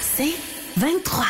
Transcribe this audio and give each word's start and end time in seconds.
C'est 0.00 0.32
23. 0.78 1.24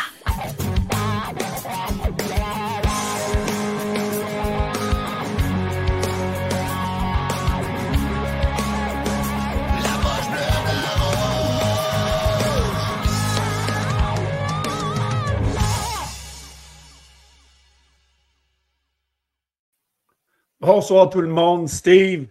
Bonsoir 20.61 21.11
tout 21.11 21.21
le 21.21 21.29
monde. 21.29 21.69
Steve, 21.69 22.29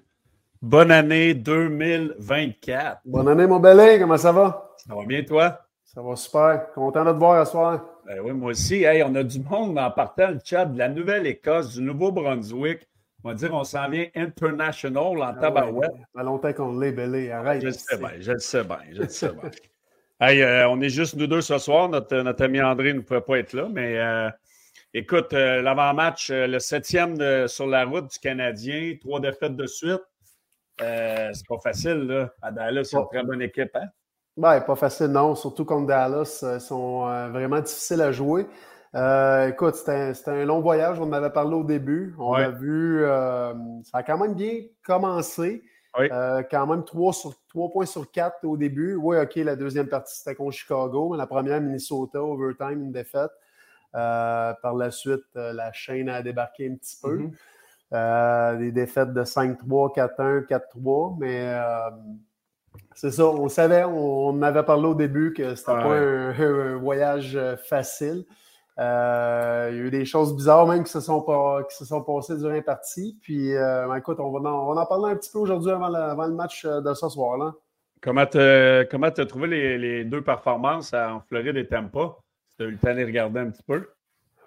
bonne 0.61 0.91
année 0.91 1.33
2024. 1.33 3.01
Bonne 3.03 3.27
année, 3.27 3.45
mon 3.45 3.59
belin. 3.59 3.99
Comment 3.99 4.17
ça 4.17 4.31
va? 4.31 4.73
Ça 4.77 4.95
va 4.95 5.05
bien, 5.05 5.23
toi? 5.23 5.68
Ça 5.91 6.01
va 6.03 6.15
super. 6.15 6.71
Content 6.73 7.03
de 7.03 7.11
te 7.11 7.17
voir 7.17 7.45
ce 7.47 7.51
soir. 7.51 7.83
Ben 8.05 8.19
oui, 8.21 8.31
moi 8.31 8.51
aussi. 8.51 8.83
Hey, 8.83 9.01
on 9.03 9.15
a 9.15 9.23
du 9.23 9.39
monde 9.39 9.77
en 9.79 9.89
partant 9.89 10.29
le 10.29 10.39
chat 10.43 10.65
de 10.65 10.77
la 10.77 10.87
Nouvelle-Écosse, 10.87 11.73
du 11.73 11.81
Nouveau-Brunswick. 11.81 12.87
On 13.23 13.29
va 13.29 13.33
dire 13.35 13.53
on 13.53 13.63
s'en 13.63 13.89
vient 13.89 14.05
international 14.15 15.17
en 15.17 15.21
Ah 15.23 15.33
tabarouette. 15.33 15.91
ouais, 15.91 15.97
Ça 16.13 16.19
fait 16.19 16.23
longtemps 16.25 16.53
qu'on 16.53 16.77
l'est, 16.79 16.91
belé. 16.91 17.31
Arrête. 17.31 17.61
Je 17.61 17.65
le 17.67 17.71
sais 17.73 17.97
bien, 17.97 18.11
je 18.19 18.31
le 18.31 18.39
sais 18.39 18.63
bien, 18.63 18.77
je 18.91 19.01
le 19.01 19.09
sais 19.09 19.29
bien. 19.29 19.49
Hey, 20.21 20.41
euh, 20.43 20.67
on 20.67 20.81
est 20.81 20.89
juste 20.89 21.15
nous 21.15 21.27
deux 21.27 21.39
ce 21.39 21.57
soir. 21.57 21.87
Notre, 21.87 22.13
notre 22.17 22.43
ami 22.43 22.61
André 22.61 22.93
ne 22.93 22.99
pouvait 22.99 23.21
pas 23.21 23.39
être 23.39 23.53
là, 23.53 23.69
mais 23.71 23.97
euh, 23.97 24.29
écoute, 24.93 25.31
euh, 25.31 25.61
l'avant-match, 25.61 26.29
le 26.29 26.59
septième 26.59 27.17
de- 27.17 27.45
sur 27.47 27.65
la 27.67 27.85
route 27.85 28.11
du 28.11 28.19
Canadien, 28.19 28.95
trois 28.99 29.21
défaites 29.21 29.55
de 29.55 29.65
suite. 29.65 30.01
C'est 30.77 31.47
pas 31.47 31.57
facile, 31.63 31.99
là. 32.05 32.33
À 32.41 32.51
Dallas, 32.51 32.83
c'est 32.83 32.97
une 32.97 33.07
très 33.07 33.23
bonne 33.23 33.41
équipe, 33.41 33.71
hein? 33.75 33.87
Ben, 34.39 34.61
pas 34.61 34.75
facile, 34.75 35.07
non. 35.07 35.35
Surtout 35.35 35.65
contre 35.65 35.87
Dallas. 35.87 36.39
euh, 36.43 36.55
Ils 36.55 36.61
sont 36.61 37.05
euh, 37.07 37.27
vraiment 37.29 37.59
difficiles 37.59 38.01
à 38.01 38.11
jouer. 38.11 38.47
Euh, 38.95 39.49
écoute, 39.49 39.75
c'était 39.75 40.13
un, 40.31 40.45
long 40.45 40.61
voyage. 40.61 40.99
On 40.99 41.03
en 41.03 41.11
avait 41.13 41.29
parlé 41.29 41.55
au 41.55 41.63
début. 41.63 42.15
On 42.17 42.31
Ouais. 42.33 42.43
a 42.45 42.49
vu. 42.49 43.03
euh, 43.03 43.53
ça 43.83 43.97
a 43.99 44.03
quand 44.03 44.17
même 44.17 44.33
bien 44.35 44.61
commencé. 44.85 45.61
Euh, 45.99 46.43
quand 46.49 46.65
même 46.67 46.85
3, 46.85 47.11
sur, 47.11 47.33
3 47.49 47.69
points 47.69 47.85
sur 47.85 48.09
4 48.09 48.45
au 48.45 48.55
début. 48.55 48.95
Oui, 48.95 49.17
OK, 49.17 49.35
la 49.35 49.57
deuxième 49.57 49.87
partie, 49.87 50.15
c'était 50.17 50.35
contre 50.35 50.53
Chicago, 50.55 51.09
mais 51.11 51.17
la 51.17 51.27
première, 51.27 51.59
Minnesota, 51.59 52.23
overtime, 52.23 52.81
une 52.83 52.91
défaite. 52.93 53.31
Par 53.91 54.75
la 54.77 54.91
suite, 54.91 55.25
la 55.35 55.71
chaîne 55.73 56.07
a 56.07 56.21
débarqué 56.21 56.69
un 56.71 56.75
petit 56.75 56.97
peu. 57.01 57.17
Mhm. 57.17 57.31
Euh, 57.91 58.57
des 58.57 58.71
défaites 58.71 59.13
de 59.13 59.23
5-3, 59.23 59.91
4-1, 59.93 60.41
4-3, 60.43 61.17
mais 61.19 61.51
c'est 62.95 63.11
ça, 63.11 63.25
on 63.25 63.47
savait, 63.49 63.83
on, 63.85 64.41
avait 64.41 64.63
parlé 64.63 64.87
au 64.87 64.95
début 64.95 65.33
que 65.33 65.55
c'était 65.55 65.71
Ouais. 65.71 65.83
pas 65.83 65.95
un, 65.95 66.29
un 66.39 66.77
voyage 66.77 67.35
euh, 67.35 67.55
facile. 67.55 68.25
Euh, 68.77 69.69
il 69.71 69.77
y 69.77 69.81
a 69.81 69.83
eu 69.83 69.89
des 69.89 70.05
choses 70.05 70.35
bizarres 70.35 70.65
même 70.67 70.83
qui 70.83 70.91
se 70.91 70.99
sont, 71.01 71.21
pas, 71.21 71.63
qui 71.63 71.75
se 71.75 71.85
sont 71.85 72.01
passées 72.01 72.37
durant 72.37 72.53
la 72.53 72.61
partie. 72.61 73.17
Puis, 73.21 73.55
euh, 73.55 73.87
ben, 73.87 73.95
écoute, 73.95 74.19
on 74.19 74.31
va, 74.31 74.49
en, 74.49 74.69
on 74.69 74.73
va 74.73 74.81
en 74.81 74.85
parler 74.85 75.11
un 75.11 75.15
petit 75.15 75.31
peu 75.31 75.39
aujourd'hui 75.39 75.71
avant, 75.71 75.89
le- 75.89 75.95
avant 75.95 76.27
le 76.27 76.33
match 76.33 76.65
de 76.65 76.93
ce 76.93 77.09
soir-là. 77.09 77.53
Comment 78.01 78.25
tu 78.25 78.39
as 78.39 79.25
trouvé 79.27 79.47
les, 79.47 79.77
les 79.77 80.05
deux 80.05 80.21
performances 80.21 80.93
en 80.93 81.21
Floride 81.27 81.57
et 81.57 81.67
Tampa? 81.67 82.15
Tu 82.57 82.63
as 82.63 82.67
eu 82.67 82.71
le 82.71 82.77
temps 82.77 82.91
de 82.91 82.99
les 82.99 83.05
regarder 83.05 83.41
un 83.41 83.49
petit 83.49 83.63
peu? 83.63 83.85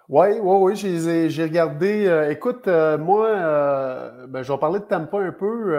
Oui, 0.09 0.27
oui, 0.41 0.73
oui, 0.75 1.29
j'ai 1.29 1.43
regardé. 1.43 2.07
euh, 2.07 2.31
écoute, 2.31 2.67
moi, 2.67 3.29
ben, 4.27 4.41
je 4.41 4.51
vais 4.51 4.59
parler 4.59 4.79
de 4.79 4.85
Tampa 4.85 5.19
un 5.19 5.31
peu. 5.31 5.75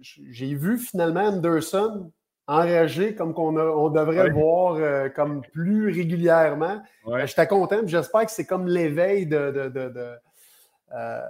Euh, 0.00 0.22
j'ai 0.30 0.54
vu 0.54 0.78
finalement 0.78 1.20
Anderson 1.28 2.10
enragé 2.46 3.14
comme 3.14 3.32
qu'on 3.34 3.56
a- 3.56 3.64
on 3.64 3.90
devrait 3.90 4.28
le 4.28 4.34
voir 4.34 4.74
euh, 4.76 5.08
comme 5.08 5.42
plus 5.52 5.86
régulièrement. 5.92 6.82
Ouais. 7.06 7.20
Ben, 7.20 7.26
J'étais 7.26 7.46
content, 7.46 7.76
j'espère 7.86 8.24
que 8.26 8.32
c'est 8.32 8.46
comme 8.46 8.66
l'éveil 8.66 9.26
de, 9.26 9.50
de, 9.50 9.68
de, 9.68 9.88
de, 9.88 10.06
euh, 10.96 11.20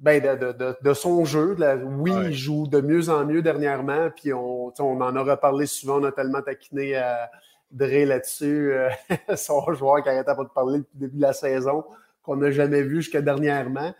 ben, 0.00 0.20
de, 0.22 0.46
de- 0.46 0.52
de- 0.52 0.76
de 0.82 0.92
son 0.94 1.24
jeu. 1.24 1.54
la- 1.58 1.76
oui, 1.76 2.12
il 2.26 2.34
joue 2.34 2.66
de 2.66 2.80
mieux 2.80 3.08
en 3.08 3.24
mieux 3.24 3.40
dernièrement, 3.40 4.10
puis 4.14 4.32
on, 4.34 4.72
on 4.78 5.00
en 5.00 5.16
a 5.16 5.22
reparlé 5.22 5.64
souvent, 5.66 6.00
on 6.00 6.04
a 6.04 6.12
tellement 6.12 6.42
taquiné 6.42 6.96
à 6.96 7.30
Dre 7.70 8.04
là-dessus, 8.06 8.72
euh, 8.72 8.90
son 9.36 9.72
joueur 9.72 10.02
qui 10.02 10.08
n'arrêtait 10.10 10.34
pas 10.34 10.44
de 10.44 10.48
parler 10.50 10.78
depuis 10.80 10.92
le 10.94 11.00
début 11.06 11.16
de 11.16 11.22
la 11.22 11.32
saison, 11.32 11.84
qu'on 12.22 12.36
n'a 12.36 12.50
jamais 12.50 12.82
vu 12.82 12.96
jusqu'à 12.96 13.22
dernièrement. 13.22 13.94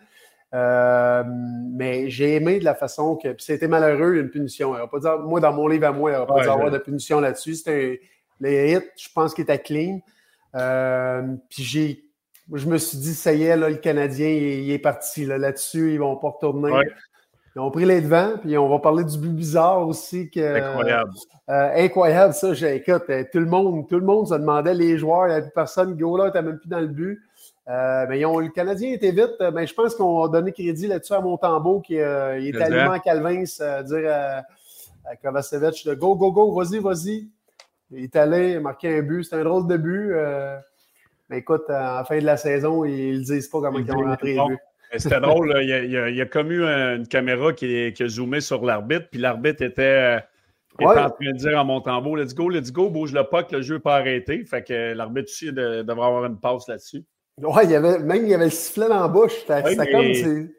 Euh, 0.55 1.23
mais 1.27 2.09
j'ai 2.09 2.35
aimé 2.35 2.59
de 2.59 2.63
la 2.65 2.75
façon 2.75 3.15
que. 3.17 3.27
Puis 3.33 3.43
c'était 3.45 3.67
malheureux, 3.67 4.15
une 4.15 4.29
punition. 4.29 4.73
Pas 4.89 4.99
dû- 4.99 5.23
moi, 5.27 5.39
dans 5.41 5.51
mon 5.53 5.67
livre 5.67 5.87
à 5.87 5.91
moi, 5.91 6.11
il 6.11 6.13
n'y 6.13 6.17
aura 6.17 6.27
pas 6.27 6.33
Ouais, 6.35 6.43
dû 6.43 6.49
avoir 6.49 6.71
de 6.71 6.77
punition 6.77 7.19
là-dessus. 7.19 7.55
C'était 7.55 7.99
un- 8.01 8.05
les 8.39 8.73
hits, 8.73 8.89
je 8.97 9.07
pense 9.13 9.33
qu'il 9.33 9.43
était 9.43 9.59
clean. 9.59 9.99
Euh, 10.55 11.23
puis 11.49 11.63
j'ai. 11.63 12.01
Je 12.53 12.67
me 12.67 12.77
suis 12.77 12.97
dit, 12.99 13.13
ça 13.15 13.33
y 13.33 13.43
est, 13.43 13.57
là, 13.57 13.69
le 13.69 13.75
Canadien, 13.77 14.27
il, 14.29 14.43
est- 14.43 14.63
il 14.63 14.71
est 14.71 14.79
parti. 14.79 15.25
là. 15.25 15.37
Là-dessus, 15.37 15.89
ils 15.91 15.95
ne 15.95 15.99
vont 15.99 16.15
pas 16.15 16.29
retourner. 16.29 16.71
Ouais. 16.71 16.87
Ils 17.55 17.59
ont 17.59 17.71
pris 17.71 17.85
les 17.85 18.01
devants, 18.01 18.33
puis 18.41 18.57
on 18.57 18.67
va 18.69 18.79
parler 18.79 19.03
du 19.05 19.17
but 19.17 19.29
bizarre 19.33 19.87
aussi. 19.87 20.29
Que, 20.29 20.57
Incroyable. 20.61 21.11
euh, 21.49 21.69
incroyable, 21.85 22.33
ça. 22.33 22.53
J'ai- 22.53 22.75
Écoute, 22.75 23.03
euh, 23.09 23.23
tout 23.31 23.39
le 23.39 23.45
monde, 23.45 23.87
tout 23.87 23.97
le 23.97 24.05
monde 24.05 24.27
se 24.27 24.35
demandait, 24.35 24.73
les 24.73 24.97
joueurs, 24.97 25.25
il 25.25 25.29
n'y 25.29 25.33
avait 25.35 25.43
plus 25.43 25.53
personne. 25.55 25.95
Go 25.97 26.17
là, 26.17 26.25
n'était 26.25 26.41
même 26.41 26.59
plus 26.59 26.67
dans 26.69 26.81
le 26.81 26.87
but. 26.87 27.19
Euh, 27.67 28.05
mais 28.07 28.19
ils 28.19 28.25
ont, 28.25 28.39
le 28.39 28.49
Canadien 28.49 28.91
était 28.93 29.11
vite. 29.11 29.35
euh, 29.41 29.51
Mais 29.51 29.65
je 29.65 29.73
pense 29.73 29.95
qu'on 29.95 30.21
va 30.21 30.27
donner 30.27 30.51
crédit 30.51 30.87
là-dessus 30.87 31.13
à 31.13 31.21
Montembeau 31.21 31.79
qui 31.79 31.99
euh, 31.99 32.37
il 32.39 32.47
est 32.55 32.61
allumé 32.61 32.81
en 32.95 32.99
Calvin, 32.99 33.43
euh, 33.61 33.83
dire 33.83 34.11
à, 34.11 34.43
à 35.09 35.15
Kovacevic 35.15 35.85
de 35.87 35.93
go, 35.95 36.15
go, 36.15 36.31
go, 36.31 36.51
vas-y, 36.53 36.79
vas-y. 36.79 37.27
Il 37.91 38.03
est 38.03 38.15
allé, 38.15 38.51
il 38.51 38.57
a 38.57 38.59
marqué 38.59 38.97
un 38.97 39.01
but. 39.01 39.23
C'était 39.23 39.37
un 39.37 39.43
drôle 39.43 39.67
de 39.67 39.77
but. 39.77 40.11
euh, 40.13 40.57
mais 41.29 41.39
écoute, 41.39 41.63
à 41.69 41.97
la 41.97 42.03
fin 42.05 42.19
de 42.19 42.25
la 42.25 42.37
saison, 42.37 42.85
ils 42.85 43.19
ne 43.19 43.23
disent 43.23 43.47
pas 43.47 43.59
comment 43.61 43.79
Ils 43.79 43.91
ont 43.91 43.95
rentré 43.99 44.35
le 44.35 44.47
but. 44.47 44.59
C'était 44.97 45.19
drôle, 45.19 45.49
là. 45.51 45.61
il, 45.63 45.69
y 45.69 45.73
a, 45.73 45.79
il 45.83 45.97
a- 45.97 46.09
il 46.09 46.21
a 46.21 46.25
comme 46.27 46.51
eu 46.51 46.63
un- 46.63 46.97
une 46.97 47.07
caméra 47.07 47.51
qui, 47.51 47.91
qui 47.93 48.03
a 48.03 48.07
zoomé 48.07 48.39
sur 48.41 48.63
l'arbitre, 48.63 49.07
puis 49.09 49.19
l'arbitre 49.19 49.63
était, 49.63 50.19
en 50.79 50.93
train 50.93 51.09
de 51.19 51.37
dire 51.37 51.57
à 51.59 51.63
Montembeau 51.63 52.15
Let's 52.15 52.35
go, 52.35 52.47
let's 52.49 52.71
go, 52.71 52.89
bouge 52.91 53.11
le 53.11 53.23
puck, 53.23 53.51
le 53.51 53.61
jeu 53.63 53.75
n'est 53.75 53.81
pas 53.81 53.95
arrêté. 53.95 54.45
Fait 54.45 54.63
que 54.63 54.93
l'arbitre 54.93 55.29
aussi 55.31 55.47
de- 55.51 55.81
devrait 55.81 56.05
avoir 56.05 56.25
une 56.25 56.37
passe 56.39 56.67
là-dessus. 56.67 57.03
Ouais, 57.41 57.65
il 57.65 57.71
y 57.71 57.75
avait, 57.75 57.99
même 57.99 58.23
il 58.23 58.29
y 58.29 58.33
avait 58.33 58.45
le 58.45 58.49
sifflet 58.51 58.87
dans 58.87 59.01
la 59.01 59.07
bouche. 59.07 59.33
C'était 59.41 59.53
Ouais, 59.55 59.69
c'était 59.71 59.83
mais- 59.85 59.91
comme. 59.91 60.13
c'est- 60.13 60.55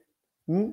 Hmm? 0.48 0.70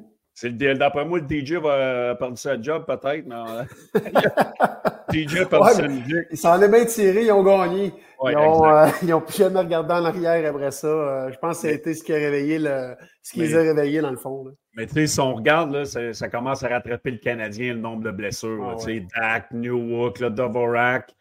D'après 0.77 1.05
moi, 1.05 1.19
le 1.19 1.27
DJ 1.27 1.53
va 1.53 2.09
a 2.11 2.15
perdu 2.15 2.37
sa 2.37 2.59
job 2.61 2.85
peut-être. 2.87 3.25
mais, 3.25 3.35
euh, 3.35 3.63
DJ 5.11 5.41
a 5.41 5.45
perdu 5.45 5.67
Ouais, 5.67 5.73
sa 5.73 5.87
musique. 5.87 6.27
Ils 6.31 6.37
s'en 6.37 6.61
est 6.61 6.67
bien 6.69 6.85
tirés, 6.85 7.25
ils 7.25 7.31
ont 7.31 7.43
gagné. 7.43 7.93
Ouais, 8.19 8.31
ils, 8.33 8.37
ont, 8.37 8.65
exact. 8.65 8.87
euh, 8.95 8.97
ils 9.03 9.09
n'ont 9.09 9.21
plus 9.21 9.37
jamais 9.37 9.59
regardé 9.59 9.93
en 9.93 10.05
arrière 10.05 10.49
après 10.49 10.71
ça. 10.71 10.87
Euh, 10.87 11.31
je 11.31 11.37
pense 11.37 11.57
que 11.57 11.61
ça 11.61 11.67
a 11.67 11.71
Mais- 11.71 11.77
été 11.77 11.93
ce 11.93 12.03
qui 12.03 12.13
a 12.13 12.15
réveillé 12.17 12.57
le, 12.59 12.95
ce 13.21 13.33
qui 13.33 13.39
Mais- 13.41 13.47
les 13.47 13.55
a 13.55 13.59
réveillés 13.61 14.01
dans 14.01 14.11
le 14.11 14.17
fond. 14.17 14.45
là. 14.45 14.51
Mais 14.75 14.87
tu 14.87 14.93
sais, 14.93 15.07
si 15.07 15.19
on 15.19 15.35
regarde, 15.35 15.71
là, 15.71 15.85
ça, 15.85 16.13
ça 16.13 16.29
commence 16.29 16.63
à 16.63 16.67
rattraper 16.69 17.11
le 17.11 17.17
Canadien, 17.19 17.73
le 17.73 17.79
nombre 17.79 18.03
de 18.03 18.11
blessures. 18.11 18.57
là, 18.59 18.69
Ah 18.73 18.75
tu 18.79 18.87
ouais. 18.87 18.99
sais, 18.99 19.05
Dak, 19.19 19.51
Newhook, 19.51 20.19
là, 20.19 20.29
Dvorak, 20.31 21.11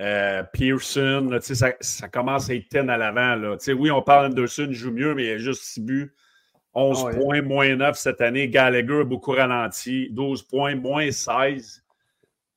euh, 0.00 0.42
Pearson, 0.52 1.28
là, 1.30 1.40
ça, 1.40 1.72
ça 1.80 2.08
commence 2.08 2.50
à 2.50 2.54
être 2.54 2.68
ten 2.68 2.90
à 2.90 2.96
l'avant. 2.96 3.56
Oui, 3.78 3.90
on 3.90 4.02
parle 4.02 4.30
d'Anderson, 4.30 4.66
il 4.68 4.74
joue 4.74 4.90
mieux, 4.92 5.14
mais 5.14 5.24
il 5.26 5.30
a 5.32 5.38
juste 5.38 5.62
6 5.62 5.80
buts. 5.80 6.14
11 6.74 6.98
Ah 7.02 7.06
ouais. 7.06 7.18
points, 7.20 7.42
moins 7.42 7.76
9 7.76 7.96
cette 7.96 8.20
année. 8.20 8.48
Gallagher 8.48 9.00
a 9.00 9.04
beaucoup 9.04 9.30
ralenti. 9.32 10.08
12 10.10 10.42
points, 10.42 10.74
moins 10.74 11.10
16. 11.12 11.84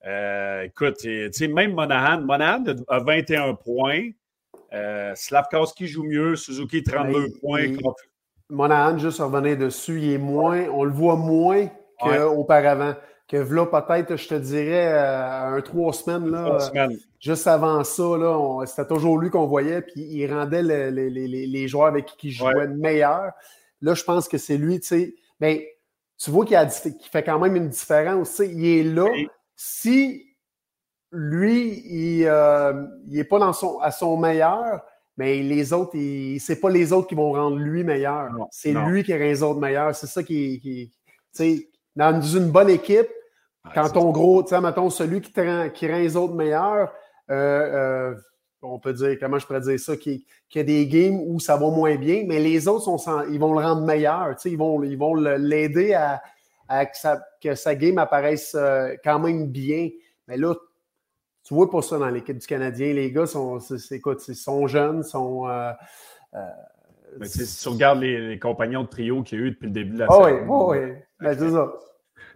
Euh, 0.06 0.64
écoute, 0.64 1.04
même 1.50 1.74
Monahan, 1.74 2.22
Monahan 2.22 2.64
a 2.88 3.00
21 3.00 3.54
points. 3.54 4.10
Euh, 4.74 5.14
Slavkowski 5.16 5.86
joue 5.88 6.04
mieux. 6.04 6.36
Suzuki, 6.36 6.82
32 6.84 7.20
Mais 7.22 7.28
il- 7.28 7.40
points. 7.40 7.62
il- 7.62 7.80
Monahan, 8.50 8.98
juste 8.98 9.20
revenir 9.20 9.58
dessus, 9.58 10.00
il 10.02 10.14
est 10.14 10.18
moins, 10.18 10.68
on 10.70 10.84
le 10.86 10.92
voit 10.92 11.18
moins 11.18 11.68
Ouais. 12.04 12.20
Que 13.28 13.38
là, 13.38 13.66
peut-être, 13.66 14.16
je 14.16 14.28
te 14.30 14.36
dirais, 14.36 14.88
euh, 14.94 15.58
un 15.58 15.62
trois 15.62 15.92
semaines, 15.92 16.30
là, 16.32 16.44
Trois 16.46 16.56
euh, 16.56 16.60
semaines. 16.70 16.98
juste 17.20 17.46
avant 17.48 17.84
ça, 17.84 18.04
là, 18.18 18.66
c'était 18.66 18.88
toujours 18.88 19.18
lui 19.20 19.30
qu'on 19.30 19.48
voyait, 19.48 19.82
puis 19.82 20.00
il 20.02 20.34
rendait 20.34 20.64
le- 20.64 20.90
le- 20.92 21.10
les- 21.10 21.28
les- 21.28 21.46
les 21.48 21.68
joueurs 21.68 21.88
avec 21.88 22.06
qui 22.06 22.28
il 22.28 22.32
jouait 22.32 22.54
Ouais. 22.56 22.68
meilleurs. 22.68 23.32
Là, 23.82 23.94
je 23.96 24.04
pense 24.04 24.30
que 24.30 24.38
c'est 24.38 24.56
lui, 24.58 24.80
tu 24.80 24.88
sais. 24.88 25.16
Mais 25.42 25.68
tu 26.18 26.32
vois 26.32 26.46
qu'il 26.46 26.58
qu'il 26.98 27.10
fait 27.12 27.24
quand 27.24 27.38
même 27.38 27.56
une 27.58 27.68
différence. 27.70 28.30
tu 28.30 28.36
sais, 28.38 28.48
Il 28.50 28.66
est 28.66 28.84
là. 28.84 29.08
Si 29.58 30.24
lui, 31.12 31.84
il 31.86 32.24
n'est 33.08 33.24
pas 33.24 33.40
dans 33.40 33.54
son, 33.54 33.80
à 33.80 33.92
son 33.92 34.18
meilleur, 34.18 34.82
mais 35.18 35.42
les 35.42 35.74
autres, 35.74 35.92
c'est 36.40 36.60
pas 36.60 36.70
les 36.70 36.94
autres 36.94 37.08
qui 37.08 37.16
vont 37.16 37.32
rendre 37.34 37.58
lui 37.58 37.84
meilleur. 37.84 38.30
C'est 38.52 38.72
lui 38.74 39.04
qui 39.04 39.14
rend 39.14 39.20
les 39.20 39.44
autres 39.44 39.60
meilleurs. 39.60 39.94
C'est 39.96 40.08
ça 40.08 40.24
qui, 40.24 40.60
qui 40.60 40.92
tu 40.96 41.14
sais, 41.34 41.70
dans 41.98 42.22
une 42.22 42.52
bonne 42.52 42.70
équipe, 42.70 43.10
Ouais, 43.66 43.72
quand 43.74 43.90
ton 43.90 44.12
gros, 44.12 44.44
tu 44.44 44.50
sais, 44.50 44.62
mettons, 44.62 44.90
celui 44.90 45.20
qui, 45.20 45.32
rend, 45.42 45.70
qui 45.70 45.92
rend 45.92 45.98
les 45.98 46.16
autres 46.16 46.36
meilleurs, 46.36 46.94
euh, 47.30 48.14
euh, 48.14 48.16
on 48.62 48.80
peut 48.80 48.94
dire, 48.94 49.18
comment 49.20 49.40
je 49.40 49.46
pourrais 49.46 49.60
dire 49.62 49.80
ça, 49.80 49.98
qui, 49.98 50.26
qui 50.48 50.60
a 50.60 50.64
des 50.64 50.88
games 50.88 51.20
où 51.26 51.40
ça 51.40 51.58
va 51.58 51.70
moins 51.70 51.96
bien, 51.96 52.24
mais 52.26 52.40
les 52.40 52.68
autres, 52.68 52.86
sont, 52.86 52.98
sans- 52.98 53.26
ils 53.26 53.40
vont 53.40 53.54
le 53.54 53.66
rendre 53.66 53.82
meilleur. 53.82 54.30
tu 54.36 54.44
sais, 54.44 54.52
Ils 54.52 54.58
vont 54.58 54.82
ils 54.84 54.98
vont 54.98 55.16
l'aider 55.16 55.94
à, 55.94 56.22
à 56.70 56.86
que, 56.86 56.96
sa, 56.98 57.22
que 57.44 57.56
sa 57.56 57.76
game 57.76 57.98
apparaisse 57.98 58.56
euh, 58.56 58.96
quand 59.04 59.20
même 59.20 59.48
bien. 59.48 59.90
Mais 60.28 60.38
là, 60.38 60.54
Tu 61.44 61.54
vois 61.54 61.70
pas 61.70 61.82
ça 61.82 61.98
dans 61.98 62.10
l'équipe 62.10 62.38
du 62.38 62.48
Canadien. 62.48 62.94
Les 62.94 63.12
gars 63.12 63.26
sont, 63.26 63.60
c'est, 63.60 64.02
ils 64.28 64.36
sont 64.36 64.68
jeunes, 64.68 65.04
sont. 65.04 65.48
Euh, 65.48 65.72
euh, 66.36 66.40
mais 67.20 67.28
si 67.28 67.64
tu 67.64 67.70
regardes 67.70 68.00
les, 68.02 68.38
compagnons 68.40 68.84
de 68.84 68.88
trio 68.88 69.24
qu'il 69.24 69.40
y 69.40 69.42
a 69.42 69.46
eu 69.46 69.52
depuis 69.52 69.68
le 69.68 69.72
début 69.72 69.94
de 69.94 70.00
la 70.00 70.08
oh 70.10 70.26
Oui, 70.26 70.32
oh 70.50 70.72
oui, 70.72 70.94
ben, 71.20 71.38
c'est 71.38 71.52
ça. 71.52 71.74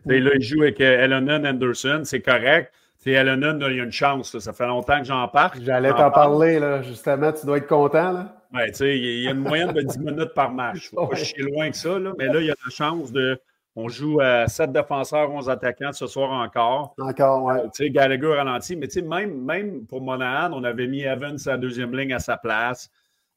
là, 0.06 0.32
il 0.36 0.42
joue 0.42 0.62
avec 0.62 0.80
Elenon 0.80 1.46
Anderson, 1.46 2.02
c'est 2.04 2.22
correct. 2.22 2.72
Elenon, 3.06 3.60
il 3.68 3.78
y 3.78 3.80
a 3.80 3.84
une 3.84 3.92
chance. 3.92 4.38
Ça 4.38 4.54
fait 4.54 4.68
longtemps 4.68 5.00
que 5.00 5.06
j'en 5.06 5.28
parle. 5.28 5.60
J'allais 5.62 5.92
t'en 5.92 6.12
parler, 6.12 6.60
là, 6.60 6.82
justement. 6.82 7.32
Tu 7.32 7.46
dois 7.46 7.58
être 7.58 7.68
content. 7.68 8.12
Là. 8.12 8.36
Ouais, 8.54 8.70
tu 8.72 8.78
sais, 8.78 8.98
il 8.98 9.24
y 9.24 9.28
a 9.28 9.32
une 9.32 9.40
moyenne 9.40 9.72
de 9.72 9.82
10 9.82 10.00
minutes 10.00 10.34
par 10.36 10.52
match. 10.52 10.90
Faut 10.90 11.08
pas 11.08 11.16
chier 11.16 11.44
loin 11.44 11.70
que 11.70 11.78
ça, 11.78 11.98
là, 11.98 12.14
mais 12.18 12.26
là, 12.26 12.40
il 12.40 12.48
y 12.48 12.52
a 12.52 12.56
la 12.64 12.72
chance 12.72 13.12
de. 13.12 13.40
On 13.78 13.88
joue 13.88 14.20
à 14.20 14.48
7 14.48 14.74
défenseurs, 14.74 15.32
11 15.32 15.50
attaquants 15.50 15.94
ce 15.94 16.06
soir 16.06 16.32
encore. 16.32 16.94
Encore, 17.00 17.46
oui. 17.46 17.56
tu 17.74 17.86
sais, 17.86 17.90
Gallagher 17.90 18.36
ralenti. 18.36 18.76
Mais 18.76 18.88
tu 18.88 19.00
sais, 19.00 19.02
même, 19.02 19.46
même 19.46 19.86
pour 19.88 20.02
Monahan, 20.02 20.52
on 20.52 20.66
avait 20.66 20.88
mis 20.88 21.04
Evans 21.04 21.38
sa 21.38 21.56
deuxième 21.56 21.96
ligne 21.96 22.12
à 22.14 22.20
sa 22.20 22.36
place. 22.36 22.90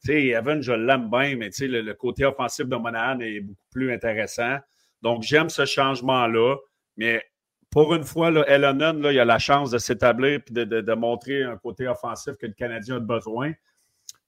Tu 0.04 0.10
sais, 0.10 0.26
Evans, 0.26 0.60
je 0.60 0.72
l'aime 0.72 1.08
bien, 1.08 1.36
mais 1.36 1.50
tu 1.50 1.58
sais, 1.58 1.68
le, 1.68 1.94
côté 1.94 2.24
offensif 2.24 2.66
de 2.66 2.74
Monahan 2.74 3.20
est 3.20 3.40
beaucoup 3.40 3.68
plus 3.70 3.92
intéressant. 3.92 4.56
Donc, 5.04 5.22
j'aime 5.22 5.50
ce 5.50 5.66
changement-là. 5.66 6.56
Mais 6.96 7.22
pour 7.70 7.94
une 7.94 8.04
fois, 8.04 8.30
là, 8.30 8.42
Ellonen, 8.48 9.02
là, 9.02 9.12
il 9.12 9.20
a 9.20 9.24
la 9.26 9.38
chance 9.38 9.70
de 9.70 9.76
s'établir 9.76 10.40
et 10.40 10.52
de, 10.52 10.64
de, 10.64 10.94
montrer 10.94 11.42
un 11.42 11.58
côté 11.58 11.86
offensif 11.86 12.36
que 12.36 12.46
le 12.46 12.54
Canadien 12.54 12.96
a 12.96 13.00
besoin. 13.00 13.52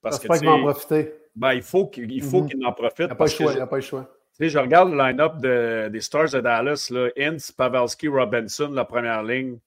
Parce 0.02 0.18
que, 0.18 0.38
qu'il 0.38 0.48
en 0.48 0.60
profiter. 0.60 1.14
Ben, 1.34 1.54
il 1.54 1.62
faut 1.62 1.86
qu'il 1.86 2.22
faut 2.22 2.42
mhm. 2.42 2.48
qu'il 2.50 2.66
en 2.66 2.72
profite. 2.72 2.98
Il 3.00 3.08
n'a 3.08 3.14
pas, 3.14 3.24
le 3.24 3.30
choix. 3.30 3.52
Il 3.52 3.58
n'a 3.58 3.66
pas 3.66 3.76
le 3.76 3.82
choix. 3.82 4.06
je 4.38 4.58
regarde 4.58 4.90
le 4.90 4.98
line-up 4.98 5.90
des 5.90 6.00
Stars 6.02 6.30
de 6.30 6.40
Dallas. 6.40 6.88
Là, 6.90 7.08
Ince, 7.18 7.50
Pavelski, 7.52 8.08
Robinson, 8.08 8.70
la 8.70 8.84
première 8.84 9.22
ligne. 9.22 9.58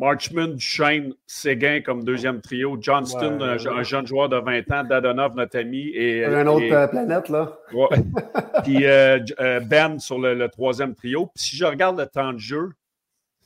Marchman, 0.00 0.58
Shane, 0.58 1.12
Séguin 1.26 1.82
comme 1.82 2.04
deuxième 2.04 2.40
trio. 2.40 2.78
Johnston, 2.80 3.38
un, 3.42 3.82
jeune 3.82 4.06
joueur 4.06 4.30
de 4.30 4.38
20 4.38 4.70
ans. 4.72 4.84
Dadonov, 4.84 5.36
notre 5.36 5.58
ami. 5.58 5.90
Et, 5.94 6.24
un 6.24 6.46
autre 6.46 6.72
euh, 6.72 6.86
planète, 6.86 7.28
là. 7.28 7.58
Puis 8.64 8.86
euh, 8.86 9.18
euh, 9.40 9.60
Ben 9.60 9.98
sur 9.98 10.18
le, 10.18 10.48
troisième 10.48 10.94
trio. 10.94 11.26
Puis 11.26 11.44
si 11.44 11.56
je 11.56 11.66
regarde 11.66 11.98
le 11.98 12.06
temps 12.06 12.32
de 12.32 12.38
jeu, 12.38 12.70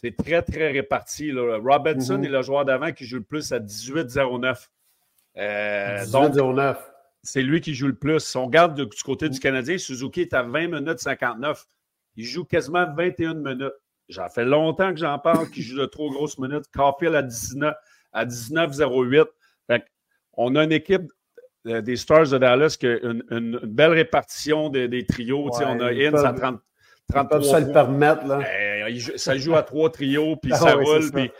c'est 0.00 0.16
très, 0.16 0.42
très 0.42 0.70
réparti. 0.70 1.32
Là. 1.32 1.58
Robinson 1.58 2.18
mhm. 2.18 2.24
est 2.24 2.28
le 2.28 2.42
joueur 2.42 2.64
d'avant 2.64 2.92
qui 2.92 3.04
joue 3.04 3.16
le 3.16 3.24
plus 3.24 3.50
à 3.50 3.58
18-09. 3.58 4.68
Euh, 5.36 6.06
donc, 6.06 6.34
c'est 7.24 7.42
lui 7.42 7.60
qui 7.60 7.74
joue 7.74 7.88
le 7.88 7.96
plus. 7.96 8.20
Si 8.20 8.36
on 8.36 8.46
regarde 8.46 8.80
du, 8.80 9.02
côté 9.02 9.28
du 9.28 9.40
Canadien, 9.40 9.76
Suzuki 9.76 10.20
est 10.20 10.34
à 10.34 10.44
20 10.44 10.68
minutes 10.68 11.00
59. 11.00 11.66
Il 12.16 12.24
joue 12.24 12.44
quasiment 12.44 12.86
21 12.94 13.34
minutes. 13.34 13.72
J'en 14.08 14.28
fais 14.28 14.44
longtemps 14.44 14.90
que 14.90 14.98
j'en 14.98 15.18
parle, 15.18 15.50
qu'il 15.50 15.62
joue 15.62 15.78
de 15.78 15.86
trop 15.86 16.10
grosses 16.10 16.38
minutes. 16.38 16.64
Caulfield 16.74 17.14
à 17.14 17.22
19 17.22 17.74
à 18.12 18.26
19-08. 18.26 19.26
On 20.36 20.56
a 20.56 20.64
une 20.64 20.72
équipe 20.72 21.12
euh, 21.66 21.80
des 21.80 21.96
Stars 21.96 22.28
de 22.28 22.38
Dallas 22.38 22.76
qui 22.78 22.86
a 22.88 22.96
une, 23.02 23.58
belle 23.62 23.92
répartition 23.92 24.68
des, 24.68 25.06
trios. 25.06 25.48
on 25.52 25.80
a 25.80 25.92
Inns 25.92 26.24
à 26.24 26.32
30, 26.32 26.60
33 27.12 27.42
ça 27.44 27.60
le 27.60 27.72
permettre. 27.72 28.26
Là. 28.26 28.40
Eh, 28.88 29.00
ça 29.16 29.36
joue 29.36 29.54
à 29.54 29.62
trois 29.62 29.90
trios, 29.90 30.36
puis 30.36 30.52
ah 30.54 30.56
ça 30.56 30.74
roule. 30.74 31.10
Puis 31.12 31.30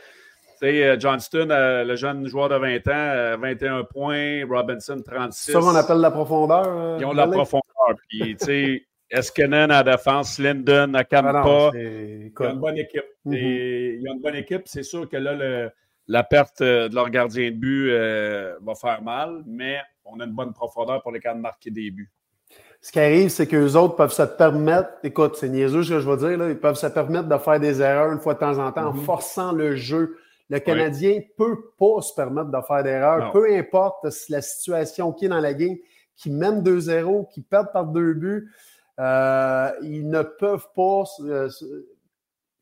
euh, 0.63 0.97
Johnston, 0.99 1.49
euh, 1.51 1.85
le 1.85 1.97
jeune 1.97 2.27
joueur 2.27 2.49
de 2.49 2.57
20 2.57 2.89
ans, 2.89 3.41
21 3.41 3.79
euh, 3.79 3.83
points. 3.83 4.47
Robinson, 4.49 5.01
36. 5.05 5.53
Ça 5.53 5.61
qu'on 5.61 5.75
appelle 5.75 5.99
la 5.99 6.11
profondeur. 6.11 6.99
Ils 6.99 7.05
ont 7.05 7.13
la 7.13 7.27
profondeur. 7.27 7.63
Puis, 8.09 8.37
Eskenen 9.11 9.71
à 9.71 9.83
la 9.83 9.97
défense, 9.97 10.39
Linden 10.39 10.95
à 10.97 11.05
Kampa? 11.05 11.43
Ah 11.45 11.71
il 11.75 12.33
y 12.39 12.45
a 12.45 12.51
une 12.51 12.59
bonne 12.59 12.79
équipe. 12.79 13.05
Mhm. 13.25 13.35
il 13.35 14.03
y 14.03 14.09
a 14.09 14.13
une 14.13 14.21
bonne 14.21 14.37
équipe. 14.37 14.63
C'est 14.67 14.83
sûr 14.83 15.09
que 15.09 15.17
là, 15.17 15.71
la 16.07 16.25
perte 16.25 16.63
de 16.63 16.95
leur 16.95 17.11
gardien 17.11 17.51
de 17.51 17.57
but 17.57 17.91
va 18.63 18.75
faire 18.75 19.03
mal, 19.03 19.43
mais 19.47 19.79
on 20.05 20.19
a 20.21 20.25
une 20.25 20.33
bonne 20.33 20.53
profondeur 20.53 21.03
pour 21.03 21.13
les 21.13 21.21
cas 21.21 21.35
de 21.35 21.41
marquer 21.41 21.71
des 21.71 21.91
buts. 21.91 22.11
Ce 22.81 22.93
qui 22.93 23.01
arrive, 23.01 23.31
c'est 23.31 23.47
qu'eux 23.47 23.77
autres 23.77 23.97
peuvent 23.97 24.13
se 24.13 24.23
permettre, 24.23 24.91
écoute, 25.03 25.37
c'est 25.37 25.49
niaiseux 25.49 25.83
ce 25.83 25.95
que 25.95 26.01
je 26.01 26.09
veux 26.09 26.17
dire, 26.19 26.37
là, 26.37 26.51
ils 26.51 26.59
peuvent 26.59 26.77
se 26.77 26.87
permettre 26.87 27.29
de 27.29 27.39
faire 27.39 27.59
des 27.59 27.81
erreurs 27.81 28.13
une 28.13 28.19
fois 28.19 28.35
de 28.35 28.41
temps 28.41 28.59
en 28.59 28.73
temps 28.73 28.89
en 28.89 28.93
mhm. 28.93 29.05
forçant 29.05 29.53
le 29.53 29.75
jeu 29.75 30.19
le 30.51 30.59
Canadien 30.59 31.15
ne 31.15 31.21
peut 31.37 31.73
pas 31.79 32.03
se 32.03 32.15
permettre 32.15 32.51
de 32.51 32.59
faire 32.67 32.83
d'erreur, 32.83 33.33
peu 33.33 33.53
importe 33.55 34.07
la 34.29 34.43
situation 34.43 35.13
qui 35.13 35.27
est 35.27 35.29
dans 35.29 35.41
la 35.41 35.55
game, 35.55 35.77
qui 36.17 36.31
mène 36.31 36.63
2-0, 36.63 37.29
qui 37.33 37.43
perd 37.43 37.73
par 37.73 37.87
deux 37.87 38.15
buts. 38.15 38.51
Euh, 39.01 39.71
ils 39.83 40.09
ne 40.09 40.23
peuvent 40.23 40.69
pas 40.75 41.05
euh, 41.21 41.49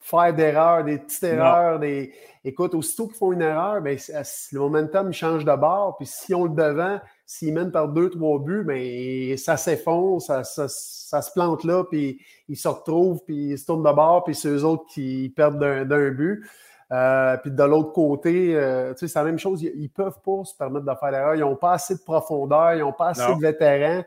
faire 0.00 0.34
d'erreurs, 0.34 0.84
des 0.84 0.98
petites 0.98 1.22
erreurs. 1.24 1.78
Des... 1.78 2.12
Écoute, 2.44 2.74
aussitôt 2.74 3.06
qu'ils 3.06 3.16
font 3.16 3.32
une 3.32 3.42
erreur, 3.42 3.80
ben, 3.82 3.98
le 3.98 4.58
momentum 4.58 5.12
change 5.12 5.44
de 5.44 5.54
bord. 5.54 5.96
Puis 5.96 6.06
si 6.06 6.34
on 6.34 6.44
le 6.44 6.54
devant, 6.54 7.00
s'ils 7.26 7.54
mènent 7.54 7.70
par 7.70 7.88
deux, 7.88 8.10
trois 8.10 8.38
buts, 8.38 8.64
ben, 8.64 9.36
ça 9.36 9.56
s'effondre, 9.56 10.20
ça, 10.20 10.42
se 10.44 11.32
plante 11.32 11.64
là, 11.64 11.84
puis 11.84 12.20
ils 12.48 12.56
se 12.56 12.68
retrouvent, 12.68 13.22
puis 13.24 13.50
ils 13.50 13.58
se 13.58 13.66
tournent 13.66 13.84
de 13.84 13.94
bord, 13.94 14.24
puis 14.24 14.34
c'est 14.34 14.48
eux 14.48 14.64
autres 14.64 14.86
qui 14.86 15.32
perdent 15.36 15.58
d'un 15.58 16.10
but. 16.10 16.44
Euh, 16.92 17.38
puis 17.38 17.50
de 17.50 17.62
l'autre 17.62 17.92
côté, 17.92 18.54
euh, 18.54 18.92
c'est 18.96 19.14
la 19.14 19.24
même 19.24 19.38
chose. 19.38 19.62
Ils 19.62 19.82
ne 19.82 19.88
peuvent 19.88 20.20
pas 20.22 20.44
se 20.44 20.54
permettre 20.54 20.84
de 20.84 20.94
faire 20.94 21.10
l'erreur. 21.10 21.34
Ils 21.34 21.40
n'ont 21.40 21.56
pas 21.56 21.72
assez 21.72 21.94
de 21.94 22.00
profondeur, 22.00 22.74
ils 22.74 22.80
n'ont 22.80 22.92
pas 22.92 23.08
assez 23.08 23.34
de 23.34 23.40
vétérans. 23.40 24.02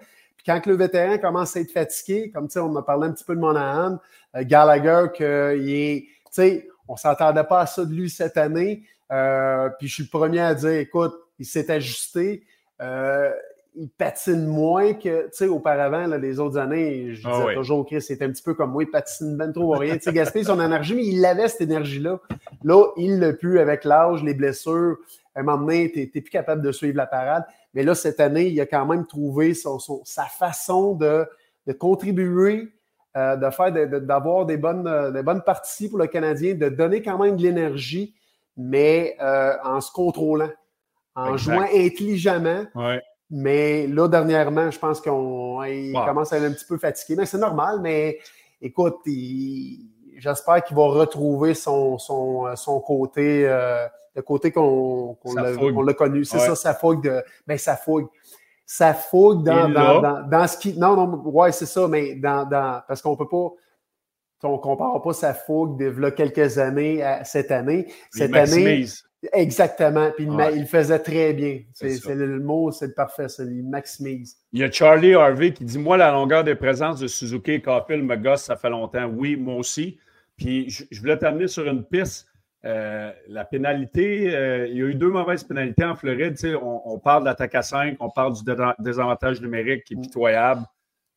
Quand 0.46 0.66
le 0.66 0.76
vétéran 0.76 1.18
commence 1.18 1.56
à 1.56 1.62
être 1.62 1.72
fatigué, 1.72 2.32
comme 2.32 2.48
on 2.56 2.76
a 2.76 2.84
parlé 2.84 3.08
un 3.08 3.12
petit 3.12 3.24
peu 3.24 3.36
de 3.36 3.40
Monahan, 3.40 4.00
euh, 4.36 4.44
Gallagher, 4.44 5.08
qu'il 5.16 5.26
est, 5.26 6.08
on 6.88 6.94
ne 6.94 6.98
s'attendait 6.98 7.44
pas 7.44 7.62
à 7.62 7.66
ça 7.66 7.84
de 7.86 7.94
lui 7.94 8.10
cette 8.10 8.38
année. 8.38 8.84
puis 9.10 9.88
je 9.88 9.94
suis 9.94 10.04
le 10.04 10.10
premier 10.10 10.42
à 10.42 10.54
dire, 10.54 10.72
écoute, 10.72 11.14
il 11.40 11.46
s'est 11.46 11.72
ajusté 11.72 12.44
il 13.78 13.90
patine 13.90 14.46
moins 14.46 14.94
que, 14.94 15.26
tu 15.26 15.30
sais, 15.32 15.48
auparavant, 15.48 16.08
les 16.18 16.40
autres 16.40 16.58
années, 16.58 17.14
je 17.14 17.28
ah 17.28 17.32
disais 17.32 17.56
toujours, 17.56 17.86
Chris, 17.86 18.02
c'était 18.02 18.26
un 18.26 18.32
petit 18.32 18.44
peu 18.44 18.54
comme 18.54 18.72
moi, 18.72 18.84
il 18.84 18.90
patine 18.90 19.36
ben 19.36 19.52
trop 19.52 19.72
rien. 19.72 19.98
Tu 19.98 20.12
sais, 20.12 20.44
son 20.44 20.62
énergie, 20.62 20.96
mais 20.96 21.06
il 21.06 21.26
avait 21.26 21.48
cette 21.48 21.62
énergie-là. 21.62 22.20
Là, 22.64 22.86
il 22.98 23.20
l'a 23.20 23.34
pu 23.34 23.60
avec 23.60 23.84
l'âge, 23.84 24.24
les 24.24 24.34
blessures. 24.34 24.98
À 25.36 25.42
un 25.42 25.44
moment 25.44 25.66
donné, 25.66 25.92
tu 25.92 26.00
n'es 26.00 26.08
plus 26.08 26.32
capable 26.32 26.62
de 26.62 26.72
suivre 26.72 26.96
la 26.96 27.06
parade. 27.06 27.44
Mais 27.76 27.84
là, 27.84 27.94
cette 27.94 28.20
année, 28.20 28.48
il 28.48 28.60
a 28.62 28.66
quand 28.66 28.86
même 28.86 29.06
trouvé 29.06 29.54
son, 29.54 29.78
sa 30.06 30.24
façon 30.24 30.94
de, 30.94 31.28
de 31.68 31.74
contribuer, 31.74 32.70
euh, 33.18 33.36
de 33.36 33.50
faire, 33.52 33.72
d'avoir 34.02 34.46
des 34.46 34.58
bonnes, 34.58 34.88
euh, 34.88 35.12
des 35.12 35.22
bonnes 35.22 35.44
parties 35.44 35.90
pour 35.90 36.00
le 36.00 36.08
Canadien, 36.08 36.56
de 36.56 36.70
donner 36.70 37.02
quand 37.02 37.20
même 37.20 37.36
de 37.36 37.44
l'énergie, 37.44 38.16
mais 38.58 39.18
euh, 39.22 39.54
en 39.64 39.82
se 39.82 39.92
contrôlant, 39.92 40.50
en 41.16 41.36
jouant 41.38 41.68
intelligemment. 41.74 42.64
Ouais. 42.74 43.02
Mais 43.30 43.88
là, 43.88 44.08
dernièrement, 44.08 44.72
je 44.72 44.80
pense 44.80 45.02
qu'on 45.02 45.62
commence 45.94 46.32
à 46.32 46.38
être 46.38 46.44
un 46.44 46.52
petit 46.54 46.66
peu 46.66 46.78
fatigué. 46.78 47.16
Mais 47.18 47.26
c'est 47.26 47.38
normal, 47.38 47.80
mais 47.82 48.20
écoute, 48.62 48.98
j'espère 50.18 50.64
qu'il 50.64 50.78
va 50.78 50.84
retrouver 50.84 51.54
son, 51.54 51.98
son, 51.98 52.56
son 52.56 52.80
côté, 52.80 53.48
euh, 53.48 53.86
le 54.16 54.22
côté 54.22 54.52
qu'on 54.52 55.18
l'a 55.36 55.94
connu. 55.94 56.26
C'est 56.26 56.40
ça, 56.40 56.56
sa 56.56 56.74
fougue 56.74 57.04
de. 57.04 57.24
Ben, 57.46 57.58
sa 57.58 57.76
fougue. 57.76 58.08
Sa 58.66 58.94
fougue 58.94 59.44
dans, 59.44 59.70
dans, 59.70 60.28
dans, 60.28 60.48
ce 60.48 60.58
qui. 60.58 60.78
Non, 60.78 60.96
non, 60.96 61.22
ouais, 61.26 61.52
c'est 61.52 61.68
ça, 61.68 61.88
mais 61.88 62.16
dans, 62.16 62.50
dans 62.50 62.82
parce 62.88 63.02
qu'on 63.02 63.16
peut 63.16 63.28
pas. 63.28 63.52
On 64.44 64.54
ne 64.54 64.58
compare 64.58 65.02
pas 65.02 65.14
sa 65.14 65.34
fougue 65.34 65.80
de 65.80 66.10
quelques 66.10 66.60
années 66.60 67.02
à 67.02 67.24
cette 67.24 67.52
année. 67.52 67.92
Cette 68.12 68.36
année, 68.36 68.86
Exactement. 69.34 70.12
Puis 70.16 70.28
il 70.56 70.66
faisait 70.66 71.00
très 71.00 71.34
bien. 71.34 71.62
C'est 71.74 72.16
le 72.16 72.40
mot, 72.40 72.72
c'est 72.72 72.88
le 72.88 72.94
parfait. 72.94 73.28
C'est 73.28 73.44
il 73.46 73.64
maximise. 73.64 74.38
Il 74.54 74.60
y 74.60 74.64
a 74.64 74.72
Charlie 74.72 75.14
Harvey 75.14 75.54
qui 75.54 75.66
dit 75.66 75.80
Moi, 75.80 75.98
la 75.98 76.12
longueur 76.12 76.44
des 76.44 76.56
présences 76.56 77.00
de 77.00 77.08
Suzuki 77.08 77.54
et 77.54 77.62
Capil 77.62 78.04
me 78.04 78.16
gosse, 78.16 78.44
ça 78.44 78.56
fait 78.56 78.70
longtemps. 78.70 79.06
Oui, 79.06 79.36
moi 79.36 79.56
aussi. 79.56 79.98
Puis 80.38 80.70
je, 80.70 81.00
voulais 81.00 81.18
t'amener 81.18 81.48
sur 81.48 81.66
une 81.68 81.84
piste. 81.84 82.28
Euh, 82.66 83.12
la 83.28 83.46
pénalité, 83.46 84.36
euh, 84.36 84.68
il 84.68 84.78
y 84.78 84.82
a 84.82 84.86
eu 84.86 84.96
deux 84.96 85.12
mauvaises 85.12 85.44
pénalités 85.44 85.84
en 85.84 85.96
Floride. 85.96 86.36
On, 86.62 86.82
on, 86.86 87.00
parle 87.00 87.24
de 87.24 87.26
l'attaque 87.26 87.54
à 87.54 87.62
5, 87.62 87.98
on 88.00 88.10
parle 88.10 88.34
du 88.34 88.42
désavantage 88.80 89.40
numérique 89.40 89.84
qui 89.84 89.94
est 89.94 90.02
pitoyable. 90.02 90.66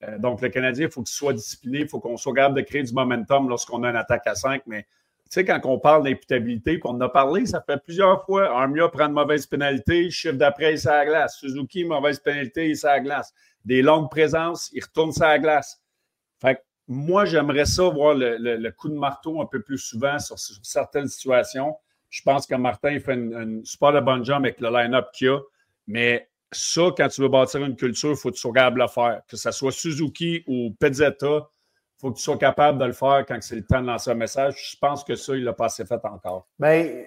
Euh, 0.05 0.19
donc, 0.19 0.43
le 0.43 0.51
Canadien, 0.51 0.87
il 0.87 0.93
faut 0.93 1.03
qu'il 1.03 1.15
soit 1.15 1.33
discipliné, 1.33 1.81
il 1.81 1.89
faut 1.89 2.01
qu'on 2.01 2.19
soit 2.19 2.35
capable 2.35 2.57
de 2.57 2.61
créer 2.61 2.83
du 2.83 2.93
momentum 2.93 3.49
lorsqu'on 3.49 3.83
a 3.83 3.91
une 3.91 3.97
attaque 3.97 4.27
à 4.27 4.35
5, 4.35 4.63
mais 4.67 4.83
tu 4.83 5.35
sais, 5.35 5.45
quand 5.45 5.61
on 5.65 5.79
parle 5.79 6.05
d'imputabilité, 6.05 6.81
on 6.85 6.91
en 6.91 7.01
a 7.03 7.09
parlé, 7.09 7.45
ça 7.45 7.63
fait 7.67 7.79
plusieurs 7.83 8.25
fois. 8.25 8.51
Armia 8.51 8.89
prend 8.89 9.07
une 9.07 9.13
mauvaise 9.13 9.47
pénalité, 9.47 10.11
chiffre 10.11 10.37
d'après, 10.37 10.75
il 10.75 10.81
la 10.85 11.05
glace. 11.05 11.37
Suzuki, 11.39 11.85
mauvaise 11.85 12.19
pénalité, 12.19 12.71
il 12.71 12.79
la 12.83 13.01
glace. 13.01 13.35
Des 13.65 13.83
longues 13.83 14.11
présences, 14.11 14.71
il 14.73 14.83
retourne 14.83 15.13
sa 15.13 15.39
glace. 15.39 15.83
Fait 16.41 16.55
que 16.55 16.61
moi, 16.89 17.27
j'aimerais 17.27 17.67
ça 17.67 17.85
voir 17.89 18.15
le, 18.15 18.71
coup 18.71 18.89
de 18.89 18.95
marteau 18.95 19.41
un 19.41 19.47
peu 19.47 19.61
plus 19.61 19.79
souvent 19.79 20.19
sur, 20.19 20.39
certaines 20.39 21.09
situations. 21.09 21.77
Je 22.09 22.23
pense 22.23 22.47
que 22.47 22.55
Martin 22.55 22.99
fait 22.99 23.15
une, 23.15 23.63
super 23.65 23.93
de 23.93 24.01
bonne 24.01 24.25
jambe 24.25 24.45
avec 24.45 24.61
le 24.61 24.71
line-up 24.71 25.09
qu'il 25.13 25.29
a. 25.29 25.41
Mais 25.87 26.29
ça, 26.51 26.83
quand 26.97 27.09
tu 27.09 27.21
veux 27.21 27.29
bâtir 27.29 27.63
une 27.65 27.77
culture, 27.77 28.11
il 28.11 28.17
faut 28.17 28.31
que 28.31 28.35
tu 28.35 28.41
sois 28.41 28.53
capable 28.53 28.79
de 28.79 28.83
le 28.83 28.89
faire. 28.89 29.21
Que 29.29 29.37
ce 29.37 29.51
soit 29.51 29.71
Suzuki 29.71 30.43
ou 30.47 30.75
Pezzetta, 30.81 31.27
il 31.27 32.01
faut 32.01 32.11
que 32.11 32.17
tu 32.17 32.23
sois 32.23 32.39
capable 32.39 32.79
de 32.79 32.87
le 32.87 32.93
faire 32.93 33.25
quand 33.27 33.37
c'est 33.43 33.57
le 33.57 33.65
temps 33.65 33.83
de 33.83 33.87
lancer 33.87 34.11
un 34.11 34.15
message. 34.15 34.73
Je 34.73 34.77
pense 34.79 35.05
que 35.05 35.15
ça, 35.15 35.37
il 35.37 35.45
l'a 35.45 35.53
pas 35.53 35.67
assez 35.67 35.85
fait 35.85 36.03
encore. 36.05 36.47
Bien, 36.59 37.05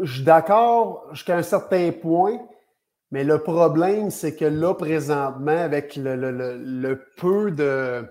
je 0.00 0.12
suis 0.12 0.24
d'accord 0.24 1.06
jusqu'à 1.12 1.36
un 1.36 1.42
certain 1.42 1.92
point, 1.92 2.40
mais 3.12 3.24
le 3.24 3.38
problème, 3.38 4.10
c'est 4.10 4.34
que 4.34 4.44
là, 4.44 4.74
présentement, 4.74 5.58
avec 5.58 5.96
le, 5.96 7.04
peu 7.16 7.50
de. 7.50 8.04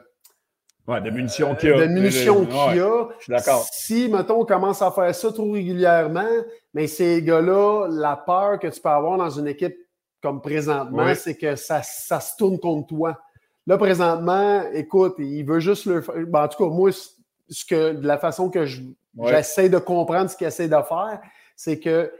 Ouais, 0.87 0.99
de 0.99 1.09
munitions 1.09 1.55
qu'il 1.55 1.69
y 1.69 1.73
a. 1.73 1.77
De 1.77 1.85
munitions 1.85 2.45
qu'il 2.45 2.77
y 2.77 2.79
a. 2.79 3.07
Je 3.19 3.23
suis 3.23 3.31
d'accord. 3.31 3.65
Si, 3.71 4.09
mettons, 4.09 4.41
on 4.41 4.45
commence 4.45 4.81
à 4.81 4.91
faire 4.91 5.13
ça 5.13 5.31
trop 5.31 5.51
régulièrement, 5.51 6.29
mais 6.73 6.87
ces 6.87 7.21
gars-là, 7.21 7.87
la 7.89 8.15
peur 8.15 8.59
que 8.59 8.67
tu 8.67 8.81
peux 8.81 8.89
avoir 8.89 9.17
dans 9.17 9.29
une 9.29 9.47
équipe 9.47 9.77
comme 10.21 10.41
présentement, 10.41 11.13
c'est 11.15 11.35
que 11.35 11.55
ça, 11.55 11.81
ça 11.83 12.19
se 12.19 12.35
tourne 12.35 12.59
contre 12.59 12.87
toi. 12.87 13.19
Là, 13.67 13.77
présentement, 13.77 14.63
écoute, 14.73 15.15
il 15.19 15.43
veut 15.43 15.59
juste 15.59 15.85
le 15.85 16.01
faire. 16.01 16.15
Ben, 16.27 16.43
en 16.43 16.47
tout 16.47 16.63
cas, 16.63 16.69
moi, 16.69 16.91
ce 16.91 17.65
que, 17.65 17.93
de 17.93 18.07
la 18.07 18.17
façon 18.17 18.49
que 18.49 18.65
j'essaie 18.65 19.69
de 19.69 19.77
comprendre 19.77 20.29
ce 20.29 20.37
qu'il 20.37 20.47
essaie 20.47 20.67
de 20.67 20.71
faire, 20.71 21.21
c'est 21.55 21.79
que 21.79 22.11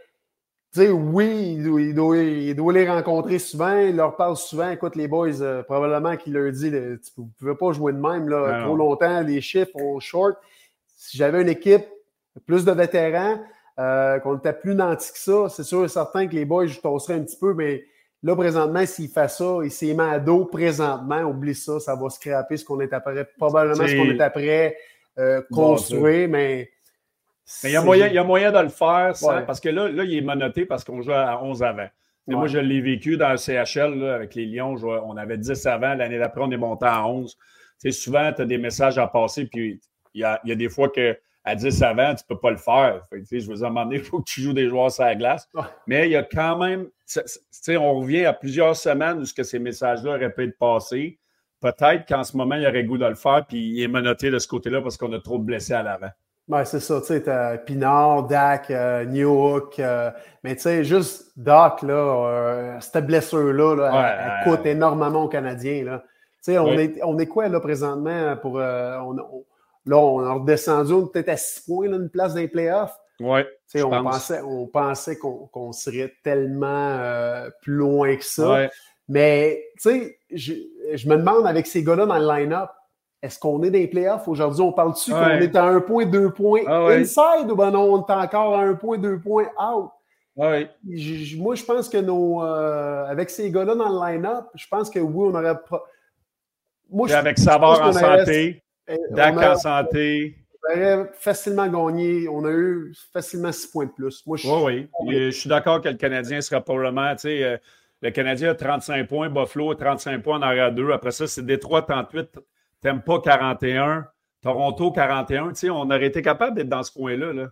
tu 0.73 0.79
sais, 0.79 0.89
oui, 0.89 1.57
il 1.57 1.93
doit, 1.93 2.73
les 2.73 2.89
rencontrer 2.89 3.39
souvent, 3.39 3.77
il 3.77 3.97
leur 3.97 4.15
parle 4.15 4.37
souvent. 4.37 4.69
Écoute, 4.69 4.95
les 4.95 5.09
boys, 5.09 5.41
euh, 5.41 5.63
probablement 5.63 6.15
qu'il 6.15 6.31
leur 6.31 6.49
dit 6.51 6.69
vous 6.69 6.75
ne 6.77 7.29
pouvez 7.37 7.55
pas 7.55 7.73
jouer 7.73 7.91
de 7.91 7.97
même 7.97 8.29
là, 8.29 8.63
trop 8.63 8.77
longtemps, 8.77 9.21
les 9.21 9.41
chiffres 9.41 9.71
sont 9.77 9.99
short. 9.99 10.37
Si 10.95 11.17
j'avais 11.17 11.41
une 11.41 11.49
équipe, 11.49 11.85
plus 12.45 12.63
de 12.63 12.71
vétérans, 12.71 13.41
euh, 13.79 14.19
qu'on 14.19 14.37
était 14.37 14.53
plus 14.53 14.73
nantis 14.73 15.11
que 15.11 15.19
ça, 15.19 15.49
c'est 15.49 15.63
sûr 15.63 15.83
et 15.83 15.89
certain 15.89 16.27
que 16.27 16.35
les 16.35 16.45
boys, 16.45 16.67
je 16.67 16.79
tosserais 16.79 17.15
un 17.15 17.23
petit 17.23 17.37
peu, 17.37 17.53
mais 17.53 17.83
là, 18.23 18.33
présentement, 18.35 18.85
s'il 18.85 19.09
fait 19.09 19.29
ça, 19.29 19.59
il 19.63 19.71
s'est 19.71 19.93
mis 19.93 19.99
à 19.99 20.19
dos 20.19 20.45
présentement, 20.45 21.21
oublie 21.23 21.55
ça, 21.55 21.81
ça 21.81 21.95
va 21.95 22.09
scraper 22.09 22.55
ce 22.55 22.63
qu'on 22.63 22.79
est 22.79 22.93
après, 22.93 23.27
probablement 23.37 23.87
ce 23.87 23.95
qu'on 23.95 24.09
est 24.09 24.21
après 24.21 24.77
euh, 25.19 25.41
construire, 25.51 26.29
mais 26.29 26.69
mais 27.63 27.69
il 27.69 27.73
y, 27.73 27.75
a 27.75 27.81
moyen, 27.81 28.07
il 28.07 28.13
y 28.13 28.17
a 28.17 28.23
moyen 28.23 28.51
de 28.51 28.59
le 28.59 28.69
faire 28.69 29.13
parce 29.45 29.59
que 29.59 29.69
là, 29.69 29.89
là, 29.89 30.03
il 30.03 30.17
est 30.17 30.21
monoté 30.21 30.65
parce 30.65 30.83
qu'on 30.83 31.01
joue 31.01 31.13
à 31.13 31.43
11 31.43 31.63
avant. 31.63 31.87
Moi, 32.27 32.47
je 32.47 32.59
l'ai 32.59 32.81
vécu 32.81 33.17
dans 33.17 33.31
le 33.31 33.37
CHL 33.37 34.03
avec 34.09 34.35
les 34.35 34.45
Lions. 34.45 34.75
on 34.83 35.17
avait 35.17 35.37
10 35.37 35.65
avant. 35.65 35.95
L'année 35.95 36.19
d'après, 36.19 36.41
on 36.41 36.51
est 36.51 36.57
monté 36.57 36.85
à 36.85 37.05
11. 37.07 37.37
souvent, 37.91 38.31
tu 38.33 38.41
as 38.41 38.45
des 38.45 38.57
messages 38.57 38.97
à 38.97 39.07
passer, 39.07 39.45
puis 39.45 39.81
il 40.13 40.21
y 40.21 40.23
a, 40.23 40.39
des 40.43 40.69
fois 40.69 40.89
que 40.89 41.17
à 41.43 41.55
10 41.55 41.81
avant, 41.81 42.13
tu 42.13 42.23
ne 42.23 42.35
peux 42.35 42.39
pas 42.39 42.51
le 42.51 42.57
faire. 42.57 43.01
je 43.11 43.47
veux 43.47 43.55
dire, 43.55 43.65
à 43.65 43.67
un 43.67 43.71
moment 43.71 43.85
donné, 43.85 43.97
il 43.97 44.03
faut 44.03 44.19
que 44.19 44.29
tu 44.29 44.41
joues 44.41 44.53
des 44.53 44.69
joueurs 44.69 44.91
sur 44.91 45.03
la 45.03 45.15
glace. 45.15 45.49
Mais 45.87 46.07
il 46.07 46.11
y 46.11 46.15
a 46.15 46.23
quand 46.23 46.57
même, 46.57 46.87
on 47.69 47.99
revient 47.99 48.25
à 48.25 48.33
plusieurs 48.33 48.75
semaines 48.75 49.19
où 49.19 49.25
ce 49.25 49.33
que 49.33 49.43
ces 49.43 49.59
messages-là 49.59 50.15
auraient 50.15 50.33
pu 50.33 50.43
être 50.43 50.57
passés. 50.57 51.17
Peut-être 51.59 52.07
qu'en 52.07 52.23
ce 52.23 52.37
moment, 52.37 52.55
il 52.55 52.63
y 52.63 52.67
aurait 52.67 52.83
goût 52.83 52.97
de 52.97 53.05
le 53.05 53.15
faire, 53.15 53.45
puis 53.47 53.59
il 53.59 53.81
est 53.81 53.87
menotté 53.87 54.31
de 54.31 54.39
ce 54.39 54.47
côté-là 54.47 54.81
parce 54.81 54.97
qu'on 54.97 55.11
a 55.13 55.19
trop 55.19 55.37
de 55.37 55.43
blessés 55.43 55.73
à 55.73 55.83
l'avant. 55.83 56.09
Ben, 56.51 56.65
c'est 56.65 56.81
ça, 56.81 56.99
tu 56.99 57.07
sais, 57.07 57.23
Pinard, 57.65 58.23
Dak, 58.23 58.71
euh, 58.71 59.05
Newhook, 59.05 59.79
euh, 59.79 60.11
mais 60.43 60.53
tu 60.57 60.63
sais, 60.63 60.83
juste 60.83 61.31
Doc, 61.37 61.81
là, 61.81 61.93
euh, 61.93 62.77
cette 62.81 63.07
blessure-là, 63.07 63.75
là, 63.77 64.41
elle, 64.43 64.51
coûte 64.51 64.65
énormément 64.65 65.23
aux 65.23 65.29
Canadiens, 65.29 65.85
là. 65.85 66.03
Tu 66.43 66.51
sais, 66.51 66.57
on, 66.57 66.73
est, 66.73 67.01
on 67.03 67.17
est 67.19 67.27
quoi, 67.27 67.47
là, 67.47 67.61
présentement, 67.61 68.35
pour... 68.35 68.55
On, 68.55 69.13
là, 69.85 69.97
on 69.97 70.19
a 70.19 70.33
redescendu, 70.33 70.91
on 70.91 71.07
peut-être 71.07 71.29
à 71.29 71.37
6 71.37 71.61
points, 71.61 71.87
là, 71.87 71.95
une 71.95 72.09
place 72.09 72.33
dans 72.33 72.41
les 72.41 72.49
playoffs. 72.49 72.97
Oui, 73.21 73.43
on 73.75 74.03
pensait, 74.03 74.41
on 74.41 74.67
pensait 74.67 75.17
qu'on 75.17 75.71
serait 75.71 76.13
tellement 76.21 76.99
plus 77.61 77.75
loin 77.75 78.17
que 78.17 78.25
ça. 78.25 78.67
Mais, 79.07 79.63
tu 79.81 79.89
sais, 79.89 80.17
je, 80.29 80.53
je 80.95 81.07
me 81.07 81.15
demande, 81.15 81.47
avec 81.47 81.65
ces 81.65 81.81
gars-là 81.81 82.05
dans 82.05 82.19
le 82.19 82.27
line-up, 82.27 82.71
est-ce 83.21 83.39
qu'on 83.39 83.61
est 83.63 83.69
dans 83.69 83.77
les 83.77 83.87
playoffs? 83.87 84.27
Aujourd'hui, 84.27 84.61
on 84.61 84.71
parle-tu 84.71 85.11
qu'on 85.11 85.29
est 85.29 85.55
à 85.55 85.65
un 85.65 85.79
point, 85.79 86.05
deux 86.05 86.31
points 86.31 86.63
ah 86.67 86.87
inside 86.87 87.49
ou 87.49 87.55
ben 87.55 87.71
non, 87.71 87.93
on 87.93 87.99
est 87.99 88.11
encore 88.11 88.57
à 88.57 88.63
un 88.63 88.73
point, 88.73 88.97
deux 88.97 89.19
points 89.19 89.49
out? 89.59 89.91
moi, 90.35 91.55
je 91.55 91.63
pense 91.63 91.89
que 91.89 91.97
nos. 91.97 92.43
Euh, 92.43 93.05
avec 93.05 93.29
ces 93.29 93.51
gars-là 93.51 93.75
dans 93.75 93.89
le 93.89 94.13
line-up, 94.13 94.45
je 94.55 94.65
pense 94.69 94.89
que 94.89 94.99
oui, 94.99 95.29
on 95.31 95.35
aurait. 95.35 95.55
Moi, 96.89 97.11
avec 97.11 97.37
Savard 97.37 97.81
en 97.81 97.93
santé, 97.93 98.63
eh, 98.87 98.97
Dak 99.11 99.37
en 99.37 99.55
santé. 99.55 100.35
On 100.63 100.71
aurait 100.73 101.11
facilement 101.13 101.67
gagné. 101.67 102.27
On 102.27 102.45
a 102.45 102.51
eu 102.51 102.93
facilement 103.13 103.51
six 103.51 103.67
points 103.67 103.85
de 103.85 103.91
plus. 103.91 104.25
Moi, 104.25 104.37
je, 104.37 104.47
oui, 104.47 104.87
oui. 105.01 105.15
Je 105.31 105.31
suis 105.31 105.49
d'accord 105.49 105.81
que 105.81 105.89
le 105.89 105.95
Canadien 105.95 106.41
sera 106.41 106.61
probablement. 106.61 107.13
Tu 107.15 107.21
sais, 107.21 107.43
euh, 107.43 107.57
le 108.01 108.09
Canadien 108.11 108.51
a 108.51 108.55
35 108.55 109.07
points, 109.07 109.29
Buffalo 109.29 109.71
a 109.71 109.75
35 109.75 110.23
points 110.23 110.37
en 110.37 110.41
arrière 110.41 110.71
2. 110.71 110.91
Après 110.91 111.11
ça, 111.11 111.27
c'est 111.27 111.45
Détroit 111.45 111.83
38, 111.83 112.39
T'aimes 112.81 113.01
pas 113.01 113.19
41, 113.19 114.07
Toronto 114.41 114.91
41. 114.91 115.49
Tu 115.49 115.55
sais, 115.55 115.69
on 115.69 115.81
aurait 115.81 116.07
été 116.07 116.21
capable 116.21 116.55
d'être 116.55 116.69
dans 116.69 116.83
ce 116.83 116.91
coin-là. 116.91 117.33
Là. 117.33 117.47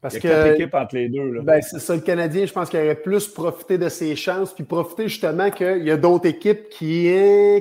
Parce 0.00 0.14
Il 0.14 0.24
y 0.24 0.26
a 0.26 0.30
que, 0.30 0.34
quatre 0.44 0.54
équipes 0.54 0.74
entre 0.74 0.94
les 0.94 1.08
deux. 1.08 1.30
Là. 1.30 1.42
Ben, 1.42 1.60
c'est 1.60 1.80
ça, 1.80 1.94
le 1.94 2.00
Canadien, 2.00 2.46
je 2.46 2.52
pense 2.52 2.70
qu'il 2.70 2.78
aurait 2.78 2.94
plus 2.94 3.26
profité 3.26 3.78
de 3.78 3.88
ses 3.88 4.14
chances, 4.14 4.52
puis 4.54 4.64
profiter 4.64 5.08
justement 5.08 5.50
qu'il 5.50 5.84
y 5.84 5.90
a 5.90 5.96
d'autres 5.96 6.26
équipes 6.26 6.68
qui, 6.68 7.10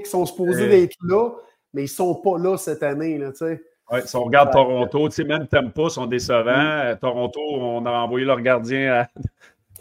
qui 0.04 0.10
sont 0.10 0.26
supposées 0.26 0.70
d'être 0.70 0.96
là, 1.04 1.32
mais 1.74 1.82
ils 1.82 1.86
ne 1.86 1.90
sont 1.90 2.16
pas 2.16 2.38
là 2.38 2.58
cette 2.58 2.84
année. 2.84 3.18
Là, 3.18 3.32
tu 3.32 3.38
sais. 3.38 3.62
Ouais, 3.92 4.06
si 4.06 4.16
on 4.18 4.26
regarde 4.26 4.52
Toronto, 4.52 5.08
tu 5.08 5.16
sais, 5.16 5.24
même 5.24 5.48
Tempa 5.48 5.90
sont 5.90 6.08
décevants. 6.08 6.44
Mm. 6.44 6.88
Euh, 6.88 6.96
Toronto, 6.96 7.40
on 7.40 7.86
a 7.86 7.92
envoyé 7.92 8.26
leur 8.26 8.42
gardien 8.42 8.94
à, 8.94 9.08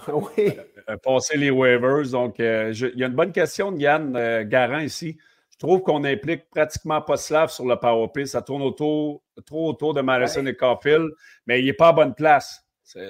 oui. 0.12 0.52
passer 1.02 1.36
les 1.36 1.50
waivers. 1.50 2.08
Donc, 2.10 2.38
euh, 2.38 2.72
il 2.72 3.00
y 3.00 3.04
a 3.04 3.08
une 3.08 3.14
bonne 3.14 3.32
question 3.32 3.72
de 3.72 3.80
Yann 3.80 4.14
euh, 4.16 4.44
Garant 4.44 4.78
ici. 4.78 5.18
Je 5.58 5.66
trouve 5.66 5.80
qu'on 5.82 6.04
implique 6.04 6.50
pratiquement 6.50 7.00
pas 7.00 7.16
Slav 7.16 7.50
sur 7.50 7.64
le 7.64 7.76
powerplay. 7.76 8.26
Ça 8.26 8.42
tourne 8.42 8.62
autour, 8.62 9.22
trop 9.46 9.70
autour 9.70 9.94
de 9.94 10.02
Madison 10.02 10.44
et 10.44 10.54
Caulfield, 10.54 11.10
mais 11.46 11.60
il 11.60 11.66
n'est 11.66 11.72
pas 11.72 11.88
à 11.88 11.92
bonne 11.92 12.14
place. 12.14 12.62
J'en 12.94 13.00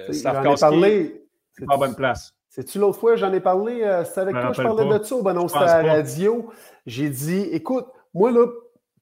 ai 0.53 0.55
parlé. 0.55 1.23
C'est 1.51 1.65
pas 1.65 1.75
à 1.75 1.77
bonne 1.77 1.95
place. 1.95 2.33
C'est-tu 2.57 2.79
l'autre 2.79 2.97
fois, 2.97 3.15
j'en 3.15 3.31
ai 3.33 3.39
parlé, 3.39 3.83
euh, 3.83 4.03
c'était 4.03 4.21
avec 4.21 4.33
toi, 4.33 4.51
je 4.51 4.63
parlais 4.63 4.97
de 4.97 5.03
ça, 5.03 5.15
ben 5.21 5.33
non, 5.33 5.47
c'était 5.47 5.59
à 5.59 5.83
la 5.83 5.93
radio. 5.93 6.49
J'ai 6.87 7.07
dit, 7.07 7.41
écoute, 7.51 7.85
moi 8.15 8.31
là, 8.31 8.47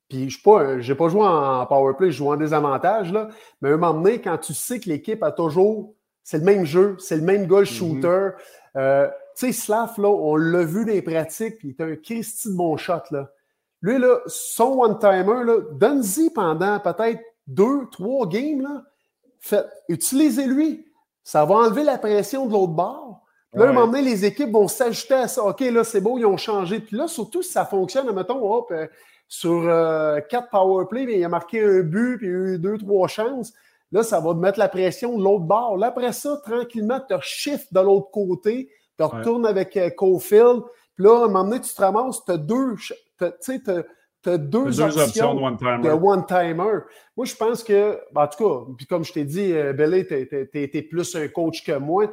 puis 0.10 0.30
je 0.30 0.38
n'ai 0.38 0.96
pas, 0.96 1.06
pas 1.06 1.10
joué 1.10 1.22
en 1.22 1.66
powerplay, 1.66 2.12
je 2.12 2.18
joue 2.18 2.34
en 2.34 2.36
désavantage, 2.36 3.14
là, 3.14 3.30
mais 3.62 3.70
à 3.70 3.74
un 3.74 3.78
moment 3.78 3.94
donné, 3.94 4.20
quand 4.20 4.38
tu 4.40 4.54
sais 4.54 4.82
que 4.82 4.90
l'équipe 4.90 5.24
a 5.24 5.32
toujours, 5.32 5.94
c'est 6.22 6.40
le 6.40 6.44
même 6.44 6.66
jeu, 6.66 6.98
c'est 7.00 7.16
le 7.16 7.22
même 7.22 7.48
goal 7.48 7.62
mhm. 7.62 7.66
shooter, 7.66 8.30
euh, 8.76 9.10
tu 9.38 9.48
sais, 9.48 9.52
Slav, 9.52 9.94
là, 9.98 10.08
on 10.08 10.36
l'a 10.36 10.64
vu 10.64 10.86
dans 10.86 10.92
les 10.92 11.02
pratiques, 11.02 11.58
puis 11.58 11.70
il 11.70 11.72
est 11.72 11.84
un 11.84 11.96
Christy 11.96 12.50
de 12.50 12.56
bon 12.56 12.78
shot, 12.78 13.02
là. 13.12 13.30
Lui, 13.82 14.00
là, 14.00 14.20
son 14.26 14.80
one-timer, 14.82 15.44
donne-y 15.74 16.32
pendant 16.32 16.80
peut-être 16.80 17.22
deux, 17.46 17.88
trois 17.92 18.28
games. 18.28 18.62
Là. 18.62 19.66
utilisez-lui. 19.90 20.86
Ça 21.24 21.46
va 21.46 21.56
enlever 21.56 21.84
la 21.84 21.98
pression 21.98 22.48
de 22.48 22.54
l'autre 22.54 22.74
bord. 22.74 23.22
là, 23.54 23.66
à 23.66 23.70
un 23.70 23.74
moment 23.74 23.88
donné, 23.88 24.02
les 24.02 24.26
équipes 24.26 24.52
vont 24.52 24.68
s'ajouter 24.68 25.14
à 25.14 25.28
ça. 25.28 25.44
OK, 25.44 25.60
là, 25.60 25.84
c'est 25.84 26.02
beau, 26.02 26.18
ils 26.18 26.26
ont 26.26 26.38
changé. 26.38 26.80
Puis 26.80 26.96
là, 26.96 27.08
surtout 27.08 27.44
si 27.44 27.52
ça 27.52 27.66
fonctionne, 27.66 28.12
mettons, 28.12 28.44
hop, 28.52 28.72
euh, 28.72 28.88
sur 29.28 29.68
euh, 29.68 30.20
quatre 30.22 30.50
power 30.50 30.86
play, 30.90 31.04
il 31.04 31.24
a 31.24 31.30
marqué 31.30 31.64
un 31.64 31.82
but, 31.82 32.18
puis 32.18 32.28
il 32.28 32.34
a 32.34 32.38
eu 32.54 32.60
deux, 32.60 32.78
trois 32.78 33.08
chances. 33.08 33.54
Là, 33.92 34.04
ça 34.04 34.20
va 34.20 34.34
mettre 34.34 34.60
la 34.60 34.68
pression 34.68 35.18
de 35.18 35.24
l'autre 35.24 35.46
bord. 35.46 35.78
Là, 35.78 35.88
après 35.88 36.12
ça, 36.12 36.42
tranquillement, 36.44 37.00
tu 37.08 37.16
shift 37.22 37.74
de 37.74 37.80
l'autre 37.80 38.12
côté, 38.12 38.70
tu 38.98 39.04
retournes 39.04 39.46
avec 39.46 39.76
euh, 39.78 39.90
Cofield. 39.90 40.64
Puis 40.96 41.04
là, 41.04 41.22
à 41.22 41.26
un 41.26 41.28
moment 41.28 41.44
donné, 41.44 41.62
tu 41.62 41.74
te 41.74 41.82
ramasses, 41.82 42.24
tu 42.26 42.32
as 42.32 42.38
deux, 42.38 42.76
tu 43.18 43.24
as, 44.26 44.38
deux, 44.38 44.82
options, 44.82 45.36
de 45.36 45.90
one-timer. 45.90 46.80
moi, 47.16 47.26
je 47.26 47.36
pense 47.36 47.64
que, 47.64 48.00
ben, 48.14 48.24
en 48.24 48.28
tout 48.28 48.44
cas, 48.44 48.72
puis 48.78 48.86
comme 48.86 49.04
je 49.04 49.14
t'ai 49.14 49.26
dit, 49.26 49.52
euh, 49.54 49.74
tu 49.74 50.60
es, 50.60 50.82
plus 50.82 51.16
un 51.16 51.28
coach 51.28 51.64
que 51.64 51.78
moi. 51.78 52.06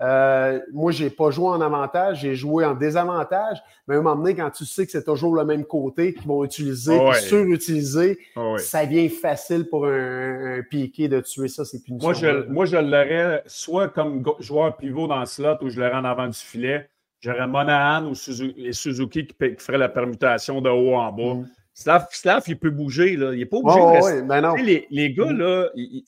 Euh, 0.00 0.60
moi, 0.72 0.92
je 0.92 1.04
n'ai 1.04 1.10
pas 1.10 1.30
joué 1.30 1.48
en 1.48 1.60
avantage, 1.60 2.20
j'ai 2.20 2.34
joué 2.34 2.64
en 2.64 2.74
désavantage. 2.74 3.58
Mais 3.86 3.96
à 3.96 3.98
un 3.98 4.02
moment 4.02 4.16
donné, 4.16 4.34
quand 4.34 4.50
tu 4.50 4.64
sais 4.64 4.86
que 4.86 4.92
c'est 4.92 5.04
toujours 5.04 5.34
le 5.34 5.44
même 5.44 5.64
côté 5.64 6.14
qu'ils 6.14 6.26
vont 6.26 6.44
utiliser, 6.44 6.96
oh 7.00 7.12
surutiliser, 7.14 8.18
oh 8.36 8.56
ça 8.58 8.86
devient 8.86 9.08
facile 9.08 9.68
pour 9.68 9.86
un, 9.86 10.62
piqué 10.70 11.08
de 11.08 11.20
tuer 11.20 11.48
ça. 11.48 11.64
C'est 11.64 11.80
Moi, 11.88 12.12
je, 12.12 12.46
moi, 12.48 12.64
je 12.64 12.76
l'aurais 12.76 13.42
soit 13.46 13.88
comme 13.88 14.24
joueur 14.38 14.76
pivot 14.76 15.08
dans 15.08 15.20
le 15.20 15.26
slot 15.26 15.56
ou 15.62 15.68
je 15.68 15.80
l'aurais 15.80 15.96
en 15.96 16.04
avant 16.04 16.28
du 16.28 16.38
filet. 16.38 16.88
J'aurais 17.20 17.48
Monahan 17.48 18.06
ou 18.06 18.14
Suzuki, 18.14 18.72
Suzuki 18.72 19.26
qui, 19.26 19.34
ferait 19.58 19.78
la 19.78 19.88
permutation 19.88 20.60
de 20.60 20.70
haut 20.70 20.94
en 20.94 21.10
bas. 21.12 21.34
Mm. 21.34 21.48
Slav, 21.74 22.42
il 22.46 22.58
peut 22.58 22.70
bouger. 22.70 23.16
Là. 23.16 23.32
Il 23.32 23.38
n'est 23.38 23.46
pas 23.46 23.56
obligé 23.56 23.78
de 23.78 23.84
rester. 23.84 24.22
Ben 24.22 24.54
les, 24.56 24.86
les, 24.90 25.12
gars, 25.12 25.32
mm. 25.32 25.38
là, 25.38 25.68
il, 25.74 26.04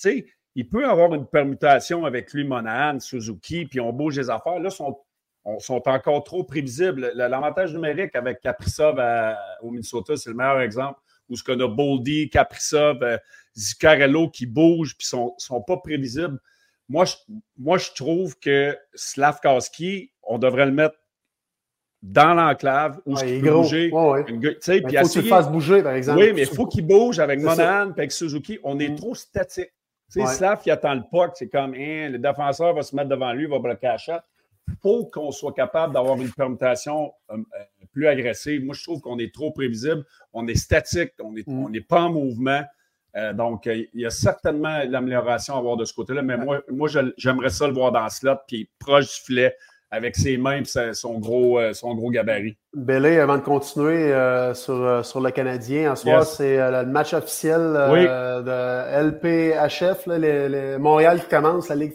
il 0.55 0.69
peut 0.69 0.87
avoir 0.89 1.15
une 1.15 1.27
permutation 1.27 2.05
avec 2.05 2.33
lui, 2.33 2.45
Monahan, 2.45 2.99
Suzuki, 3.01 3.67
puis 3.67 3.81
on 3.81 3.93
bouge 3.93 4.19
les 4.19 4.31
affaires. 4.31 4.59
Là, 4.59 4.71
sont, 4.71 4.99
sont 5.59 5.83
encore 5.89 6.25
trop 6.25 6.45
prévisibles. 6.45 7.13
L'avantage 7.15 7.73
numérique 7.73 8.17
avec 8.17 8.41
Kaprizov 8.41 9.01
au 9.63 9.71
Minnesota, 9.71 10.17
c'est 10.17 10.31
le 10.31 10.37
meilleur 10.37 10.61
exemple. 10.61 10.99
Où 11.29 11.37
ce 11.37 11.45
qu'on 11.45 11.61
a 11.61 11.69
Boldy, 11.69 12.29
Kaprizov, 12.29 13.03
euh, 13.03 13.17
Zicarello 13.57 14.31
qui 14.31 14.47
bougent, 14.47 14.97
puis 14.97 15.07
sont, 15.07 15.35
sont 15.39 15.63
pas 15.63 15.77
prévisibles. 15.77 16.41
Moi 16.89 17.05
je, 17.05 17.15
moi, 17.57 17.79
je 17.79 17.91
trouve 17.95 18.37
que 18.41 18.77
Slavkowski, 18.95 20.11
on 20.25 20.39
devrait 20.39 20.67
le 20.67 20.73
mettre 20.73 20.97
dans 22.03 22.35
l'enclave 22.35 23.01
où 23.07 23.15
ouais, 23.15 23.37
il 23.37 23.43
peut 23.43 23.53
bouger. 23.53 23.91
Ouais, 23.93 24.25
Il 24.29 24.99
faut 25.03 25.09
qu'il 25.09 25.29
fasse 25.29 25.51
bouger, 25.51 25.83
par 25.83 25.93
exemple. 25.93 26.19
Oui, 26.19 26.33
mais 26.35 26.43
il 26.43 26.49
faut 26.49 26.67
qu'il 26.67 26.87
bouge 26.87 27.19
avec 27.21 27.41
Monahan 27.41 27.89
et 27.89 27.93
avec 27.93 28.13
Suzuki. 28.13 28.59
On 28.65 28.79
est 28.81 28.89
mm. 28.89 28.97
trop 28.97 29.15
statique. 29.15 29.71
Tu 30.13 30.21
sais, 30.21 30.27
Slav 30.27 30.61
qui 30.63 30.71
attend 30.71 30.95
le 30.95 31.03
puck, 31.03 31.33
c'est 31.35 31.49
comme 31.49 31.75
hein, 31.75 32.09
le 32.11 32.19
défenseur 32.19 32.75
va 32.75 32.83
se 32.83 32.95
mettre 32.97 33.09
devant 33.09 33.33
lui, 33.33 33.47
va 33.47 33.59
bloquer 33.59 33.87
la 33.87 33.99
chatte. 33.99 34.25
Faut 34.83 35.07
qu'on 35.07 35.31
soit 35.31 35.53
capable 35.53 35.95
d'avoir 35.95 36.21
une 36.21 36.33
permutation 36.33 37.13
euh, 37.31 37.37
euh, 37.37 37.85
plus 37.93 38.07
agressive. 38.07 38.65
Moi, 38.65 38.75
je 38.75 38.83
trouve 38.83 39.01
qu'on 39.01 39.19
est 39.19 39.33
trop 39.33 39.51
prévisible, 39.51 40.05
on 40.33 40.47
est 40.47 40.55
statique, 40.55 41.13
on 41.23 41.33
n'est 41.33 41.45
mm. 41.47 41.85
pas 41.89 42.03
en 42.03 42.13
mouvement. 42.13 42.63
Euh, 43.17 43.33
donc, 43.33 43.67
il 43.67 43.89
y 43.95 44.07
a 44.07 44.11
certainement 44.11 44.83
l'amélioration 44.89 45.55
à 45.55 45.59
avoir 45.59 45.77
de 45.77 45.85
ce 45.85 45.93
côté-là, 45.95 46.23
mais 46.23 46.37
moi, 46.37 46.63
moi 46.69 46.89
j'aimerais 47.17 47.51
ça 47.51 47.67
le 47.67 47.75
voir 47.75 47.91
dans 47.91 48.05
le 48.05 48.11
slot, 48.11 48.37
puis 48.47 48.71
proche 48.79 49.07
du 49.07 49.25
filet, 49.27 49.57
avec 49.91 50.17
ses 50.17 50.37
mains 50.37 50.63
et 50.63 50.95
son 50.95 51.19
gros, 51.19 51.61
son 51.73 51.95
gros 51.95 52.11
gabarit. 52.11 52.57
Belé, 52.75 53.19
avant 53.19 53.37
de 53.37 53.43
continuer 53.43 54.15
sur, 54.55 55.05
sur 55.05 55.21
le 55.21 55.31
Canadien, 55.31 55.93
en 55.93 55.97
soi, 55.97 56.25
c'est 56.25 56.57
le 56.57 56.87
match 56.87 57.13
officiel 57.13 57.61
de 57.61 59.09
LPHF, 59.09 60.07
les, 60.07 60.79
Montréal 60.79 61.21
qui 61.21 61.29
commence, 61.29 61.69
la 61.69 61.75
Ligue 61.75 61.95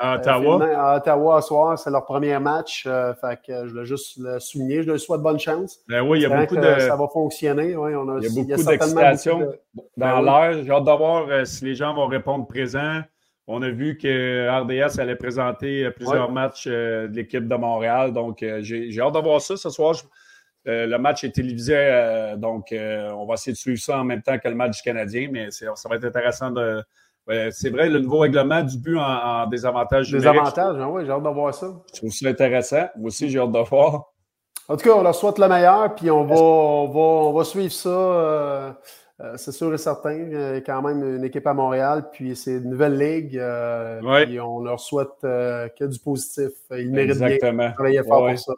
à 0.00 0.16
Ottawa? 0.16 0.66
à 0.76 0.96
Ottawa 0.96 1.42
ce 1.42 1.48
soir, 1.48 1.78
c'est 1.78 1.90
leur 1.90 2.04
premier 2.04 2.38
match. 2.38 2.84
Euh, 2.86 3.12
fait 3.14 3.38
que 3.46 3.66
je 3.66 3.70
voulais 3.70 3.84
juste 3.84 4.16
le 4.18 4.40
souligner. 4.40 4.82
Je 4.82 4.88
leur 4.88 4.98
souhaite 4.98 5.20
bonne 5.20 5.38
chance. 5.38 5.78
Ben 5.88 6.00
oui, 6.00 6.20
il 6.20 6.22
y 6.22 6.26
a 6.26 6.40
beaucoup 6.40 6.56
de. 6.56 6.78
Ça 6.78 6.96
va 6.96 7.06
fonctionner. 7.08 7.76
Oui, 7.76 7.94
on 7.94 8.08
a, 8.08 8.18
il 8.18 8.24
y 8.24 8.26
a 8.26 8.56
beaucoup 8.56 8.64
d'excitation 8.64 9.40
dans 9.96 10.22
ben 10.22 10.22
l'air. 10.22 10.64
J'ai 10.64 10.70
hâte 10.70 10.84
de 10.84 10.96
voir 10.96 11.26
euh, 11.28 11.44
si 11.44 11.64
les 11.66 11.74
gens 11.74 11.94
vont 11.94 12.06
répondre 12.06 12.46
présent. 12.46 13.00
On 13.52 13.62
a 13.62 13.70
vu 13.70 13.98
que 13.98 14.48
RDS 14.48 15.00
allait 15.00 15.16
présenter 15.16 15.84
euh, 15.84 15.90
plusieurs 15.90 16.30
matchs 16.30 16.68
de 16.68 17.10
l'équipe 17.12 17.48
de 17.48 17.56
Montréal. 17.56 18.12
Donc, 18.12 18.44
j'ai 18.60 19.00
hâte 19.00 19.14
de 19.14 19.18
voir 19.18 19.40
ça 19.40 19.56
ce 19.56 19.70
soir. 19.70 19.94
le 20.64 20.96
match 20.98 21.24
est 21.24 21.34
télévisé, 21.34 22.34
donc 22.36 22.68
on 22.72 23.26
va 23.26 23.34
essayer 23.34 23.52
de 23.52 23.58
suivre 23.58 23.80
ça 23.80 23.98
en 23.98 24.04
même 24.04 24.22
temps 24.22 24.38
que 24.38 24.48
le 24.48 24.54
match 24.54 24.76
du 24.76 24.82
Canadien, 24.82 25.28
mais 25.32 25.50
ça 25.50 25.88
va 25.88 25.96
être 25.96 26.04
intéressant 26.04 26.50
de, 26.50 26.82
c'est 27.50 27.70
vrai, 27.70 27.88
le 27.88 28.00
nouveau 28.00 28.18
règlement 28.18 28.62
du 28.62 28.78
but 28.78 28.98
en, 28.98 29.46
désavantage 29.46 30.10
Désavantage, 30.10 30.76
hein, 30.78 30.88
oui, 30.90 31.04
j'ai 31.04 31.12
hâte 31.12 31.22
de 31.22 31.28
voir 31.28 31.54
ça. 31.54 31.66
Je 31.92 31.98
trouve 31.98 32.12
ça 32.12 32.28
intéressant. 32.28 32.88
Moi 32.96 33.08
aussi, 33.08 33.28
j'ai 33.28 33.38
hâte 33.38 33.52
de 33.52 33.58
voir. 33.58 34.12
En 34.68 34.76
tout 34.76 34.88
cas, 34.88 34.94
on 34.94 35.02
leur 35.02 35.14
souhaite 35.14 35.38
le 35.38 35.48
meilleur, 35.48 35.94
puis 35.96 36.10
on 36.10 36.24
va, 36.24 36.36
on 36.36 37.32
va, 37.32 37.44
suivre 37.44 37.72
ça. 37.72 38.78
Euh, 39.20 39.24
euh, 39.24 39.36
c'est 39.36 39.52
sûr 39.52 39.72
et 39.72 39.78
certain. 39.78 40.14
Il 40.14 40.32
y 40.32 40.36
a 40.36 40.60
quand 40.60 40.82
même 40.82 41.16
une 41.16 41.24
équipe 41.24 41.46
à 41.46 41.54
Montréal, 41.54 42.08
puis 42.12 42.34
c'est 42.36 42.52
une 42.52 42.70
nouvelle 42.70 42.96
ligue. 42.98 43.36
Euh, 43.36 44.00
puis 44.24 44.40
on 44.40 44.60
leur 44.60 44.80
souhaite 44.80 45.20
que 45.22 45.84
du 45.84 45.98
positif. 45.98 46.52
Ils 46.70 46.90
méritent 46.90 47.10
Exactement. 47.10 47.52
bien 47.52 47.68
de 47.68 47.74
travailler 47.74 48.02
fort 48.04 48.28
pour 48.28 48.38
ça. 48.38 48.52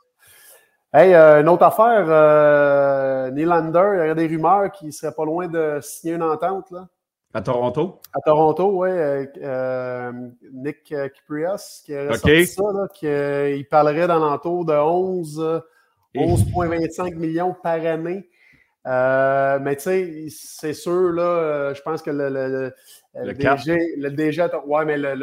Hey, 0.94 1.14
une 1.14 1.48
autre 1.48 1.64
affaire, 1.64 3.32
Nylander, 3.32 4.02
il 4.02 4.06
y 4.08 4.10
a 4.10 4.14
des 4.14 4.26
rumeurs 4.26 4.70
qu'il 4.72 4.92
serait 4.92 5.14
pas 5.14 5.24
loin 5.24 5.48
de 5.48 5.78
signer 5.80 6.14
une 6.14 6.22
entente. 6.22 6.70
Là. 6.70 6.86
À 7.34 7.40
Toronto? 7.40 8.00
À 8.12 8.20
Toronto, 8.20 8.82
oui. 8.82 8.90
Euh, 8.90 9.26
euh, 9.42 10.12
Nick 10.52 10.94
Kiprias 11.14 11.82
qui 11.84 11.94
a 11.94 12.12
okay. 12.12 12.44
ça, 12.44 12.62
là, 12.74 12.86
qu'il 12.92 13.08
euh, 13.08 13.62
parlerait 13.70 14.06
dans 14.06 14.18
l'entour 14.18 14.66
de 14.66 14.74
11, 14.74 15.62
11,25 16.14 17.14
millions 17.14 17.56
par 17.62 17.84
année. 17.86 18.28
Mais 18.84 19.76
tu 19.76 19.82
sais, 19.82 20.26
c'est 20.30 20.74
sûr, 20.74 21.12
là, 21.12 21.72
je 21.74 21.82
pense 21.82 22.02
que 22.02 22.10
le, 22.10 22.28
le, 22.28 22.72
le, 23.14 23.32
DG, 23.32 23.94
le 23.96 24.10
DG, 24.10 24.46
ouais, 24.66 24.84
mais 24.84 24.98
le, 24.98 25.14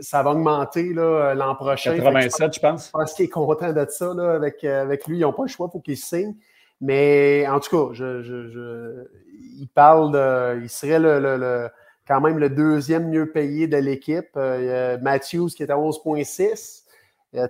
ça 0.00 0.22
va 0.22 0.30
augmenter 0.30 0.92
l'an 0.92 1.54
prochain. 1.54 1.94
87, 1.96 2.54
je 2.54 2.60
pense. 2.60 2.86
Je 2.86 2.90
pense 2.90 3.14
qu'il 3.14 3.24
est 3.26 3.28
content 3.28 3.72
de 3.72 3.86
ça 3.88 4.12
là, 4.14 4.34
avec, 4.34 4.64
avec 4.64 5.06
lui. 5.06 5.18
Ils 5.18 5.22
n'ont 5.22 5.32
pas 5.32 5.42
le 5.42 5.48
choix 5.48 5.68
pour 5.68 5.82
qu'il 5.82 5.96
signe. 5.96 6.34
Mais 6.80 7.46
en 7.48 7.60
tout 7.60 7.88
cas, 7.88 7.92
je, 7.92 8.22
je, 8.22 9.04
il 9.58 9.68
parle 9.68 10.12
de. 10.12 10.62
Il 10.62 10.70
serait 10.70 10.98
le, 10.98 11.68
quand 12.08 12.20
même 12.20 12.38
le 12.38 12.48
deuxième 12.48 13.08
mieux 13.08 13.30
payé 13.30 13.66
de 13.66 13.76
l'équipe. 13.76 14.30
Euh, 14.36 14.98
Matthews 15.00 15.48
qui 15.48 15.62
est 15.62 15.70
à 15.70 15.76
11,6. 15.76 16.84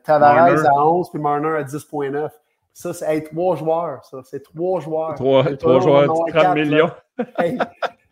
Tavares 0.04 0.66
à 0.66 0.86
11, 0.86 1.10
puis 1.10 1.20
Marner 1.20 1.56
à 1.56 1.62
10,9. 1.62 2.30
Ça, 2.72 2.92
c'est 2.92 3.22
trois 3.22 3.56
joueurs, 3.56 4.04
ça. 4.04 4.20
C'est 4.24 4.42
trois 4.42 4.80
joueurs. 4.80 5.14
Trois, 5.14 5.80
joueurs, 5.80 6.26
30 6.28 6.54
millions. 6.54 6.90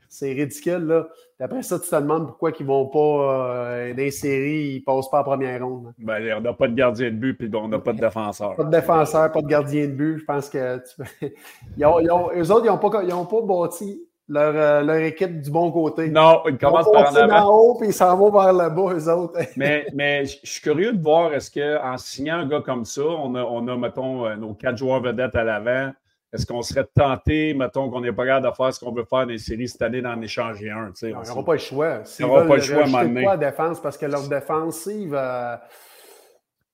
c'est 0.08 0.32
ridicule, 0.32 0.84
là. 0.86 1.06
après 1.38 1.62
ça, 1.62 1.78
tu 1.78 1.88
te 1.88 1.94
demandes 1.96 2.26
pourquoi 2.26 2.50
ils 2.58 2.62
ne 2.62 2.68
vont 2.68 2.86
pas 2.86 2.98
euh, 2.98 3.90
dans 3.90 3.96
les 3.96 4.10
séries, 4.10 4.74
ils 4.74 4.80
ne 4.80 4.84
passent 4.84 5.10
pas 5.10 5.20
en 5.20 5.24
première 5.24 5.64
ronde. 5.64 5.92
Ben, 5.98 6.38
on 6.38 6.40
n'a 6.40 6.52
pas 6.52 6.68
de 6.68 6.74
gardien 6.74 7.10
de 7.10 7.16
but, 7.16 7.34
puis 7.34 7.50
on 7.54 7.68
n'a 7.68 7.78
pas 7.78 7.92
de 7.92 8.00
défenseur. 8.00 8.56
Pas 8.56 8.64
de 8.64 8.70
défenseur, 8.70 9.30
pas 9.30 9.42
de 9.42 9.46
gardien 9.46 9.86
de 9.86 9.92
but. 9.92 10.18
Je 10.18 10.24
pense 10.24 10.48
que 10.48 10.78
tu... 10.78 11.34
ils 11.76 11.86
ont, 11.86 12.00
ils 12.00 12.10
ont, 12.10 12.30
eux 12.34 12.50
autres, 12.50 12.64
ils 12.64 12.68
n'ont 12.68 12.78
pas, 12.78 13.02
ils 13.04 13.12
ont 13.12 13.26
pas 13.26 13.42
bâti 13.42 14.07
leur, 14.28 14.52
euh, 14.54 14.82
leur, 14.82 14.96
équipe 14.96 15.40
du 15.40 15.50
bon 15.50 15.70
côté. 15.72 16.10
Non, 16.10 16.42
ils 16.46 16.58
commencent 16.58 16.90
par 16.92 17.12
en 17.12 17.16
avant. 17.16 17.48
en 17.48 17.54
haut, 17.54 17.78
puis 17.78 17.88
ils 17.88 17.94
s'en 17.94 18.16
vont 18.16 18.30
vers 18.30 18.52
le 18.52 18.68
bas, 18.68 18.94
eux 18.94 19.08
autres. 19.10 19.40
mais, 19.56 19.86
mais 19.94 20.26
je 20.26 20.38
suis 20.44 20.60
curieux 20.60 20.92
de 20.92 21.02
voir, 21.02 21.32
est-ce 21.32 21.50
qu'en 21.50 21.96
signant 21.96 22.36
un 22.36 22.46
gars 22.46 22.60
comme 22.60 22.84
ça, 22.84 23.02
on 23.02 23.34
a, 23.34 23.42
on 23.42 23.66
a 23.68 23.76
mettons, 23.76 24.26
euh, 24.26 24.36
nos 24.36 24.54
quatre 24.54 24.76
joueurs 24.76 25.00
vedettes 25.00 25.34
à 25.34 25.44
l'avant, 25.44 25.92
est-ce 26.32 26.44
qu'on 26.44 26.60
serait 26.60 26.86
tenté, 26.94 27.54
mettons, 27.54 27.88
qu'on 27.88 28.02
n'est 28.02 28.12
pas 28.12 28.26
capable 28.26 28.50
de 28.50 28.54
faire 28.54 28.74
ce 28.74 28.80
qu'on 28.80 28.92
veut 28.92 29.06
faire 29.08 29.20
dans 29.20 29.32
les 29.32 29.38
séries 29.38 29.66
cette 29.66 29.80
année, 29.80 30.02
d'en 30.02 30.20
échanger 30.20 30.70
un? 30.70 30.92
Ils 31.00 31.14
n'auront 31.26 31.42
pas 31.42 31.54
le 31.54 31.58
choix. 31.58 32.02
Ils 32.18 32.26
n'auront 32.26 32.46
pas 32.46 32.56
le 32.56 32.62
choix 32.62 32.84
à 32.84 32.90
pas 32.90 33.04
la 33.04 33.36
défense 33.38 33.80
parce 33.80 33.96
que 33.96 34.04
leur 34.04 34.28
défensive 34.28 35.14
euh, 35.16 35.56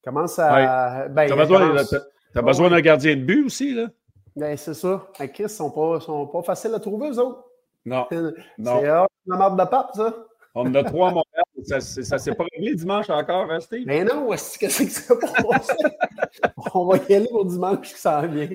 commence 0.02 0.40
à. 0.40 1.06
Ben, 1.08 1.26
tu 1.26 1.32
as 1.32 2.42
besoin, 2.42 2.68
d'un 2.68 2.80
gardien 2.80 3.14
de 3.14 3.22
but 3.22 3.46
aussi, 3.46 3.74
là? 3.74 3.86
Ben, 4.36 4.56
c'est 4.56 4.74
ça. 4.74 5.06
Les 5.20 5.30
Chris 5.30 5.44
ne 5.44 5.48
sont 5.48 5.70
pas, 5.70 6.00
sont 6.00 6.26
pas 6.26 6.42
faciles 6.42 6.74
à 6.74 6.80
trouver, 6.80 7.10
eux 7.10 7.18
autres. 7.18 7.44
Non. 7.84 8.06
C'est 8.10 8.16
la 8.62 9.06
marde 9.26 9.58
de 9.58 9.64
pape, 9.64 9.90
ça. 9.94 10.14
On 10.54 10.66
en 10.66 10.74
a 10.74 10.84
trois 10.84 11.08
à 11.08 11.12
Montréal. 11.12 11.44
Ça, 11.64 11.80
ça 11.80 12.18
s'est 12.18 12.34
pas 12.34 12.44
réglé 12.52 12.74
dimanche 12.74 13.10
encore, 13.10 13.50
hein, 13.50 13.58
Steve? 13.60 13.84
Mais 13.86 14.04
non, 14.04 14.28
qu'est-ce 14.30 14.58
que 14.58 14.68
c'est 14.68 14.86
que 14.86 14.92
ça 14.92 15.14
On 16.74 16.84
va 16.86 16.98
y 17.08 17.14
aller 17.14 17.28
pour 17.28 17.46
dimanche 17.46 17.92
qui 17.92 17.98
s'en 17.98 18.26
vient. 18.28 18.48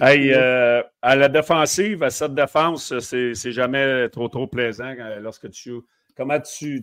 hey, 0.00 0.32
euh, 0.34 0.82
à 1.02 1.16
la 1.16 1.28
défensive, 1.28 2.02
à 2.02 2.10
cette 2.10 2.34
défense, 2.34 2.98
c'est 2.98 3.52
jamais 3.52 4.08
trop, 4.08 4.28
trop 4.28 4.46
plaisant 4.46 4.94
lorsque 5.20 5.50
tu 5.50 5.70
joues. 5.70 5.84
Comment 6.16 6.40
tu, 6.40 6.82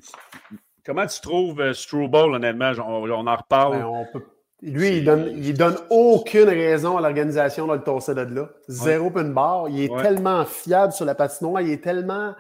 comment 0.86 1.08
tu 1.08 1.20
trouves 1.20 1.60
euh, 1.60 1.74
Struble, 1.74 2.16
honnêtement? 2.16 2.72
On, 2.78 3.10
on 3.10 3.28
en 3.28 3.36
reparle. 3.36 3.80
Ben, 3.80 4.22
lui, 4.66 4.98
il 4.98 5.04
donne, 5.04 5.34
il 5.36 5.54
donne 5.54 5.76
aucune 5.90 6.48
raison 6.48 6.98
à 6.98 7.02
l'organisation 7.02 7.68
de 7.68 7.74
le 7.74 7.82
tosser 7.82 8.16
de 8.16 8.22
là. 8.22 8.50
Zéro 8.70 9.10
ouais. 9.12 9.24
barre. 9.26 9.68
Il 9.70 9.84
est 9.84 10.02
tellement 10.02 10.46
fiable 10.46 10.94
sur 10.94 11.04
la 11.06 11.16
patinoire. 11.16 11.62
Il 11.62 11.70
est 11.70 11.84
tellement 11.84 12.34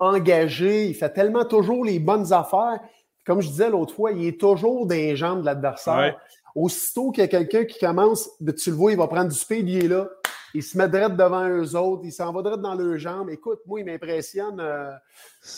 engagé, 0.00 0.86
il 0.86 0.94
fait 0.94 1.10
tellement 1.10 1.44
toujours 1.44 1.84
les 1.84 2.00
bonnes 2.00 2.32
affaires. 2.32 2.80
Comme 3.24 3.40
je 3.40 3.48
disais 3.48 3.70
l'autre 3.70 3.94
fois, 3.94 4.10
il 4.12 4.26
est 4.26 4.40
toujours 4.40 4.86
dans 4.86 4.94
les 4.94 5.14
jambes 5.14 5.40
de 5.40 5.46
l'adversaire. 5.46 6.18
Aussitôt 6.54 7.12
qu'il 7.12 7.22
y 7.22 7.24
a 7.24 7.28
quelqu'un 7.28 7.64
qui 7.64 7.78
commence, 7.78 8.28
tu 8.38 8.70
le 8.70 8.76
vois, 8.76 8.92
il 8.92 8.98
va 8.98 9.06
prendre 9.06 9.28
du 9.28 9.36
speed, 9.36 9.68
il 9.68 9.84
est 9.84 9.88
là. 9.88 10.08
Il 10.54 10.62
se 10.62 10.78
met 10.78 10.88
direct 10.88 11.14
devant 11.14 11.46
eux 11.46 11.76
autres, 11.76 12.02
il 12.04 12.12
s'en 12.12 12.32
va 12.32 12.42
direct 12.42 12.62
dans 12.62 12.74
leurs 12.74 12.98
jambes. 12.98 13.28
Écoute, 13.30 13.60
moi, 13.66 13.80
il 13.80 13.86
m'impressionne. 13.86 14.58
Euh, 14.58 14.90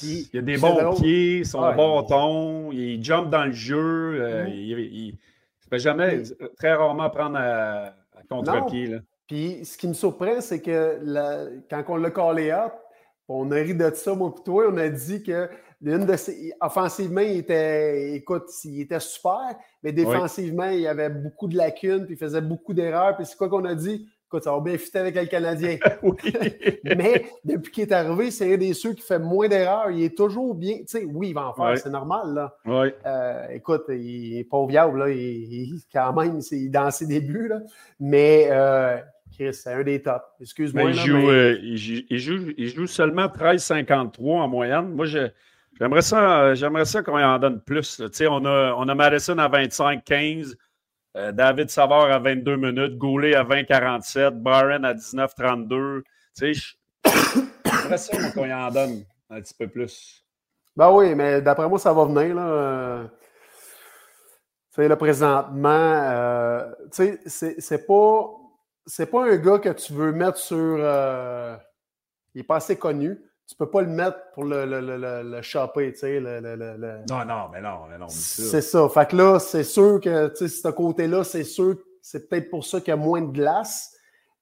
il, 0.03 0.29
il, 0.33 0.39
a 0.41 0.43
des 0.43 0.57
bons 0.59 0.95
pieds, 0.97 1.45
son 1.45 1.73
bon 1.75 2.03
ton, 2.03 2.73
il 2.73 3.03
jump 3.03 3.31
dans 3.31 3.45
le 3.45 3.53
jeu. 3.53 4.19
Euh, 4.21 4.47
mm-hmm. 4.47 4.89
il, 4.91 5.19
ne 5.77 5.79
jamais, 5.79 6.23
très 6.57 6.75
rarement 6.75 7.11
prendre 7.11 7.39
à, 7.39 7.95
contre-pied. 8.29 8.99
Puis 9.27 9.65
ce 9.65 9.79
qui 9.79 9.87
me 9.87 9.95
surprend, 9.95 10.41
c'est 10.41 10.61
que 10.61 11.01
quand 11.71 11.85
on 11.89 11.97
l'a 11.97 12.11
callé 12.11 12.51
up, 12.51 12.73
on 13.29 13.51
a 13.53 13.57
ri 13.57 13.75
de 13.75 13.91
ça, 13.95 14.15
moi 14.15 14.35
et 14.37 14.43
toi. 14.43 14.65
On 14.71 14.77
a 14.77 14.89
dit 14.89 15.23
que 15.23 15.49
l'une 15.81 16.05
de 16.05 16.17
ses... 16.17 16.53
offensivement, 16.61 17.21
il 17.21 17.39
était, 17.39 18.15
écoute, 18.15 18.49
il 18.65 18.81
était 18.81 18.99
super, 18.99 19.57
mais 19.83 19.93
défensivement, 19.93 20.67
il 20.67 20.81
y 20.81 20.89
avait 20.89 21.11
beaucoup 21.11 21.47
de 21.47 21.57
lacunes, 21.57 22.07
puis 22.07 22.15
il 22.15 22.19
faisait 22.19 22.41
beaucoup 22.41 22.75
d'erreurs. 22.75 23.17
Puis 23.17 23.27
c'est 23.27 23.37
quoi 23.37 23.49
qu'on 23.49 23.65
a 23.65 23.75
dit? 23.75 24.09
Écoute, 24.31 24.45
ça 24.45 24.53
va 24.53 24.61
bien 24.61 24.79
fitter 24.79 25.01
avec 25.01 25.17
le 25.17 25.27
Canadien. 25.27 25.77
mais 26.85 27.27
depuis 27.45 27.73
qu'il 27.73 27.83
est 27.83 27.93
arrivé, 27.93 28.31
c'est 28.31 28.55
un 28.55 28.57
des 28.57 28.75
ceux 28.75 28.93
qui 28.93 29.03
fait 29.03 29.19
moins 29.19 29.49
d'erreurs. 29.49 29.91
Il 29.91 30.05
est 30.05 30.17
toujours 30.17 30.55
bien. 30.55 30.77
Tu 30.79 30.85
sais, 30.87 31.05
oui, 31.05 31.31
il 31.31 31.35
va 31.35 31.49
en 31.49 31.53
faire, 31.53 31.77
c'est 31.77 31.91
normal. 31.91 32.33
Là. 32.33 32.55
Euh, 33.07 33.49
écoute, 33.51 33.87
il 33.89 34.39
est 34.39 34.45
pas 34.45 34.65
viable, 34.67 35.01
là. 35.01 35.11
Il, 35.11 35.81
quand 35.93 36.13
même, 36.13 36.41
c'est 36.43 36.69
dans 36.69 36.93
ses 36.93 37.07
débuts. 37.07 37.49
Là. 37.49 37.59
Mais 37.99 38.47
euh, 38.53 38.99
c'est 39.51 39.73
un 39.73 39.83
des 39.83 40.01
tops. 40.01 40.23
Excuse-moi. 40.41 40.91
Euh, 40.91 41.59
il, 41.61 41.77
joue, 41.77 42.53
il, 42.57 42.69
joue, 42.69 42.87
seulement 42.87 43.27
13,53 43.27 44.43
en 44.43 44.47
moyenne. 44.47 44.91
Moi, 44.91 45.07
j'aimerais 45.07 46.03
ça, 46.03 46.55
j'aimerais 46.55 46.85
ça 46.85 47.03
qu'on 47.03 47.21
en 47.21 47.39
donne 47.41 47.61
plus. 47.61 48.01
On 48.29 48.45
a, 48.45 48.75
on 48.79 48.89
a 48.89 48.95
Madison 48.95 49.39
à 49.39 49.49
25-15, 49.49 50.55
euh, 51.17 51.33
David 51.33 51.71
Savard 51.71 52.11
à 52.11 52.19
22 52.19 52.57
minutes, 52.57 52.97
Goulet 52.99 53.35
à 53.35 53.45
20-47, 53.45 54.31
Byron 54.31 54.85
à 54.85 54.95
19-32. 54.95 56.03
J'aimerais 56.37 57.99
ça 57.99 58.31
qu'on 58.33 58.51
en 58.51 58.71
donne 58.71 59.05
un 59.29 59.41
petit 59.41 59.55
peu 59.55 59.69
plus. 59.69 60.25
Ben 60.77 60.91
oui, 60.93 61.15
mais 61.15 61.43
d'après 61.43 61.69
moi, 61.69 61.79
ça 61.79 61.93
va 61.93 62.05
venir. 62.05 62.35
Là. 62.35 63.09
Tu 64.73 64.83
sais, 64.83 64.89
là, 64.89 64.97
présentement, 64.97 65.69
euh, 65.69 66.71
tu 66.93 67.19
sais, 67.27 67.57
c'est 67.59 67.87
pas 67.87 68.31
c'est 68.87 69.07
pas 69.07 69.25
un 69.25 69.37
gars 69.37 69.59
que 69.59 69.71
tu 69.71 69.93
veux 69.93 70.13
mettre 70.13 70.39
sur. 70.39 70.57
Euh, 70.57 71.57
il 72.35 72.39
n'est 72.39 72.47
pas 72.47 72.57
assez 72.57 72.77
connu. 72.77 73.19
Tu 73.51 73.57
peux 73.57 73.69
pas 73.69 73.83
le 73.83 73.89
mettre 73.89 74.17
pour 74.33 74.45
le, 74.45 74.65
le, 74.65 74.81
le, 74.81 75.23
le 75.25 75.43
shopper, 75.43 75.93
tu 75.93 75.99
sais. 75.99 76.21
Le, 76.21 76.41
Non, 77.11 77.25
non, 77.25 77.49
mais 77.53 77.61
non, 77.61 77.81
mais 77.91 77.99
non. 77.99 78.07
C'est 78.09 78.61
ça. 78.61 78.89
Fait 78.89 79.09
que 79.09 79.17
là, 79.17 79.41
c'est 79.41 79.65
sûr 79.65 80.01
que, 80.01 80.29
tu 80.29 80.49
sais, 80.49 80.49
ce 80.49 80.69
côté-là, 80.69 81.25
c'est 81.25 81.43
sûr, 81.43 81.75
c'est 82.01 82.29
peut-être 82.29 82.49
pour 82.49 82.65
ça 82.65 82.79
qu'il 82.79 82.91
y 82.91 82.93
a 82.93 82.97
moins 82.97 83.23
de 83.23 83.33
glace. 83.33 83.93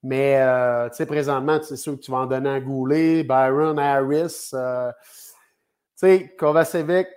Mais, 0.03 0.39
euh, 0.39 0.89
tu 0.89 0.97
sais, 0.97 1.07
présentement, 1.07 1.57
c'est 1.63 1.75
sûr 1.75 1.95
que 1.95 2.01
tu 2.01 2.11
vas 2.11 2.19
en 2.19 2.27
donner 2.27 2.51
à 2.51 2.59
Goulet, 2.59 3.23
Byron, 3.23 3.79
Harris. 3.79 4.51
Euh, 4.53 4.91
tu 4.91 6.07
sais, 6.07 6.35
Kovacevic, 6.37 7.07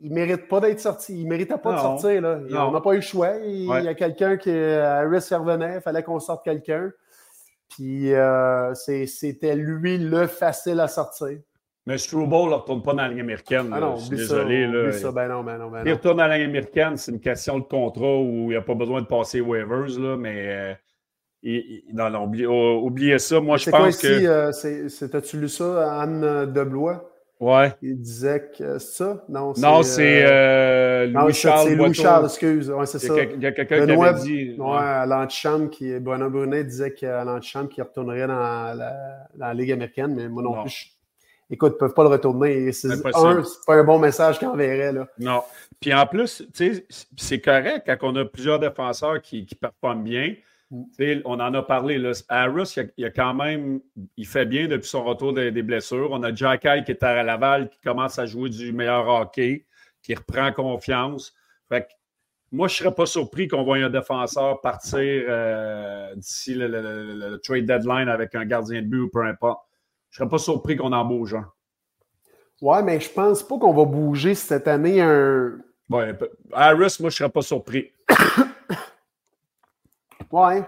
il 0.00 0.08
ne 0.08 0.14
mérite 0.14 0.48
pas 0.48 0.60
d'être 0.60 0.80
sorti. 0.80 1.12
Il 1.12 1.24
ne 1.24 1.28
méritait 1.28 1.58
pas 1.58 1.74
de 1.74 1.78
sortir. 1.78 2.22
Là. 2.22 2.38
On 2.66 2.70
n'a 2.70 2.80
pas 2.80 2.92
eu 2.94 2.96
le 2.96 3.02
choix. 3.02 3.32
Il, 3.44 3.66
y 3.66 3.88
a 3.88 3.94
quelqu'un 3.94 4.38
qui, 4.38 4.50
Harris, 4.50 5.28
y 5.30 5.34
revenait. 5.34 5.74
Il 5.74 5.80
fallait 5.82 6.02
qu'on 6.02 6.20
sorte 6.20 6.42
quelqu'un. 6.42 6.90
Puis 7.68 8.12
euh, 8.12 8.72
c'était 8.74 9.56
lui 9.56 9.98
le 9.98 10.26
facile 10.26 10.80
à 10.80 10.88
sortir. 10.88 11.38
Mais 11.86 11.98
Struble 11.98 12.32
ne 12.32 12.54
retourne 12.54 12.82
pas 12.82 12.92
dans 12.92 13.02
la 13.02 13.08
ligne 13.08 13.20
américaine. 13.20 13.70
Ah 13.72 13.80
non, 13.80 13.96
je 13.96 14.06
suis 14.06 14.16
désolé. 14.16 14.66
là. 14.66 14.90
Ça. 14.92 15.12
Ben 15.12 15.28
non, 15.28 15.44
ben 15.44 15.58
non, 15.58 15.70
ben 15.70 15.82
il 15.84 15.92
retourne 15.92 16.16
dans 16.16 16.26
la 16.26 16.38
ligne 16.38 16.48
américaine, 16.48 16.96
c'est 16.96 17.12
une 17.12 17.20
question 17.20 17.58
de 17.58 17.64
contrat 17.64 18.16
où 18.16 18.44
il 18.44 18.48
n'y 18.48 18.56
a 18.56 18.62
pas 18.62 18.74
besoin 18.74 19.02
de 19.02 19.06
passer 19.06 19.40
waivers, 19.42 19.98
là, 19.98 20.16
mais 20.16 20.76
euh, 21.46 21.60
non, 21.92 22.08
non, 22.08 22.24
oubliez, 22.82 23.18
ça. 23.18 23.40
Moi, 23.40 23.58
je 23.58 23.70
pense 23.70 23.98
que. 23.98 24.06
Ici, 24.06 25.04
euh, 25.04 25.18
As-tu 25.18 25.38
lu 25.38 25.48
ça, 25.48 26.00
Anne 26.00 26.50
Deblois? 26.52 27.10
Ouais. 27.44 27.74
Il 27.82 28.00
disait 28.00 28.50
que 28.56 28.78
ça? 28.78 29.22
Non, 29.28 29.52
c'est. 29.52 29.60
Non, 29.60 29.82
c'est 29.82 30.24
euh, 30.24 31.06
Louis-Charles. 31.08 31.68
C'est 31.68 31.74
Louis-Charles, 31.74 32.24
excuse. 32.24 32.70
Ouais, 32.70 32.86
c'est 32.86 32.98
ça. 32.98 33.14
Il 33.22 33.42
y 33.42 33.46
a 33.46 33.52
quelqu'un 33.52 33.84
qui 33.84 33.92
avait 33.92 34.20
dit. 34.22 34.56
Ouais, 34.58 34.78
à 34.78 35.04
l'antichambre, 35.04 35.68
qui, 35.68 36.00
Bruno 36.00 36.30
Brunet 36.30 36.64
disait 36.64 36.94
qu'à 36.94 37.22
l'antichambre, 37.22 37.68
qu'il 37.68 37.82
retournerait 37.82 38.26
dans 38.26 38.34
la, 38.34 38.74
dans 39.34 39.46
la, 39.46 39.52
Ligue 39.52 39.72
américaine, 39.72 40.14
mais 40.14 40.26
moi 40.26 40.42
non, 40.42 40.62
plus. 40.62 40.92
Écoute, 41.50 41.72
ils 41.72 41.74
ne 41.74 41.78
peuvent 41.80 41.92
pas 41.92 42.04
le 42.04 42.08
retourner. 42.08 42.72
C'est 42.72 42.90
un, 42.90 43.42
pas 43.66 43.74
un 43.74 43.84
bon 43.84 43.98
message 43.98 44.38
qu'il 44.38 44.48
enverrait. 44.48 44.92
Là. 44.92 45.06
Non. 45.18 45.42
Puis 45.78 45.92
en 45.92 46.06
plus, 46.06 46.46
tu 46.54 46.74
sais, 46.74 46.86
c'est 47.14 47.40
correct 47.42 47.82
quand 47.84 47.98
on 48.00 48.16
a 48.16 48.24
plusieurs 48.24 48.58
défenseurs 48.58 49.20
qui, 49.20 49.44
qui 49.44 49.54
performent 49.54 50.02
bien. 50.02 50.34
On 51.24 51.40
en 51.40 51.54
a 51.54 51.62
parlé. 51.62 51.98
Là. 51.98 52.12
Harris, 52.28 52.74
il 52.96 53.04
a, 53.04 53.10
quand 53.10 53.34
même, 53.34 53.80
il 54.16 54.26
fait 54.26 54.46
bien 54.46 54.66
depuis 54.66 54.88
son 54.88 55.04
retour 55.04 55.32
des, 55.32 55.50
blessures. 55.62 56.08
On 56.10 56.22
a 56.22 56.34
Jack 56.34 56.62
qui 56.84 56.92
est 56.92 57.02
à 57.02 57.22
Laval, 57.22 57.68
qui 57.68 57.80
commence 57.80 58.18
à 58.18 58.26
jouer 58.26 58.50
du 58.50 58.72
meilleur 58.72 59.06
hockey, 59.08 59.66
qui 60.02 60.14
reprend 60.14 60.52
confiance. 60.52 61.34
Fait 61.68 61.86
moi, 62.54 62.68
je 62.68 62.74
ne 62.74 62.76
serais 62.76 62.94
pas 62.94 63.06
surpris 63.06 63.48
qu'on 63.48 63.64
voit 63.64 63.78
un 63.78 63.90
défenseur 63.90 64.60
partir 64.60 65.00
euh, 65.00 66.14
d'ici 66.14 66.54
le, 66.54 67.36
trade 67.42 67.66
deadline 67.66 68.08
avec 68.08 68.36
un 68.36 68.44
gardien 68.44 68.80
de 68.80 68.86
but 68.86 69.00
ou 69.00 69.08
peu 69.08 69.26
importe. 69.26 69.60
Je 70.10 70.22
ne 70.22 70.28
serais 70.28 70.30
pas 70.30 70.38
surpris 70.38 70.76
qu'on 70.76 70.92
en 70.92 71.04
bouge 71.04 71.34
un. 71.34 71.50
Ouais, 72.62 72.80
mais 72.84 73.00
je 73.00 73.10
pense 73.10 73.42
pas 73.42 73.58
qu'on 73.58 73.74
va 73.74 73.84
bouger 73.84 74.36
cette 74.36 74.68
année 74.68 75.00
un. 75.00 75.58
Ouais, 75.90 76.16
Harris, 76.52 76.78
moi, 76.78 76.86
je 77.00 77.04
ne 77.06 77.10
serais 77.10 77.28
pas 77.28 77.42
surpris. 77.42 77.90
Ouais, 80.30 80.62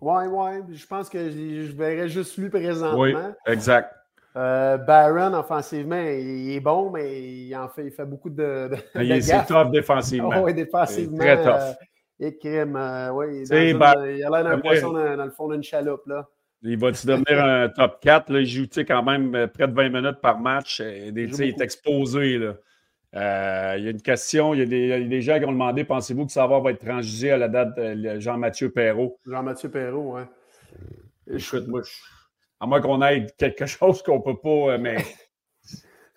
ouais, 0.00 0.26
ouais. 0.26 0.62
Je 0.70 0.86
pense 0.86 1.08
que 1.08 1.30
je 1.30 1.72
verrais 1.72 2.08
juste 2.08 2.36
lui 2.36 2.48
présentement. 2.48 2.98
Oui, 2.98 3.14
exact. 3.46 3.94
Euh, 4.36 4.76
Baron, 4.78 5.34
offensivement, 5.34 6.00
il 6.00 6.52
est 6.52 6.60
bon, 6.60 6.90
mais 6.90 7.20
il 7.20 7.56
en 7.56 7.68
fait, 7.68 7.86
il 7.86 7.90
fait 7.90 8.04
beaucoup 8.04 8.30
de. 8.30 8.70
de 8.70 9.02
il 9.02 9.10
est 9.10 9.46
tough 9.46 9.70
défensivement. 9.72 10.42
oui, 10.42 10.54
défensivement. 10.54 11.18
Très 11.18 11.42
tough. 11.42 11.48
Euh, 11.48 11.72
et 12.20 12.36
crime, 12.36 12.76
euh, 12.76 13.10
oui, 13.10 13.44
il, 13.50 13.56
il 13.56 13.82
a 13.82 14.30
l'air 14.30 14.44
d'un 14.44 14.58
poisson 14.58 14.92
dans, 14.92 15.24
le 15.24 15.30
fond 15.30 15.48
d'une 15.48 15.62
chaloupe. 15.62 16.06
Là. 16.06 16.28
Il 16.62 16.78
va-tu 16.78 17.06
devenir 17.06 17.42
un 17.42 17.68
top 17.70 17.98
4? 18.02 18.30
Là, 18.30 18.40
il 18.40 18.46
joue 18.46 18.66
quand 18.86 19.02
même 19.02 19.48
près 19.48 19.66
de 19.66 19.74
20 19.74 19.88
minutes 19.88 20.20
par 20.20 20.38
match. 20.38 20.80
Et 20.80 21.08
il 21.08 21.42
est 21.42 21.60
exposé. 21.60 22.38
Là. 22.38 22.54
Euh, 23.16 23.74
il 23.78 23.84
y 23.84 23.86
a 23.88 23.90
une 23.90 24.02
question, 24.02 24.54
il 24.54 24.60
y, 24.60 24.92
a 24.92 25.00
des, 25.00 25.20
gens 25.20 25.38
qui 25.38 25.44
ont 25.44 25.52
demandé 25.52 25.82
pensez-vous 25.82 26.26
que 26.26 26.32
Savard 26.32 26.62
va 26.62 26.70
être 26.70 26.84
transgé 26.84 27.32
à 27.32 27.38
la 27.38 27.48
date 27.48 27.76
de 27.76 28.20
Jean-Mathieu 28.20 28.70
Perrault? 28.70 29.18
Jean-Mathieu 29.26 29.68
Perrault, 29.68 30.16
oui. 30.16 30.22
Écoute, 31.36 31.66
moi, 31.66 31.82
à 32.60 32.66
moins 32.66 32.80
qu'on 32.80 33.02
ait 33.02 33.26
quelque 33.38 33.66
chose 33.66 34.02
qu'on 34.02 34.18
ne 34.18 34.22
peut 34.22 34.36
pas, 34.36 34.74
euh, 34.74 34.78
mais. 34.78 34.98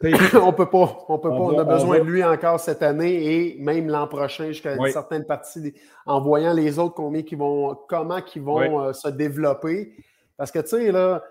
on 0.33 0.51
peut 0.51 0.69
pas, 0.69 1.05
on 1.07 1.17
peut 1.17 1.29
pas. 1.29 1.35
On, 1.35 1.57
a 1.57 1.63
besoin 1.63 1.99
de 1.99 2.03
lui 2.03 2.23
encore 2.23 2.59
cette 2.59 2.83
année 2.83 3.23
et 3.23 3.57
même 3.59 3.87
l'an 3.87 4.07
prochain 4.07 4.47
jusqu'à 4.47 4.75
une 4.75 4.91
certaine 4.91 5.25
partie, 5.25 5.73
en 6.05 6.19
voyant 6.19 6.53
les 6.53 6.77
autres 6.77 6.95
combien 6.95 7.23
qui 7.23 7.35
vont, 7.35 7.75
comment 7.87 8.19
ils 8.35 8.41
vont 8.41 8.81
euh, 8.81 8.93
se 8.93 9.07
développer. 9.07 9.95
Parce 10.35 10.51
que 10.51 10.59
tu 10.59 10.67
sais, 10.67 10.91
là, 10.91 11.23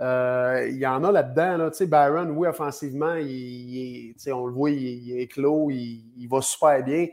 euh, 0.00 0.66
il 0.68 0.78
y 0.78 0.86
en 0.86 1.04
a 1.04 1.12
là-dedans. 1.12 1.56
Là. 1.58 1.70
Tu 1.70 1.78
sais, 1.78 1.86
Byron, 1.86 2.30
oui, 2.30 2.48
offensivement, 2.48 3.14
il, 3.16 4.14
on 4.32 4.46
le 4.46 4.52
voit, 4.52 4.70
il, 4.70 5.20
est 5.20 5.26
clos, 5.26 5.70
il, 5.70 6.26
va 6.30 6.40
super 6.40 6.82
bien. 6.82 7.08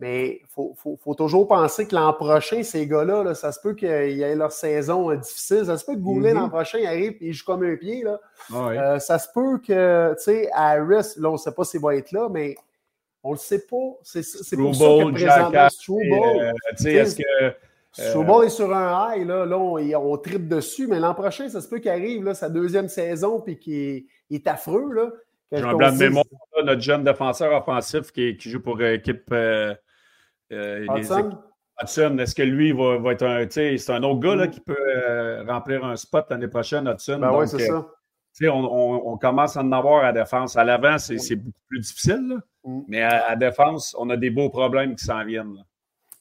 Mais 0.00 0.40
il 0.42 0.46
faut, 0.76 1.14
toujours 1.16 1.48
penser 1.48 1.88
que 1.88 1.94
l'an 1.94 2.12
prochain, 2.12 2.62
ces 2.62 2.86
gars-là, 2.86 3.34
ça 3.34 3.50
se 3.50 3.58
peut 3.60 3.74
qu'ils 3.74 3.88
aient 3.88 4.36
leur 4.36 4.52
saison 4.52 5.10
euh, 5.10 5.16
difficile. 5.16 5.64
Ça 5.66 5.76
se 5.76 5.84
peut 5.84 5.94
que 5.94 6.00
Goulet, 6.00 6.34
l'an 6.34 6.46
mm-hmm. 6.46 6.50
prochain, 6.50 6.84
arrive 6.86 7.16
et 7.20 7.28
il 7.28 7.32
joue 7.32 7.44
comme 7.44 7.64
un 7.64 7.74
pied. 7.74 8.04
Là. 8.04 8.20
Ah 8.52 8.68
euh, 8.68 8.98
ça 9.00 9.18
se 9.18 9.26
peut 9.34 9.58
que, 9.58 10.14
tu 10.14 10.22
sais, 10.22 10.50
Harris, 10.52 11.14
là, 11.16 11.30
on 11.30 11.32
ne 11.32 11.38
sait 11.38 11.50
pas 11.50 11.64
s'il 11.64 11.80
va 11.80 11.96
être 11.96 12.12
là, 12.12 12.28
mais 12.30 12.56
on 13.24 13.30
ne 13.30 13.34
le 13.34 13.40
sait 13.40 13.66
pas. 13.66 13.98
C'est 14.04 14.56
pour 14.56 14.74
ça 14.74 14.84
que 14.84 15.12
présentement, 15.12 15.66
est-ce 15.66 17.16
que 17.16 17.67
Souvent, 18.12 18.42
est 18.42 18.48
sur 18.48 18.74
un 18.74 19.14
high, 19.14 19.26
là, 19.26 19.44
là 19.44 19.58
on, 19.58 19.78
on 19.78 20.16
tripe 20.18 20.48
dessus, 20.48 20.86
mais 20.86 21.00
l'an 21.00 21.14
prochain, 21.14 21.48
ça 21.48 21.60
se 21.60 21.68
peut 21.68 21.78
qu'il 21.78 21.90
arrive 21.90 22.24
là, 22.24 22.34
sa 22.34 22.48
deuxième 22.48 22.88
saison 22.88 23.40
puis 23.40 23.58
qu'il 23.58 24.04
est, 24.30 24.46
affreux. 24.46 24.92
Là, 24.92 25.10
J'ai 25.50 25.62
un 25.62 25.74
blanc 25.74 25.92
de 25.92 25.98
mémoire, 25.98 26.24
notre 26.64 26.80
jeune 26.80 27.04
défenseur 27.04 27.52
offensif 27.52 28.12
qui, 28.12 28.36
qui 28.36 28.50
joue 28.50 28.60
pour 28.60 28.76
l'équipe. 28.76 29.24
Euh, 29.32 29.74
euh, 30.52 30.86
Hudson? 30.96 31.38
est-ce 32.18 32.34
que 32.34 32.42
lui 32.42 32.72
va, 32.72 32.98
va 32.98 33.12
être 33.12 33.24
un. 33.24 33.46
C'est 33.50 33.90
un 33.90 34.02
autre 34.02 34.20
gars 34.20 34.36
là, 34.36 34.46
mm. 34.46 34.50
qui 34.50 34.60
peut 34.60 34.76
euh, 34.78 35.44
remplir 35.46 35.84
un 35.84 35.96
spot 35.96 36.26
l'année 36.30 36.48
prochaine, 36.48 36.86
Hudson? 36.86 37.18
Ben 37.20 37.36
oui, 37.36 37.48
c'est 37.48 37.66
ça. 37.66 37.86
On, 38.42 38.64
on, 38.64 39.12
on, 39.12 39.18
commence 39.18 39.56
à 39.56 39.62
en 39.62 39.72
avoir 39.72 40.04
à 40.04 40.12
défense. 40.12 40.56
À 40.56 40.62
l'avant, 40.62 40.98
c'est 40.98 41.34
beaucoup 41.34 41.60
plus 41.68 41.80
difficile, 41.80 42.38
mm. 42.64 42.80
mais 42.86 43.02
à, 43.02 43.30
à, 43.30 43.36
défense, 43.36 43.96
on 43.98 44.08
a 44.10 44.16
des 44.16 44.30
beaux 44.30 44.50
problèmes 44.50 44.94
qui 44.94 45.04
s'en 45.04 45.24
viennent. 45.24 45.54
Là. 45.54 45.62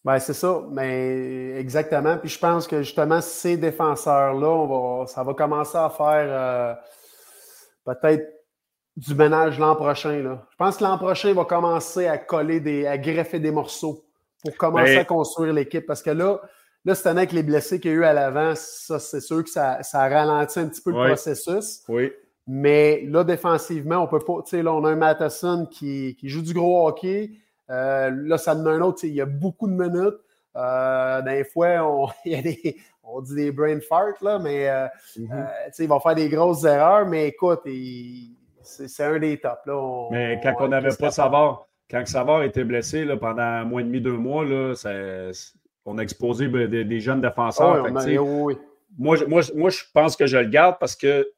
Ben, 0.07 0.19
c'est 0.19 0.33
ça, 0.33 0.61
mais 0.71 1.59
exactement. 1.59 2.17
Puis 2.17 2.29
je 2.29 2.39
pense 2.39 2.65
que 2.65 2.81
justement, 2.81 3.19
ces 3.19 3.57
défenseurs-là, 3.57 5.05
ça 5.05 5.21
va 5.21 5.33
commencer 5.33 5.77
à 5.77 5.89
faire 5.89 6.27
euh, 6.29 6.73
peut-être 7.83 8.25
du 8.95 9.13
ménage 9.15 9.59
l'an 9.59 9.75
prochain. 9.75 10.23
Là. 10.23 10.47
Je 10.49 10.55
pense 10.55 10.77
que 10.77 10.85
l'an 10.85 10.97
prochain, 10.97 11.27
il 11.27 11.35
va 11.35 11.43
commencer 11.43 12.07
à 12.07 12.17
coller 12.17 12.61
des, 12.61 12.87
à 12.87 12.97
greffer 12.97 13.41
des 13.41 13.51
morceaux 13.51 14.05
pour 14.45 14.55
commencer 14.55 14.95
à 14.95 15.03
construire 15.03 15.51
l'équipe. 15.51 15.85
Parce 15.85 16.01
que 16.01 16.11
là, 16.11 16.39
là, 16.85 16.95
cette 16.95 17.07
année, 17.07 17.23
avec 17.23 17.33
les 17.33 17.43
blessés 17.43 17.81
qu'il 17.81 17.91
y 17.91 17.93
a 17.93 17.97
eu 17.97 18.03
à 18.05 18.13
l'avant, 18.13 18.53
ça, 18.55 18.99
c'est 18.99 19.19
sûr 19.19 19.43
que 19.43 19.49
ça, 19.49 19.83
ça 19.83 20.07
ralentit 20.07 20.59
un 20.59 20.69
petit 20.69 20.81
peu 20.81 20.91
le 20.91 21.05
processus. 21.05 21.83
Oui. 21.89 22.13
Mais 22.47 23.01
là, 23.07 23.25
défensivement, 23.25 23.97
on 23.97 24.07
peut 24.07 24.23
pas. 24.23 24.41
Tu 24.45 24.51
sais, 24.51 24.63
là, 24.63 24.71
on 24.71 24.85
a 24.85 24.89
un 24.89 24.95
Matheson 24.95 25.65
qui, 25.69 26.15
qui 26.17 26.29
joue 26.29 26.43
du 26.43 26.53
gros 26.53 26.87
hockey. 26.87 27.31
Euh, 27.69 28.11
là, 28.25 28.37
ça 28.37 28.55
donne 28.55 28.67
un 28.67 28.81
autre. 28.81 29.03
Il 29.03 29.13
y 29.13 29.21
a 29.21 29.25
beaucoup 29.25 29.67
de 29.67 29.73
minutes. 29.73 30.19
Euh, 30.55 31.21
des 31.21 31.43
fois, 31.43 31.83
on, 31.83 32.07
y 32.25 32.35
a 32.35 32.41
des, 32.41 32.77
on 33.03 33.21
dit 33.21 33.35
des 33.35 33.51
brain 33.51 33.79
farts, 33.79 34.21
là, 34.21 34.39
mais 34.39 34.69
euh, 34.69 34.87
mm-hmm. 35.17 35.75
il 35.79 35.87
va 35.87 35.99
faire 35.99 36.15
des 36.15 36.29
grosses 36.29 36.63
erreurs. 36.63 37.05
Mais 37.05 37.27
écoute, 37.27 37.61
c'est 38.63 39.03
un 39.03 39.19
des 39.19 39.37
tops. 39.39 39.65
Là. 39.65 40.07
mais 40.11 40.39
quand 40.41 40.55
on 40.59 40.67
n'avait 40.69 40.95
pas 40.97 41.11
Savard, 41.11 41.67
quand 41.89 42.05
Savard 42.05 42.43
était 42.43 42.63
blessé 42.63 43.05
là, 43.05 43.17
pendant 43.17 43.41
un 43.41 43.63
mois 43.65 43.81
et 43.81 43.85
demi, 43.85 44.01
deux 44.01 44.17
mois, 44.17 44.43
là, 44.43 44.73
on 45.85 45.97
a 45.97 46.01
exposé 46.01 46.47
des, 46.47 46.99
jeunes 46.99 47.21
défenseurs. 47.21 47.87
moi, 48.97 49.15
moi, 49.27 49.41
moi, 49.55 49.69
je 49.69 49.83
pense 49.93 50.15
que 50.15 50.25
je 50.25 50.37
le 50.37 50.49
garde 50.49 50.77
parce 50.79 50.95
que 50.95 51.29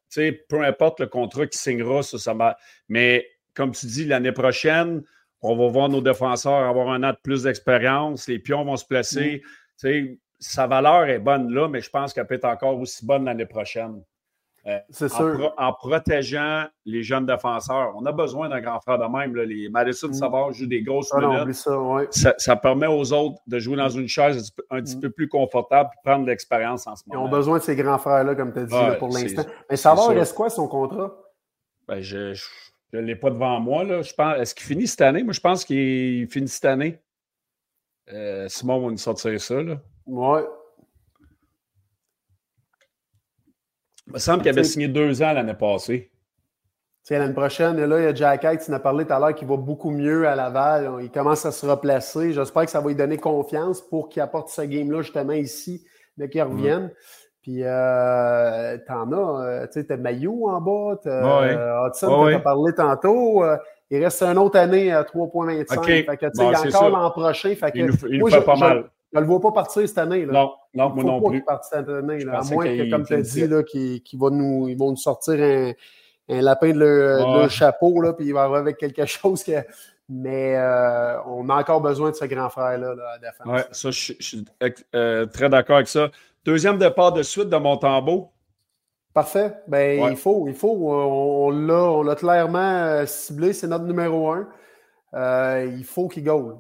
peu 0.48 0.64
importe 0.64 1.02
le 1.02 1.08
contrat 1.08 1.46
qui 1.46 1.58
signera, 1.58 2.02
ça, 2.02 2.18
ça 2.18 2.58
Mais 2.88 3.28
comme 3.54 3.72
tu 3.72 3.86
dis, 3.86 4.06
l'année 4.06 4.32
prochaine, 4.32 5.04
on 5.42 5.56
va 5.56 5.68
voir 5.68 5.90
nos 5.90 6.02
défenseurs 6.02 6.54
avoir 6.54 6.90
un 6.90 7.04
an 7.04 7.12
de 7.12 7.18
plus 7.24 7.44
d'expérience, 7.44 8.28
les 8.28 8.40
pions 8.40 8.64
vont 8.66 8.78
se 8.78 8.86
placer. 8.86 9.42
Mm. 9.84 10.16
Sa 10.42 10.68
valeur 10.68 11.06
est 11.06 11.20
bonne 11.20 11.54
là, 11.54 11.68
mais 11.68 11.82
je 11.82 11.90
pense 11.90 12.14
qu'elle 12.14 12.26
peut 12.26 12.36
être 12.36 12.46
encore 12.46 12.80
aussi 12.80 13.06
bonne 13.06 13.26
l'année 13.26 13.46
prochaine. 13.46 14.02
Euh, 14.68 14.78
C'est 14.90 15.10
sûr. 15.10 15.54
en, 15.58 15.74
protégeant 15.74 16.66
les 16.86 17.02
jeunes 17.02 17.26
défenseurs. 17.26 17.94
On 17.96 18.06
a 18.06 18.12
besoin 18.12 18.50
d'un 18.50 18.60
grand 18.60 18.80
frère 18.82 19.00
de 19.00 19.06
même. 19.06 19.36
Les 19.36 19.70
Madison 19.70 20.10
mm. 20.10 20.14
Savard 20.14 20.52
jouent 20.52 20.68
des 20.68 20.82
grosses 20.82 21.12
ah 21.14 21.20
minutes. 21.22 21.56
ça, 22.12 22.34
ça, 22.38 22.56
permet 22.56 22.88
aux 22.88 23.14
autres 23.14 23.38
de 23.48 23.60
jouer 23.60 23.78
dans 23.78 23.90
une 23.90 24.08
chaise 24.08 24.52
un 24.70 24.82
petit 24.82 24.98
mm. 24.98 25.02
peu 25.02 25.10
plus 25.10 25.28
confortable 25.30 25.90
et 25.94 26.10
prendre 26.10 26.26
de 26.26 26.30
l'expérience 26.30 26.88
en 26.88 26.96
ce 26.96 27.04
moment. 27.08 27.22
Ils 27.22 27.26
ont 27.26 27.30
besoin 27.30 27.58
de 27.58 27.64
ces 27.64 27.76
grands 27.76 27.98
frères-là, 27.98 28.36
comme 28.36 28.54
tu 28.54 28.60
as 28.60 28.66
dit, 28.66 28.98
pour 29.00 29.10
l'instant. 29.10 29.44
Mais 29.70 29.78
Savard, 29.78 30.10
reste 30.10 30.36
quoi 30.36 30.50
son 30.50 30.68
contrat? 30.68 31.16
Ben, 31.88 32.02
je 32.02 32.34
je 32.34 32.46
ne 32.94 33.00
l'ai 33.00 33.16
pas 33.16 33.30
devant 33.30 33.60
moi. 33.60 33.84
Là. 33.84 34.02
Je 34.02 34.14
pense, 34.14 34.38
est-ce 34.38 34.56
qu'il 34.56 34.66
finit 34.66 34.88
cette 34.88 35.02
année? 35.02 35.24
Moi, 35.24 35.34
je 35.34 35.40
pense 35.40 35.66
qu'il 35.66 36.28
finit 36.28 36.48
cette 36.48 36.66
année. 36.66 37.00
Euh, 38.12 38.48
Simon 38.48 38.80
va 38.80 38.92
nous 38.92 38.98
sortir 38.98 39.40
ça. 39.40 39.62
Là. 39.62 39.80
Ouais. 40.06 40.44
Il 44.08 44.14
me 44.14 44.20
semble 44.20 44.42
qu'il 44.42 44.50
avait 44.50 44.64
signé 44.64 44.88
deux 44.88 45.22
ans 45.22 45.34
l'année 45.34 45.54
passée. 45.54 46.12
L'année 47.12 47.34
prochaine, 47.34 47.84
là, 47.84 48.00
il 48.00 48.04
y 48.04 48.08
a 48.08 48.14
Jack 48.14 48.44
Hyde, 48.44 48.60
tu 48.64 48.70
en 48.70 48.76
as 48.76 48.80
parlé 48.80 49.04
tout 49.04 49.14
à 49.14 49.20
l'heure, 49.20 49.34
qui 49.34 49.44
va 49.44 49.58
beaucoup 49.58 49.90
mieux 49.90 50.28
à 50.28 50.36
Laval. 50.36 51.00
Il 51.02 51.10
commence 51.10 51.44
à 51.44 51.52
se 51.52 51.66
replacer. 51.66 52.34
J'espère 52.34 52.66
que 52.66 52.72
ça 52.72 52.82
va 52.82 52.88
lui 52.88 52.96
donner 52.96 53.18
confiance 53.18 53.82
pour 53.82 54.10
qu'il 54.10 54.22
apporte 54.22 54.50
ce 54.50 54.62
game-là 54.62 55.02
justement 55.02 55.34
ici, 55.34 55.88
dès 56.18 56.30
qu'il 56.30 56.44
revienne. 56.44 56.92
Puis, 57.42 57.64
euh, 57.64 58.78
t'en 58.86 59.12
as, 59.12 59.46
euh, 59.46 59.66
tu 59.68 59.74
sais, 59.74 59.86
t'as 59.86 59.98
Maillot 59.98 60.50
en 60.50 60.60
bas, 60.60 60.98
t'as 61.02 61.44
euh, 61.44 61.88
Hudson, 61.88 62.28
tu 62.28 62.34
as 62.34 62.40
parlé 62.40 62.74
tantôt. 62.74 63.44
Euh, 63.44 63.58
il 63.90 64.04
reste 64.04 64.22
une 64.22 64.38
autre 64.38 64.60
année 64.60 64.92
à 64.92 65.04
3,25. 65.04 65.84
Fait 65.84 66.06
que, 66.18 66.26
tu 66.26 66.32
sais, 66.34 66.46
il 66.46 66.52
y 66.52 66.56
a 66.56 66.78
encore 66.78 66.90
l'an 66.90 67.10
prochain. 67.12 67.56
Fait 67.56 67.72
que, 67.72 67.78
il 67.78 67.86
nous, 67.86 67.94
il 68.10 68.20
moi, 68.20 68.30
fait 68.30 68.42
pas 68.42 68.56
mal. 68.56 68.90
Je 69.12 69.18
ne 69.18 69.24
le 69.24 69.28
vois 69.28 69.40
pas 69.40 69.52
partir 69.52 69.88
cette 69.88 69.98
année. 69.98 70.26
Là. 70.26 70.34
Non, 70.34 70.52
non, 70.76 70.90
moi 70.90 71.04
non 71.04 71.22
plus. 71.22 71.44
partir 71.44 71.80
cette 71.80 71.90
année, 71.90 72.24
là, 72.24 72.40
à 72.40 72.54
moins 72.54 72.66
que, 72.66 72.92
comme 72.92 73.06
tu 73.06 73.14
as 73.14 73.22
dit, 73.22 73.48
là, 73.48 73.64
qu'ils 73.64 74.20
va 74.20 74.30
nous, 74.30 74.68
ils 74.68 74.78
vont 74.78 74.92
nous 74.92 74.98
sortir 74.98 75.36
un, 75.40 75.72
un 76.30 76.42
lapin 76.42 76.74
de 76.74 76.80
leur, 76.80 77.50
chapeau, 77.50 78.02
là, 78.02 78.14
puis 78.14 78.28
il 78.28 78.34
va 78.34 78.44
avoir 78.44 78.60
avec 78.60 78.78
quelque 78.78 79.06
chose 79.08 79.44
que. 79.44 79.64
Mais 80.12 80.56
euh, 80.58 81.22
on 81.28 81.48
a 81.50 81.56
encore 81.60 81.82
besoin 81.82 82.10
de 82.10 82.16
ce 82.16 82.26
grand 82.26 82.50
frère-là 82.50 82.96
là, 82.96 83.10
à 83.10 83.12
la 83.14 83.30
défense. 83.30 83.46
Oui, 83.46 83.60
ça, 83.72 83.92
je, 83.92 84.14
suis 84.20 84.46
euh, 84.96 85.28
très 85.28 85.50
d'accord 85.50 85.76
avec 85.76 85.88
ça. 85.88 86.10
Deuxième 86.46 86.78
départ 86.78 87.14
de 87.14 87.24
suite 87.24 87.50
de 87.50 87.58
Montembeau. 87.58 88.32
Parfait. 89.14 89.54
Ben, 89.68 90.12
il 90.12 90.18
faut, 90.18 90.46
il 90.48 90.54
faut. 90.54 90.78
On, 90.90 91.52
on 91.52 92.04
l'a 92.04 92.16
clairement 92.16 92.60
euh, 92.60 93.06
ciblé, 93.06 93.54
c'est 93.54 93.68
notre 93.68 93.86
numéro 93.86 94.32
un. 94.32 94.48
il 95.66 95.84
faut 95.84 96.08
qu'il 96.08 96.24
goal. 96.24 96.58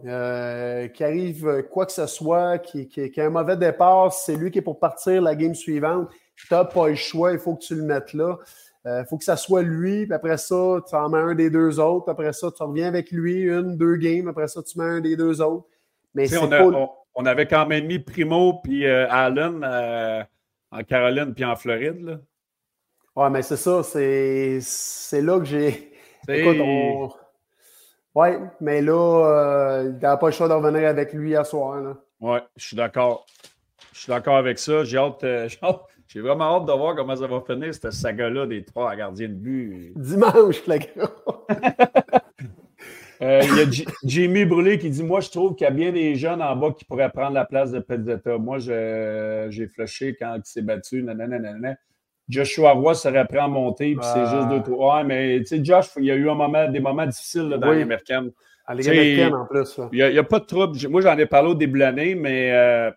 qu'il 0.94 1.06
arrive 1.06 1.64
quoi 1.72 1.86
que 1.86 1.92
ce 1.92 2.08
soit, 2.08 2.58
qu'il 2.58 2.88
qu 2.88 3.02
ait 3.02 3.22
un 3.22 3.30
mauvais 3.30 3.56
départ, 3.56 4.12
c'est 4.12 4.36
lui 4.36 4.52
qui 4.52 4.60
est 4.60 4.64
pour 4.64 4.80
partir 4.80 5.22
la 5.22 5.36
game 5.36 5.56
suivante. 5.56 6.10
Tu 6.36 6.54
n'as 6.54 6.66
pas 6.66 6.88
le 6.88 6.96
choix, 6.96 7.34
il 7.34 7.40
faut 7.40 7.56
que 7.56 7.64
tu 7.64 7.76
le 7.76 7.84
mettes 7.84 8.14
là. 8.14 8.38
Il 8.86 8.90
euh, 8.90 9.06
faut 9.06 9.18
que 9.18 9.26
ça 9.26 9.36
soit 9.36 9.62
lui, 9.62 10.06
puis 10.06 10.14
après 10.14 10.38
ça, 10.38 10.78
tu 10.88 10.96
en 10.96 11.10
mets 11.10 11.20
un 11.20 11.36
des 11.36 11.50
deux 11.50 11.80
autres, 11.80 12.06
puis 12.06 12.12
après 12.12 12.32
ça, 12.32 12.50
tu 12.50 12.64
reviens 12.64 12.88
avec 12.88 13.12
lui, 13.12 13.42
une, 13.44 13.76
deux 13.76 13.98
games, 13.98 14.30
après 14.30 14.48
ça, 14.48 14.64
tu 14.64 14.80
mets 14.80 14.86
un 14.86 15.02
des 15.02 15.18
deux 15.18 15.42
autres. 15.42 15.68
Mais 16.14 16.28
on, 16.38 16.90
on, 17.20 17.26
avait 17.26 17.48
quand 17.48 17.66
même 17.66 17.86
mis 17.86 18.00
Primo 18.00 18.62
puis 18.64 18.86
euh, 18.86 19.08
Allen 19.10 19.62
euh, 19.64 20.24
en 20.72 20.84
Caroline 20.84 21.34
puis 21.34 21.46
en 21.46 21.56
Floride. 21.56 22.02
Là. 22.02 22.20
Ouais, 23.16 23.30
mais 23.30 23.42
c'est 23.42 23.58
ça, 23.58 23.84
c'est 23.84 25.22
là 25.22 25.40
que 25.40 25.46
j'ai. 25.46 25.92
Écoute, 26.28 26.58
on... 26.62 27.10
Ouais, 28.16 28.40
mais 28.62 28.82
là, 28.82 29.84
il 29.84 30.00
n'a 30.00 30.18
pas 30.18 30.28
le 30.28 30.32
choix 30.32 30.48
de 30.48 30.54
revenir 30.54 30.88
avec 30.88 31.14
lui 31.14 31.36
à 31.36 31.44
soir. 31.44 31.82
Là. 31.82 31.96
Ouais, 32.20 32.42
je 32.56 32.68
suis 32.68 32.76
d'accord. 32.76 33.26
Je 33.94 34.00
suis 34.00 34.10
d'accord 34.10 34.38
avec 34.38 34.60
ça. 34.60 34.84
J'ai 34.84 34.98
hâte, 34.98 35.26
J'ai 36.10 36.22
vraiment 36.22 36.56
hâte 36.56 36.66
de 36.66 36.72
voir 36.72 36.96
comment 36.96 37.16
ça 37.16 37.28
va 37.28 37.40
finir, 37.42 37.72
cette 37.72 37.92
saga-là 37.92 38.48
des 38.48 38.66
trois 38.66 38.96
gardiens 38.96 39.28
de 39.30 39.34
but. 39.34 39.94
Dimanche, 39.96 40.66
le 40.66 40.80
euh, 43.22 43.42
il 43.44 43.58
y 43.58 43.62
a 43.62 43.86
Jimmy 44.04 44.46
Brûlé 44.46 44.80
qui 44.80 44.90
dit 44.90 45.04
Moi, 45.04 45.20
je 45.20 45.30
trouve 45.30 45.56
qu'il 45.56 45.66
y 45.66 45.68
a 45.68 45.72
bien 45.72 45.92
des 45.92 46.16
jeunes 46.16 46.42
en 46.42 46.56
bas 46.56 46.72
qui 46.72 46.86
pourraient 46.86 47.12
prendre 47.12 47.34
la 47.34 47.46
place 47.46 47.72
de 47.72 47.80
Pezzetta. 47.80 48.38
Moi, 48.38 48.60
j'ai 48.60 49.68
flushé 49.68 50.16
quand 50.20 50.36
il 50.38 50.46
s'est 50.46 50.62
battu. 50.62 51.04
Nanana, 51.04 51.76
Joshua 52.28 52.72
Roy 52.74 52.94
serait 52.94 53.26
prêt 53.26 53.40
à 53.40 53.48
monter, 53.48 53.96
puis 53.96 54.06
c'est 54.14 54.26
juste 54.26 54.50
deux, 54.50 54.62
trois. 54.62 54.98
Ouais, 54.98 55.04
mais 55.04 55.40
tu 55.40 55.46
sais, 55.48 55.66
Josh, 55.66 55.90
il 55.98 56.06
y 56.06 56.12
a 56.12 56.16
eu 56.16 56.30
un 56.30 56.36
moment, 56.36 56.70
des 56.70 56.80
moments 56.80 57.06
difficiles 57.06 57.50
dans 57.50 57.72
les 57.72 57.82
américaines. 57.82 58.32
À 58.68 58.74
en 58.74 59.46
plus. 59.46 59.80
Il 59.92 60.12
n'y 60.12 60.18
a, 60.18 60.24
pas 60.24 60.40
de 60.40 60.46
trouble. 60.46 60.78
Moi, 60.90 61.02
j'en 61.02 61.18
ai 61.18 61.26
parlé 61.26 61.50
au 61.50 61.56
début 61.56 61.80
de 61.80 61.86
l'année, 61.86 62.14
mais 62.14 62.52
euh, 62.52 62.92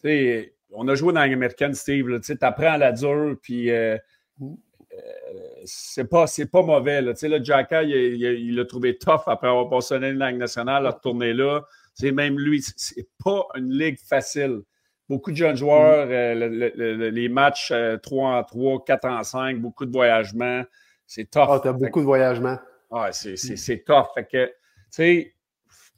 tu 0.00 0.08
sais 0.08 0.52
on 0.76 0.86
a 0.88 0.94
joué 0.94 1.12
dans 1.12 1.20
l'américaine, 1.20 1.74
Steve. 1.74 2.20
Tu 2.20 2.36
apprends 2.40 2.72
à 2.72 2.78
la 2.78 2.92
dure, 2.92 3.36
puis 3.40 3.70
euh, 3.70 3.96
euh, 4.42 4.46
c'est 5.64 6.04
pas, 6.04 6.26
pas 6.52 6.62
mauvais. 6.62 7.02
Là. 7.02 7.12
Le 7.20 7.44
Jacka, 7.44 7.82
il 7.82 8.54
l'a 8.54 8.64
trouvé 8.64 8.98
tough 8.98 9.22
après 9.26 9.48
avoir 9.48 9.68
passé 9.68 9.96
une 9.96 10.18
Ligue 10.18 10.36
nationale, 10.36 10.86
à 10.86 10.90
retourner 10.90 11.32
là. 11.32 11.62
C'est 11.94 12.12
même 12.12 12.38
lui, 12.38 12.62
c'est 12.76 13.08
pas 13.24 13.46
une 13.54 13.72
ligue 13.72 13.98
facile. 13.98 14.60
Beaucoup 15.08 15.30
de 15.30 15.36
jeunes 15.36 15.56
joueurs, 15.56 16.08
euh, 16.10 17.10
les 17.10 17.28
matchs 17.28 17.72
3 18.02 18.30
en 18.30 18.42
3, 18.42 18.84
4 18.84 19.04
en 19.06 19.22
5, 19.22 19.60
beaucoup 19.60 19.86
de 19.86 19.92
voyagements. 19.92 20.62
C'est 21.06 21.30
tough. 21.30 21.46
Ah, 21.48 21.60
tu 21.62 21.68
as 21.68 21.72
beaucoup 21.72 22.00
de 22.00 22.04
voyagements. 22.04 22.58
Ah, 22.90 23.10
c'est 23.12 23.84
tough. 23.84 24.06
Fait 24.14 24.26
que, 24.26 24.46
tu 24.46 24.52
sais. 24.90 25.32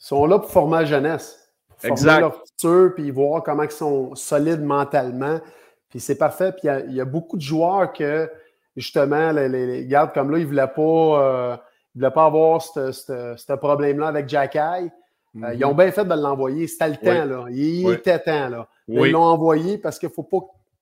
Ils 0.00 0.04
sont 0.04 0.26
là 0.26 0.38
pour 0.38 0.50
former 0.50 0.78
la 0.78 0.84
jeunesse 0.84 1.48
former 1.78 2.20
leur 2.20 2.44
futur, 2.44 2.94
puis 2.94 3.10
voir 3.10 3.42
comment 3.42 3.62
ils 3.62 3.70
sont 3.70 4.14
solides 4.14 4.62
mentalement. 4.62 5.40
Puis 5.88 6.00
c'est 6.00 6.18
parfait. 6.18 6.52
Puis 6.52 6.68
il 6.88 6.94
y, 6.94 7.00
a 7.00 7.04
beaucoup 7.04 7.36
de 7.36 7.42
joueurs 7.42 7.92
que, 7.92 8.30
justement, 8.76 9.32
les, 9.32 9.48
les, 9.48 9.86
gardes 9.86 10.12
comme 10.12 10.30
là, 10.30 10.38
ils 10.38 10.42
ne 10.42 10.46
voulaient 10.46 10.66
pas, 10.66 10.82
euh, 10.82 11.56
voulaient 11.94 12.10
pas 12.10 12.26
avoir 12.26 12.62
ce 12.62 13.52
problème-là 13.54 14.08
avec 14.08 14.28
Jack 14.28 14.56
euh, 14.56 15.54
ils 15.54 15.60
mm-hmm. 15.60 15.64
ont 15.66 15.74
bien 15.74 15.90
fait 15.92 16.04
de 16.04 16.14
l'envoyer. 16.14 16.66
C'était 16.66 16.88
le 16.88 16.96
temps, 16.96 17.24
là. 17.24 17.46
Il 17.50 17.90
était 17.90 18.18
temps, 18.18 18.48
là. 18.48 18.68
Ils 18.88 19.10
l'ont 19.10 19.22
envoyé 19.22 19.78
parce 19.78 19.98
qu'il 19.98 20.08
ne 20.08 20.14
faut 20.14 20.22
pas. 20.22 20.38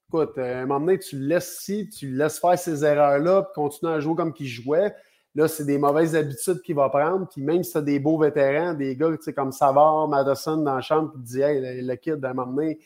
Écoute, 0.09 0.37
à 0.37 0.59
un 0.59 0.65
moment 0.65 0.79
donné, 0.79 0.99
tu 0.99 1.17
le 1.17 1.27
laisses 1.27 1.59
ici, 1.59 1.89
tu 1.89 2.07
le 2.07 2.17
laisses 2.17 2.39
faire 2.39 2.57
ces 2.57 2.85
erreurs-là, 2.85 3.43
puis 3.43 3.51
continuer 3.55 3.91
à 3.91 3.99
jouer 3.99 4.15
comme 4.15 4.31
qu'il 4.31 4.47
jouait. 4.47 4.95
Là, 5.35 5.49
c'est 5.49 5.65
des 5.65 5.77
mauvaises 5.77 6.15
habitudes 6.15 6.61
qu'il 6.61 6.75
va 6.75 6.89
prendre. 6.89 7.27
Puis 7.27 7.41
même 7.41 7.61
si 7.61 7.73
tu 7.73 7.77
as 7.77 7.81
des 7.81 7.99
beaux 7.99 8.17
vétérans, 8.17 8.73
des 8.73 8.95
gars 8.95 9.09
comme 9.35 9.51
Savard, 9.51 10.07
Madison 10.07 10.57
dans 10.57 10.75
la 10.75 10.81
chambre, 10.81 11.11
qui 11.11 11.19
te 11.19 11.23
disent 11.23 11.39
Hey, 11.39 11.81
le, 11.81 11.95
kid, 11.95 12.23
à 12.23 12.29
un 12.29 12.33
moment 12.33 12.53
donné, 12.53 12.79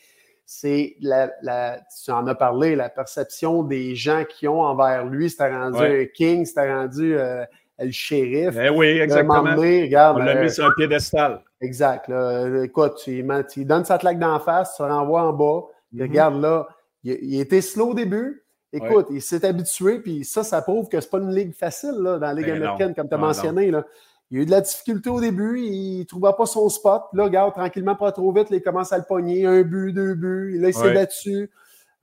c'est 0.54 0.96
la, 1.00 1.80
tu 2.04 2.10
en 2.10 2.26
as 2.26 2.34
parlé, 2.34 2.76
la 2.76 2.90
perception 2.90 3.62
des 3.62 3.94
gens 3.94 4.24
qui 4.28 4.46
ont 4.46 4.60
envers 4.60 5.06
lui, 5.06 5.30
c'était 5.30 5.50
rendu 5.50 5.80
un 5.80 6.04
king, 6.04 6.44
c'était 6.44 6.70
rendu 6.70 7.16
euh, 7.16 7.44
le 7.78 7.90
shérif. 7.90 8.54
Eh 8.62 8.68
oui, 8.68 8.86
exactement. 8.98 9.42
regarde, 9.42 10.18
On 10.18 10.24
l'a 10.24 10.34
mis 10.34 10.46
euh, 10.46 10.50
sur 10.50 10.66
un 10.66 10.72
piédestal. 10.76 11.42
Exact. 11.62 12.06
Là. 12.08 12.64
Écoute, 12.64 13.00
tu, 13.02 13.26
tu 13.50 13.64
donnes 13.64 13.86
sa 13.86 13.96
claque 13.96 14.18
d'en 14.18 14.38
face, 14.40 14.76
tu 14.76 14.82
renvoies 14.82 15.22
en 15.22 15.32
bas. 15.32 15.62
Mm-hmm. 15.94 16.02
Regarde 16.02 16.42
là, 16.42 16.68
il, 17.02 17.18
il 17.22 17.40
était 17.40 17.62
slow 17.62 17.90
au 17.90 17.94
début, 17.94 18.42
Écoute, 18.74 19.08
il 19.10 19.20
s'est 19.20 19.44
habitué, 19.44 19.98
puis 19.98 20.24
ça, 20.24 20.42
ça 20.42 20.62
prouve 20.62 20.88
que 20.88 20.98
c'est 20.98 21.10
pas 21.10 21.18
une 21.18 21.34
ligue 21.34 21.52
facile 21.52 21.94
là, 22.00 22.18
dans 22.18 22.26
la 22.26 22.32
Ligue 22.32 22.46
ben 22.46 22.56
américaine, 22.56 22.94
comme 22.94 23.06
tu 23.06 23.14
as 23.14 23.18
mentionné. 23.18 23.70
Là. 23.70 23.84
Il 24.32 24.38
a 24.38 24.42
eu 24.42 24.46
de 24.46 24.50
la 24.50 24.62
difficulté 24.62 25.10
au 25.10 25.20
début, 25.20 25.60
il 25.60 26.00
ne 26.00 26.04
trouvait 26.04 26.32
pas 26.36 26.46
son 26.46 26.68
spot. 26.70 27.02
Là, 27.12 27.24
regarde, 27.24 27.52
tranquillement, 27.52 27.94
pas 27.94 28.12
trop 28.12 28.32
vite, 28.32 28.48
il 28.50 28.62
commence 28.62 28.90
à 28.90 28.96
le 28.96 29.04
pogner. 29.04 29.44
Un 29.44 29.60
but, 29.60 29.92
deux 29.92 30.14
buts, 30.14 30.58
là, 30.58 30.68
il 30.68 30.74
s'est 30.74 30.94
battu. 30.94 31.50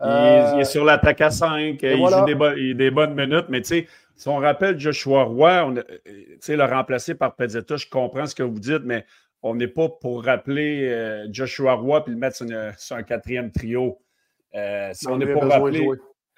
Il, 0.02 0.60
est, 0.60 0.64
sur 0.64 0.86
l'attaque 0.86 1.22
à 1.22 1.32
5, 1.32 1.80
il 1.82 1.98
joue 1.98 2.26
des, 2.26 2.74
des, 2.76 2.92
bonnes 2.92 3.16
minutes, 3.16 3.48
mais 3.50 3.62
tu 3.62 3.68
sais, 3.68 3.88
si 4.16 4.30
on 4.30 4.38
rappelle 4.38 4.80
Joshua 4.80 5.24
Roy, 5.24 5.66
on, 5.66 5.72
le 5.72 6.64
remplacer 6.64 7.16
par 7.16 7.36
Pezzetta, 7.36 7.76
je 7.78 7.88
comprends 7.90 8.28
ce 8.28 8.36
que 8.36 8.44
vous 8.44 8.60
dites, 8.60 8.84
mais 8.86 9.06
on 9.42 9.56
n'est 9.56 9.68
pas 9.68 9.90
pour 9.90 10.24
rappeler 10.24 10.88
euh, 10.88 11.28
Joshua 11.32 11.74
Roy 11.74 12.04
puis 12.04 12.14
le 12.14 12.20
mettre 12.20 12.38
sur, 12.78 12.96
un 12.96 13.04
quatrième 13.04 13.52
trio. 13.52 14.00
Euh, 14.56 14.92
si 14.94 15.08
on 15.08 15.18
n'est 15.18 15.34
pas 15.34 15.48
rappeler. 15.48 15.88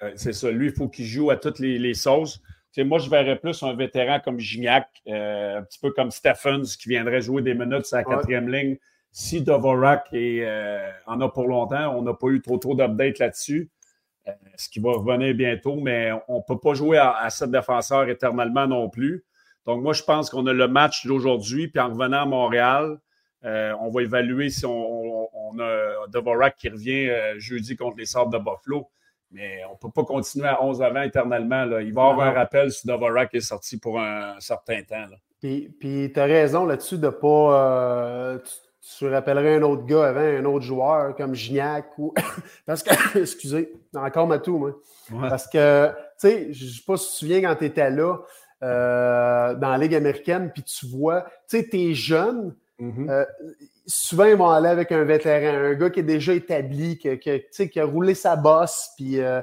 Euh, 0.02 0.10
c'est 0.16 0.32
ça. 0.32 0.50
Lui, 0.50 0.68
il 0.68 0.72
faut 0.72 0.88
qu'il 0.88 1.04
joue 1.04 1.30
à 1.30 1.36
toutes 1.36 1.58
les, 1.58 1.94
sauces. 1.94 2.40
Moi, 2.78 2.98
je 2.98 3.10
verrais 3.10 3.38
plus 3.38 3.62
un 3.62 3.74
vétéran 3.74 4.20
comme 4.20 4.38
Gignac, 4.38 4.88
euh, 5.06 5.58
un 5.58 5.62
petit 5.62 5.78
peu 5.78 5.90
comme 5.90 6.10
Stephens, 6.10 6.76
qui 6.78 6.88
viendrait 6.88 7.20
jouer 7.20 7.42
des 7.42 7.54
minutes 7.54 7.86
sur 7.86 7.98
la 7.98 8.04
quatrième 8.04 8.50
ligne. 8.50 8.78
Si 9.10 9.42
Dvorak 9.42 10.08
euh, 10.14 10.90
en 11.06 11.20
a 11.20 11.28
pour 11.28 11.46
longtemps, 11.46 11.94
on 11.96 12.02
n'a 12.02 12.14
pas 12.14 12.28
eu 12.28 12.40
trop 12.40 12.56
trop 12.56 12.74
d'updates 12.74 13.18
là-dessus, 13.18 13.70
ce 14.56 14.68
qui 14.70 14.80
va 14.80 14.92
revenir 14.92 15.34
bientôt, 15.34 15.76
mais 15.76 16.12
on 16.28 16.38
ne 16.38 16.42
peut 16.46 16.58
pas 16.58 16.72
jouer 16.72 16.96
à, 16.96 17.12
à 17.16 17.28
sept 17.28 17.50
défenseurs 17.50 18.08
éternellement 18.08 18.66
non 18.66 18.88
plus. 18.88 19.24
Donc, 19.66 19.82
moi, 19.82 19.92
je 19.92 20.02
pense 20.02 20.30
qu'on 20.30 20.46
a 20.46 20.52
le 20.52 20.66
match 20.66 21.06
d'aujourd'hui, 21.06 21.68
puis 21.68 21.80
en 21.80 21.90
revenant 21.90 22.22
à 22.22 22.26
Montréal, 22.26 22.98
on 23.42 23.90
va 23.90 24.02
évaluer 24.02 24.48
si 24.48 24.64
on, 24.64 25.28
a 25.58 26.06
Dvorak 26.08 26.56
qui 26.56 26.70
revient 26.70 27.10
jeudi 27.36 27.76
contre 27.76 27.98
les 27.98 28.06
Sables 28.06 28.32
de 28.32 28.38
Buffalo. 28.38 28.88
Mais 29.32 29.62
on 29.68 29.72
ne 29.72 29.78
peut 29.78 29.90
pas 29.90 30.04
continuer 30.04 30.48
à 30.48 30.62
11 30.62 30.82
avant 30.82 31.02
éternellement. 31.02 31.64
Là. 31.64 31.80
Il 31.80 31.92
va 31.94 32.06
y 32.06 32.10
avoir 32.10 32.26
un 32.26 32.32
rappel 32.32 32.70
si 32.70 32.86
Dvorak 32.86 33.34
est 33.34 33.40
sorti 33.40 33.78
pour 33.78 33.98
un 33.98 34.38
certain 34.40 34.82
temps. 34.82 35.06
Puis, 35.40 36.12
tu 36.14 36.20
as 36.20 36.24
raison 36.24 36.64
là-dessus 36.64 36.98
de 36.98 37.06
ne 37.06 37.10
pas. 37.10 37.64
Euh, 37.66 38.38
tu, 38.98 39.08
rappellerais 39.08 39.56
un 39.56 39.62
autre 39.62 39.84
gars 39.86 40.08
avant, 40.08 40.20
un 40.20 40.44
autre 40.44 40.64
joueur 40.64 41.16
comme 41.16 41.34
Gignac 41.34 41.86
ou. 41.98 42.14
Parce 42.66 42.82
que, 42.82 43.18
excusez, 43.18 43.72
encore 43.94 44.28
Matou, 44.28 44.58
moi. 44.58 44.80
Parce 45.28 45.48
que, 45.48 45.88
tu 45.88 46.28
sais, 46.28 46.52
je 46.52 46.64
ne 46.64 46.70
sais 46.70 46.82
pas 46.86 46.96
si 46.96 47.06
tu 47.06 47.12
te 47.12 47.16
souviens 47.18 47.40
quand 47.42 47.56
tu 47.56 47.64
étais 47.64 47.90
là 47.90 48.18
euh, 48.62 49.54
dans 49.54 49.70
la 49.70 49.78
Ligue 49.78 49.96
américaine, 49.96 50.52
puis 50.52 50.62
tu 50.62 50.86
vois, 50.86 51.22
tu 51.48 51.58
sais, 51.58 51.68
tu 51.68 51.90
es 51.90 51.94
jeune. 51.94 52.54
Mm-hmm. 52.82 53.10
Euh, 53.10 53.24
souvent, 53.86 54.24
ils 54.24 54.36
vont 54.36 54.50
aller 54.50 54.68
avec 54.68 54.90
un 54.90 55.04
vétéran, 55.04 55.56
un 55.56 55.74
gars 55.74 55.90
qui 55.90 56.00
est 56.00 56.04
déjà 56.04 56.34
établi, 56.34 56.98
qui, 56.98 57.80
a 57.80 57.84
roulé 57.84 58.14
sa 58.14 58.34
bosse, 58.34 58.90
puis 58.96 59.20
euh, 59.20 59.40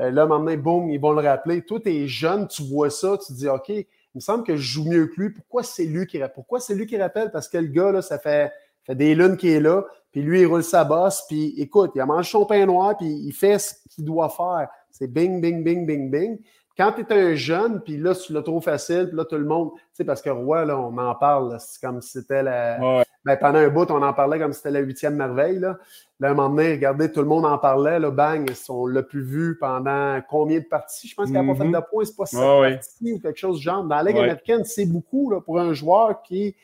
euh, 0.00 0.10
là, 0.10 0.26
maintenant, 0.26 0.56
boum, 0.56 0.90
ils 0.90 1.00
vont 1.00 1.12
le 1.12 1.26
rappeler. 1.26 1.62
Toi, 1.62 1.78
tu 1.80 1.90
es 1.90 2.08
jeune, 2.08 2.48
tu 2.48 2.64
vois 2.64 2.90
ça, 2.90 3.16
tu 3.18 3.32
te 3.32 3.38
dis, 3.38 3.48
OK, 3.48 3.68
il 3.68 3.86
me 4.16 4.20
semble 4.20 4.42
que 4.42 4.56
je 4.56 4.62
joue 4.62 4.88
mieux 4.88 5.06
que 5.06 5.20
lui. 5.20 5.30
Pourquoi 5.30 5.62
c'est 5.62 5.84
lui 5.84 6.06
qui 6.06 6.18
rappelle? 6.18 6.34
Pourquoi 6.34 6.58
c'est 6.58 6.74
lui 6.74 6.86
qui 6.86 7.00
rappelle? 7.00 7.30
Parce 7.30 7.48
que 7.48 7.58
le 7.58 7.68
gars, 7.68 7.92
là, 7.92 8.02
ça 8.02 8.18
fait, 8.18 8.52
des 8.88 9.14
lunes 9.14 9.36
qu'il 9.36 9.50
est 9.50 9.60
là, 9.60 9.84
puis 10.10 10.22
lui, 10.22 10.40
il 10.40 10.46
roule 10.46 10.64
sa 10.64 10.82
bosse, 10.82 11.22
puis 11.28 11.54
écoute, 11.58 11.92
il 11.94 12.00
a 12.00 12.06
mangé 12.06 12.28
son 12.28 12.44
pain 12.44 12.66
noir, 12.66 12.96
puis 12.96 13.06
il 13.06 13.32
fait 13.32 13.60
ce 13.60 13.74
qu'il 13.88 14.04
doit 14.04 14.30
faire. 14.30 14.68
C'est 14.90 15.06
bing, 15.06 15.40
bing, 15.40 15.62
bing, 15.62 15.86
bing, 15.86 16.10
bing. 16.10 16.38
Quand 16.80 16.92
tu 16.92 17.02
es 17.02 17.12
un 17.12 17.34
jeune, 17.34 17.82
puis 17.82 17.98
là, 17.98 18.14
tu 18.14 18.32
l'as 18.32 18.42
trop 18.42 18.62
facile, 18.62 19.08
puis 19.08 19.16
là, 19.16 19.26
tout 19.26 19.36
le 19.36 19.44
monde, 19.44 19.72
tu 19.74 19.80
sais, 19.92 20.04
parce 20.04 20.22
que 20.22 20.30
Roy, 20.30 20.64
là, 20.64 20.78
on 20.78 20.96
en 20.96 21.14
parle, 21.14 21.54
c'est 21.60 21.78
comme 21.78 22.00
si 22.00 22.12
c'était 22.12 22.42
la. 22.42 23.04
Ben, 23.22 23.36
pendant 23.36 23.58
un 23.58 23.68
bout, 23.68 23.90
on 23.90 24.00
en 24.00 24.14
parlait 24.14 24.38
comme 24.38 24.54
si 24.54 24.60
c'était 24.60 24.70
la 24.70 24.80
huitième 24.80 25.14
merveille, 25.14 25.58
là. 25.58 25.76
Là, 26.20 26.28
à 26.28 26.30
un 26.30 26.34
moment 26.34 26.48
donné, 26.48 26.72
regardez, 26.72 27.12
tout 27.12 27.20
le 27.20 27.26
monde 27.26 27.44
en 27.44 27.58
parlait, 27.58 27.98
là, 27.98 28.10
bang, 28.10 28.50
on 28.70 28.86
l'a 28.86 29.02
plus 29.02 29.22
vu 29.22 29.58
pendant 29.58 30.18
combien 30.30 30.60
de 30.60 30.64
parties? 30.64 31.08
Je 31.08 31.14
pense 31.14 31.26
qu'il 31.26 31.34
n'a 31.34 31.44
pas 31.44 31.54
fait 31.54 31.68
mm-hmm. 31.68 31.80
de 31.80 31.90
points, 31.90 32.04
c'est 32.06 32.16
pas 32.16 32.24
ça 32.24 32.38
parties 32.38 33.12
ou 33.12 33.20
quelque 33.20 33.38
chose 33.38 33.58
de 33.58 33.62
genre. 33.62 33.84
Dans 33.84 33.96
la 33.96 34.02
Ligue 34.02 34.16
américaine, 34.16 34.64
c'est 34.64 34.86
beaucoup, 34.86 35.30
là, 35.30 35.42
pour 35.42 35.60
un 35.60 35.74
joueur 35.74 36.22
qui, 36.22 36.56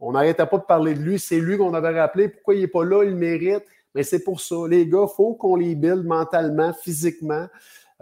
on 0.00 0.12
n'arrêtait 0.12 0.44
pas 0.44 0.58
de 0.58 0.64
parler 0.64 0.92
de 0.92 1.00
lui, 1.00 1.18
c'est 1.18 1.40
lui 1.40 1.56
qu'on 1.56 1.72
avait 1.72 1.98
rappelé, 1.98 2.28
pourquoi 2.28 2.54
il 2.54 2.60
n'est 2.60 2.68
pas 2.68 2.84
là, 2.84 3.04
il 3.04 3.16
mérite? 3.16 3.64
Mais 3.94 4.02
c'est 4.02 4.22
pour 4.22 4.40
ça. 4.40 4.56
Les 4.68 4.86
gars, 4.86 5.06
il 5.08 5.14
faut 5.16 5.34
qu'on 5.34 5.56
les 5.56 5.74
build 5.74 6.04
mentalement, 6.04 6.74
physiquement. 6.74 7.46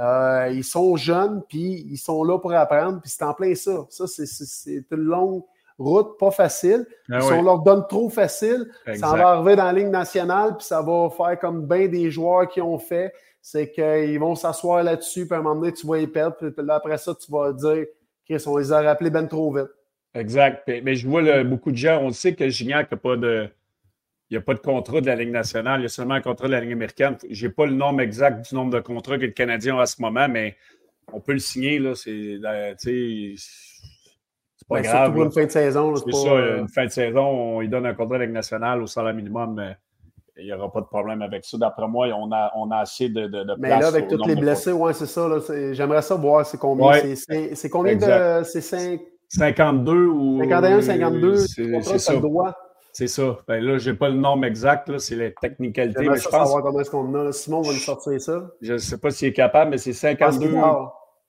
Euh, 0.01 0.49
ils 0.53 0.65
sont 0.65 0.97
jeunes, 0.97 1.43
puis 1.47 1.87
ils 1.91 1.99
sont 1.99 2.25
là 2.25 2.39
pour 2.39 2.53
apprendre, 2.55 3.01
puis 3.03 3.11
c'est 3.11 3.23
en 3.23 3.35
plein 3.35 3.55
ça. 3.55 3.85
Ça, 3.91 4.07
c'est 4.07 4.85
une 4.91 4.97
longue 4.97 5.43
route, 5.79 6.19
pas 6.19 6.31
facile. 6.31 6.87
Ah 7.11 7.21
si 7.21 7.33
on 7.33 7.43
leur 7.43 7.59
donne 7.59 7.87
trop 7.87 8.09
facile, 8.09 8.67
ça 8.95 9.15
va 9.15 9.29
arriver 9.29 9.57
dans 9.57 9.65
la 9.65 9.73
ligne 9.75 9.91
nationale, 9.91 10.57
puis 10.57 10.67
ça 10.67 10.81
va 10.81 11.11
faire 11.11 11.39
comme 11.39 11.67
bien 11.67 11.87
des 11.87 12.11
joueurs 12.11 12.49
qui 12.49 12.63
ont 12.63 12.79
fait. 12.79 13.13
C'est 13.43 13.71
qu'ils 13.71 14.19
vont 14.19 14.35
s'asseoir 14.35 14.83
là-dessus, 14.83 15.27
puis 15.27 15.35
à 15.35 15.39
un 15.39 15.43
moment 15.43 15.61
donné, 15.61 15.73
tu 15.73 15.87
vas 15.87 15.99
y 15.99 16.07
perdre, 16.07 16.37
puis 16.37 16.51
là, 16.65 16.77
après 16.77 16.97
ça, 16.97 17.15
tu 17.15 17.31
vas 17.31 17.53
dire, 17.53 17.85
Chris, 18.27 18.43
on 18.47 18.57
les 18.57 18.73
a 18.73 18.81
rappelés 18.81 19.11
bien 19.11 19.27
trop 19.27 19.53
vite. 19.53 19.71
Exact. 20.15 20.63
Mais 20.67 20.95
je 20.95 21.07
vois 21.07 21.45
beaucoup 21.45 21.73
de 21.73 21.77
gens, 21.77 22.01
on 22.03 22.11
sait 22.11 22.35
que 22.35 22.49
Gignac 22.49 22.91
n'a 22.91 22.97
pas 22.97 23.17
de 23.17 23.51
il 24.31 24.35
n'y 24.35 24.39
a 24.39 24.43
pas 24.43 24.55
de 24.55 24.61
contrat 24.61 25.01
de 25.01 25.07
la 25.07 25.17
Ligue 25.17 25.33
nationale, 25.33 25.81
il 25.81 25.83
y 25.85 25.87
a 25.87 25.89
seulement 25.89 26.15
un 26.15 26.21
contrat 26.21 26.47
de 26.47 26.53
la 26.53 26.61
Ligue 26.61 26.73
américaine. 26.73 27.17
Je 27.29 27.47
n'ai 27.47 27.53
pas 27.53 27.67
le 27.67 27.73
nombre 27.73 28.01
exact 28.01 28.49
du 28.49 28.55
nombre 28.55 28.73
de 28.73 28.79
contrats 28.79 29.19
que 29.19 29.27
le 29.27 29.33
Canadien 29.33 29.77
a 29.77 29.83
à 29.83 29.87
ce 29.87 30.01
moment, 30.01 30.29
mais 30.29 30.57
on 31.13 31.19
peut 31.19 31.33
le 31.33 31.41
signer. 31.41 31.81
Là, 31.81 31.97
c'est, 31.97 32.39
pas 34.69 34.77
ben, 34.77 34.83
grave. 34.83 35.13
Pour 35.13 35.25
une 35.25 35.33
fin 35.33 35.47
de 35.47 35.51
saison. 35.51 35.97
C'est, 35.97 36.13
ça, 36.13 36.29
une 36.59 36.69
fin 36.69 36.87
de 36.87 36.91
saison, 36.91 37.23
on 37.23 37.61
lui 37.61 37.69
donne 37.69 37.87
un 37.87 37.95
contrat 37.95 38.19
de 38.19 38.21
la 38.21 38.27
Ligue 38.27 38.35
nationale 38.35 38.81
au 38.81 38.87
salaire 38.87 39.15
minimum. 39.15 39.55
Mais 39.55 39.77
il 40.39 40.45
n'y 40.45 40.53
aura 40.53 40.71
pas 40.71 40.81
de 40.81 40.87
problème 40.87 41.23
avec 41.23 41.45
ça. 41.45 41.59
D'après 41.59 41.89
moi, 41.89 42.07
on 42.17 42.31
a, 42.31 42.53
on 42.55 42.71
a 42.71 42.77
assez 42.77 43.09
de, 43.09 43.23
de, 43.23 43.43
de 43.43 43.55
Mais 43.59 43.71
là, 43.71 43.89
avec 43.89 44.07
tous 44.07 44.25
les 44.29 44.37
blessés, 44.37 44.71
ouais, 44.71 44.93
c'est 44.93 45.07
ça. 45.07 45.29
j'aimerais 45.73 46.03
ça 46.03 46.15
voir 46.15 46.47
c'est 46.47 46.57
combien. 46.59 46.93
c'est, 47.17 47.69
combien 47.69 47.97
de. 47.97 48.45
C'est 48.45 48.61
52 49.29 50.07
ou. 50.07 50.39
51, 50.41 50.83
52. 50.83 51.37
C'est, 51.37 51.83
c'est 51.83 51.99
ça. 51.99 52.15
Droit. 52.15 52.55
C'est 52.93 53.07
ça. 53.07 53.39
Ben 53.47 53.63
là, 53.63 53.79
je 53.79 53.91
n'ai 53.91 53.97
pas 53.97 54.09
le 54.09 54.17
nombre 54.17 54.45
exact, 54.45 54.99
c'est 54.99 55.17
les 55.17 55.35
technicalités. 55.35 56.09
Mais 56.09 56.19
je 56.19 56.29
pense. 56.29 56.49
savoir 56.49 56.63
comment 56.63 56.81
est-ce 56.81 56.91
qu'on 56.91 57.15
a. 57.15 57.33
Simon 57.33 57.63
va 57.63 57.73
nous 57.73 57.79
sortir 57.79 58.21
ça. 58.21 58.51
Je 58.61 58.75
ne 58.75 58.79
sais 58.79 58.99
pas 58.99 59.11
s'il 59.11 59.29
est 59.29 59.33
capable, 59.33 59.71
mais 59.71 59.79
c'est 59.79 59.93
52. 59.93 60.47
Je 60.47 60.53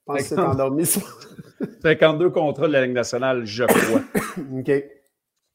pense 0.05 0.17
que 0.17 0.23
c'est 0.23 0.39
endormi. 0.39 0.85
52 0.85 2.29
contrats 2.31 2.67
de 2.67 2.73
la 2.73 2.85
Ligue 2.85 2.95
nationale, 2.95 3.45
je 3.45 3.63
crois. 3.63 4.01
OK. 4.59 4.71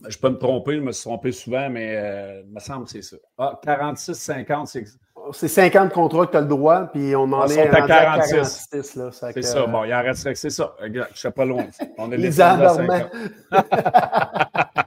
Je 0.09 0.19
peux 0.19 0.29
me 0.29 0.39
tromper, 0.39 0.77
je 0.77 0.81
me 0.81 0.93
suis 0.93 1.05
trompé 1.05 1.33
souvent, 1.33 1.71
mais 1.71 1.97
euh, 1.97 2.43
il 2.47 2.53
me 2.53 2.61
semble 2.61 2.85
que 2.85 2.91
c'est 2.91 3.03
ça. 3.03 3.17
Ah, 3.39 3.59
46, 3.63 4.15
50, 4.15 4.69
c'est. 4.69 4.85
C'est 5.33 5.49
50 5.49 5.93
contrats 5.93 6.27
que 6.27 6.33
tu 6.33 6.37
as 6.37 6.43
le 6.43 6.47
droit, 6.47 6.83
puis 6.83 7.17
on 7.17 7.25
en 7.33 7.41
ah, 7.41 7.53
est 7.53 7.69
à 7.69 7.83
46. 7.85 8.69
c'est 8.71 9.43
ça, 9.43 9.67
bon, 9.67 9.83
il 9.83 9.93
en 9.93 10.03
reste, 10.03 10.33
c'est 10.35 10.51
ça. 10.51 10.77
Je 10.81 10.87
ne 10.87 11.05
sais 11.15 11.33
pas 11.33 11.45
loin. 11.45 11.67
On 11.99 12.13
est 12.13 12.17
les 12.17 12.41
endormants. 12.41 13.11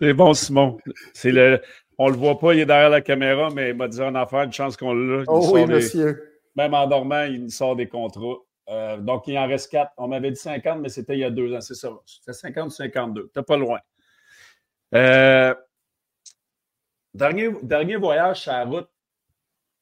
C'est 0.00 0.14
bon, 0.14 0.34
Simon. 0.34 0.78
C'est 1.12 1.32
le, 1.32 1.60
on 1.98 2.08
le 2.08 2.16
voit 2.16 2.38
pas, 2.38 2.54
il 2.54 2.60
est 2.60 2.66
derrière 2.66 2.90
la 2.90 3.00
caméra, 3.00 3.50
mais 3.52 3.70
il 3.70 3.76
m'a 3.76 3.88
dit 3.88 4.00
en 4.00 4.14
affaire, 4.14 4.42
une 4.42 4.52
chance 4.52 4.76
qu'on 4.76 4.94
l'a. 4.94 5.24
Oh 5.26 5.50
oui, 5.52 5.66
monsieur. 5.66 6.40
Même 6.56 6.74
en 6.74 6.86
dormant, 6.86 7.24
il 7.24 7.50
sort 7.50 7.76
des 7.76 7.88
contrats. 7.88 8.38
Euh, 8.68 8.98
donc, 8.98 9.26
il 9.26 9.38
en 9.38 9.46
reste 9.46 9.70
quatre. 9.70 9.92
On 9.96 10.08
m'avait 10.08 10.30
dit 10.30 10.40
50, 10.40 10.80
mais 10.80 10.88
c'était 10.88 11.14
il 11.14 11.20
y 11.20 11.24
a 11.24 11.30
deux 11.30 11.54
ans. 11.54 11.60
C'est 11.60 11.74
ça. 11.74 11.90
C'était 12.04 12.32
50 12.32 12.66
ou 12.66 12.70
52. 12.70 13.30
T'es 13.32 13.42
pas 13.42 13.56
loin. 13.56 13.80
Euh, 14.94 15.54
dernier, 17.14 17.50
dernier 17.62 17.96
voyage 17.96 18.42
sur 18.42 18.52
la 18.52 18.64
route, 18.64 18.88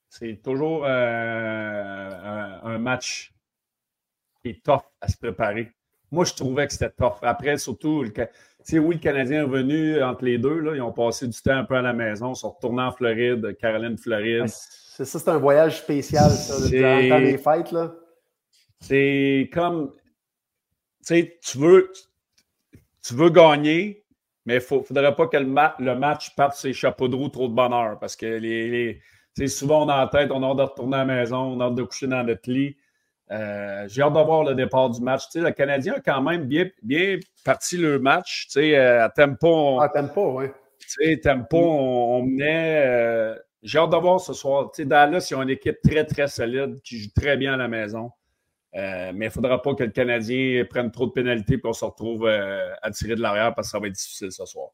c'est 0.09 0.41
toujours 0.43 0.85
euh, 0.85 2.61
un, 2.63 2.79
match 2.79 3.35
qui 4.43 4.51
est 4.51 4.65
tough 4.65 4.83
à 5.01 5.09
se 5.09 5.17
préparer. 5.17 5.73
Moi, 6.11 6.25
je 6.25 6.35
trouvais 6.35 6.67
que 6.67 6.73
c'était 6.73 6.91
tough. 6.91 7.19
Après, 7.23 7.59
surtout, 7.59 8.03
le, 8.03 8.13
sais, 8.73 8.79
oui, 8.79 8.97
le 8.97 9.01
Canadien 9.01 9.41
est 9.41 9.45
revenu 9.45 10.03
entre 10.03 10.25
les 10.25 10.39
deux. 10.39 10.59
Là, 10.61 10.75
ils 10.75 10.83
ont 10.83 10.93
passé 10.93 11.27
du 11.27 11.41
temps 11.41 11.57
un 11.57 11.65
peu 11.65 11.77
à 11.77 11.83
la 11.83 11.93
maison, 11.93 12.33
ils 12.33 12.37
sont 12.37 12.51
retournés 12.51 12.83
en 12.83 12.93
Floride, 12.93 13.57
Caroline, 13.59 13.97
Floride. 13.97 14.47
C'est 14.49 15.05
ça, 15.05 15.19
c'est 15.19 15.31
un 15.31 15.39
voyage 15.39 15.79
spécial, 15.79 16.31
ça, 16.31 16.55
dans 16.59 17.19
les 17.19 17.39
fêtes. 17.39 17.73
Là. 17.73 17.95
C'est 18.81 19.51
comme, 19.53 19.93
tu 21.07 21.59
veux, 21.59 21.93
tu 23.03 23.15
veux 23.15 23.31
gagner, 23.31 24.05
mais 24.45 24.55
il 24.55 24.57
ne 24.57 24.61
faudrait 24.83 25.15
pas 25.15 25.27
que 25.27 25.37
le, 25.37 25.55
le, 25.85 25.95
match 25.95 26.35
parte 26.35 26.57
ses 26.57 26.73
chapeaux 26.73 27.09
de 27.09 27.17
roue 27.17 27.29
trop 27.29 27.49
de 27.49 27.55
bonheur 27.55 27.99
parce 27.99 28.17
que 28.17 28.27
les, 28.27 29.01
les 29.37 29.49
souvent 29.49 29.85
on 29.85 29.89
a 29.89 30.05
en 30.05 30.09
tête, 30.09 30.31
on 30.31 30.43
a 30.43 30.47
hâte 30.47 30.57
de 30.57 30.63
retourner 30.63 30.97
à 30.97 31.05
la 31.05 31.05
maison, 31.05 31.37
on 31.37 31.61
a 31.61 31.67
hâte 31.67 31.75
de 31.75 31.83
coucher 31.83 32.07
dans 32.07 32.25
notre 32.25 32.51
lit. 32.51 32.77
Euh, 33.33 33.87
j'ai 33.89 34.03
hâte 34.03 34.13
de 34.13 34.21
voir 34.21 34.45
le 34.45 34.55
départ 34.55 34.91
du 34.91 35.01
match. 35.01 35.25
le 35.35 35.51
Canadien 35.51 35.95
a 35.95 36.01
quand 36.01 36.23
même 36.23 36.45
bien, 36.45 36.67
bien 36.83 37.19
parti 37.45 37.77
le 37.77 37.99
match. 37.99 38.49
Euh, 38.57 39.05
à 39.05 39.09
tempo. 39.09 39.81
À 39.81 39.89
tempo, 39.89 40.41
oui. 40.41 40.47
Tempo, 41.21 41.57
on, 41.57 42.19
on 42.19 42.23
menait. 42.23 42.85
Euh, 42.87 43.35
j'ai 43.63 43.79
hâte 43.79 43.91
de 43.91 43.97
voir 43.97 44.21
ce 44.21 44.33
soir. 44.33 44.71
sais, 44.73 44.85
Dallas, 44.85 45.27
ils 45.31 45.35
ont 45.35 45.43
une 45.43 45.51
équipe 45.51 45.79
très, 45.83 46.05
très 46.05 46.29
solide 46.29 46.81
qui 46.83 46.99
joue 46.99 47.11
très 47.17 47.37
bien 47.37 47.55
à 47.55 47.57
la 47.57 47.67
maison. 47.67 48.13
mais 48.73 49.13
il 49.13 49.19
ne 49.19 49.31
faudra 49.31 49.61
pas 49.61 49.75
que 49.75 49.83
le 49.83 49.91
Canadien 49.91 50.65
prenne 50.69 50.93
trop 50.93 51.07
de 51.07 51.13
pénalités 51.13 51.55
et 51.55 51.61
qu'on 51.61 51.73
se 51.73 51.85
retrouve 51.85 52.29
à 52.29 52.91
tirer 52.93 53.17
de 53.17 53.23
l'arrière 53.23 53.55
parce 53.55 53.69
que 53.69 53.73
ça 53.73 53.81
va 53.81 53.89
être 53.89 53.95
difficile 53.95 54.31
ce 54.31 54.45
soir. 54.45 54.69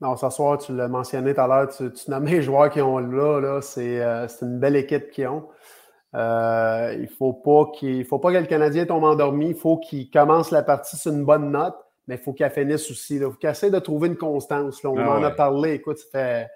Non, 0.00 0.16
ce 0.16 0.30
soir, 0.30 0.58
tu 0.58 0.74
l'as 0.74 0.88
mentionné 0.88 1.34
tout 1.34 1.40
à 1.40 1.48
l'heure, 1.48 1.68
tu, 1.68 1.92
tu 1.92 2.10
nommes 2.10 2.26
les 2.26 2.40
joueurs 2.40 2.70
qui 2.70 2.80
ont 2.80 2.98
là, 2.98 3.40
là 3.40 3.60
c'est 3.60 4.00
une 4.40 4.58
belle 4.58 4.76
équipe 4.76 5.10
qu'ils 5.10 5.26
ont. 5.26 5.48
Euh, 6.14 6.94
il 6.96 7.02
ne 7.02 7.06
faut, 7.06 7.32
pas 7.32 7.70
qu'il, 7.74 8.04
faut 8.04 8.18
pas 8.18 8.32
que 8.32 8.38
le 8.38 8.46
Canadien 8.46 8.86
tombe 8.86 9.04
endormi. 9.04 9.50
Il 9.50 9.54
faut 9.54 9.78
qu'il 9.78 10.10
commence 10.10 10.50
la 10.50 10.62
partie 10.62 10.96
sur 10.96 11.12
une 11.12 11.24
bonne 11.24 11.50
note, 11.50 11.76
mais 12.06 12.14
il 12.14 12.20
faut 12.20 12.32
qu'il 12.32 12.48
finisse 12.50 12.90
aussi. 12.90 13.16
Il 13.16 13.22
faut 13.22 13.32
qu'il 13.32 13.48
essaie 13.48 13.70
de 13.70 13.78
trouver 13.78 14.08
une 14.08 14.16
constance. 14.16 14.82
On 14.84 14.96
ah 14.96 15.18
en 15.18 15.22
a 15.22 15.30
parlé. 15.30 15.74
Écoute, 15.74 15.98
ça 15.98 16.06
fait, 16.10 16.48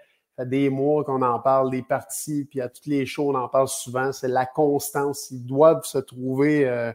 des 0.47 0.71
mois 0.71 1.05
qu'on 1.05 1.23
en 1.23 1.38
parle, 1.38 1.71
des 1.71 1.83
parties, 1.83 2.47
puis 2.47 2.61
à 2.61 2.69
toutes 2.69 2.87
les 2.87 3.05
shows, 3.05 3.31
on 3.31 3.35
en 3.35 3.49
parle 3.49 3.69
souvent. 3.69 4.12
C'est 4.12 4.29
la 4.29 4.47
constance. 4.47 5.31
Ils 5.31 5.45
doivent 5.45 5.85
se 5.85 5.99
trouver 5.99 6.67
euh, 6.67 6.93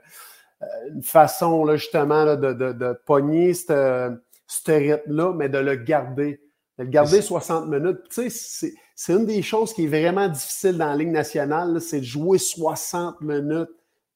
euh, 0.63 0.65
une 0.95 1.03
façon, 1.03 1.63
là, 1.63 1.75
justement, 1.75 2.25
de, 2.25 2.53
de, 2.53 2.71
de, 2.71 2.99
pogner 3.05 3.53
ce 3.53 4.17
rythme-là, 4.65 5.33
mais 5.33 5.49
de 5.49 5.59
le 5.59 5.75
garder. 5.75 6.41
De 6.79 6.83
le 6.83 6.89
garder 6.89 7.21
60 7.21 7.67
minutes. 7.67 7.99
Tu 8.09 8.29
sais, 8.29 8.29
c'est 8.29 8.73
une 9.09 9.25
des 9.25 9.41
choses 9.41 9.73
qui 9.73 9.85
est 9.85 9.87
vraiment 9.87 10.27
difficile 10.27 10.77
dans 10.77 10.87
la 10.87 10.95
Ligue 10.95 11.11
nationale, 11.11 11.79
c'est 11.81 11.99
de 11.99 12.05
jouer 12.05 12.37
60 12.37 13.21
minutes 13.21 13.69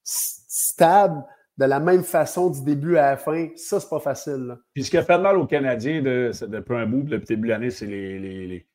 stable 0.03 1.23
de 1.57 1.65
la 1.65 1.79
même 1.79 2.03
façon 2.03 2.49
du 2.49 2.63
début 2.63 2.97
à 2.97 3.11
la 3.11 3.17
fin. 3.17 3.49
Ça, 3.55 3.79
c'est 3.79 3.89
pas 3.89 3.99
facile. 3.99 4.57
Puis 4.73 4.83
ce 4.83 4.89
qui 4.89 4.97
a 4.97 5.03
fait 5.03 5.19
mal 5.19 5.37
aux 5.37 5.45
Canadiens 5.45 6.01
de, 6.01 6.31
depuis 6.47 6.75
un 6.75 6.85
bout, 6.87 7.03
depuis 7.03 7.11
le 7.13 7.19
début 7.19 7.47
de 7.47 7.53
l'année, 7.53 7.69
c'est 7.69 7.85
les, 7.85 8.19
les, 8.19 8.65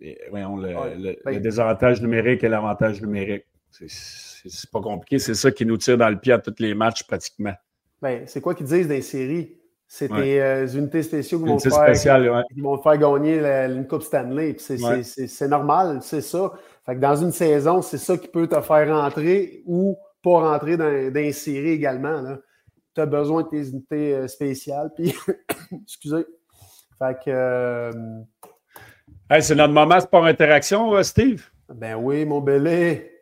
le, 0.00 1.16
ben 1.24 1.40
désavantage 1.40 2.02
numérique 2.02 2.42
et 2.42 2.48
l'avantage 2.48 3.00
numérique. 3.00 3.44
C'est 3.70 4.70
pas 4.70 4.80
compliqué. 4.80 5.18
C'est 5.18 5.34
ça 5.34 5.50
qui 5.50 5.64
nous 5.66 5.76
tire 5.76 5.98
dans 5.98 6.08
le 6.08 6.18
pied 6.18 6.32
à 6.32 6.38
tous 6.38 6.54
les 6.58 6.74
matchs 6.74 7.04
pratiquement. 7.04 7.54
Ben, 8.02 8.26
c'est 8.26 8.40
quoi 8.40 8.54
qu'ils 8.54 8.66
disent 8.66 8.88
dans 8.88 8.94
les 8.94 9.02
séries? 9.02 9.56
C'est 9.96 10.08
des 10.08 10.40
euh, 10.40 10.66
unités 10.66 11.04
spéciales 11.04 11.40
qui 11.40 11.46
vont, 11.46 11.56
faire, 11.56 12.44
vont 12.56 12.82
faire 12.82 12.98
gagner 12.98 13.38
la, 13.38 13.66
une 13.66 13.86
Coupe 13.86 14.02
Stanley. 14.02 14.56
C'est 14.58 15.46
normal, 15.46 16.00
c'est 16.02 16.20
ça. 16.20 16.52
Fait 16.84 16.96
que 16.96 17.00
dans 17.00 17.14
une 17.14 17.30
saison, 17.30 17.80
c'est 17.80 17.98
ça 17.98 18.18
qui 18.18 18.26
peut 18.26 18.48
te 18.48 18.60
faire 18.60 18.88
rentrer 18.88 19.62
ou 19.66 19.96
pas 20.20 20.50
rentrer 20.50 20.76
dans, 20.76 21.12
dans 21.12 21.20
une 21.20 21.32
série 21.32 21.70
également. 21.70 22.24
Tu 22.92 23.00
as 23.02 23.06
besoin 23.06 23.44
de 23.44 23.48
tes 23.50 23.68
unités 23.68 24.14
euh, 24.14 24.26
spéciales. 24.26 24.90
Puis, 24.96 25.14
excusez. 25.84 26.26
Fait 26.98 27.16
que. 27.24 27.30
Euh, 27.30 27.92
c'est 29.38 29.54
notre 29.54 29.74
moment 29.74 30.00
sport 30.00 30.24
interaction, 30.24 31.00
Steve? 31.04 31.48
Ben 31.72 31.94
oui, 31.94 32.24
mon 32.24 32.40
belé. 32.40 33.12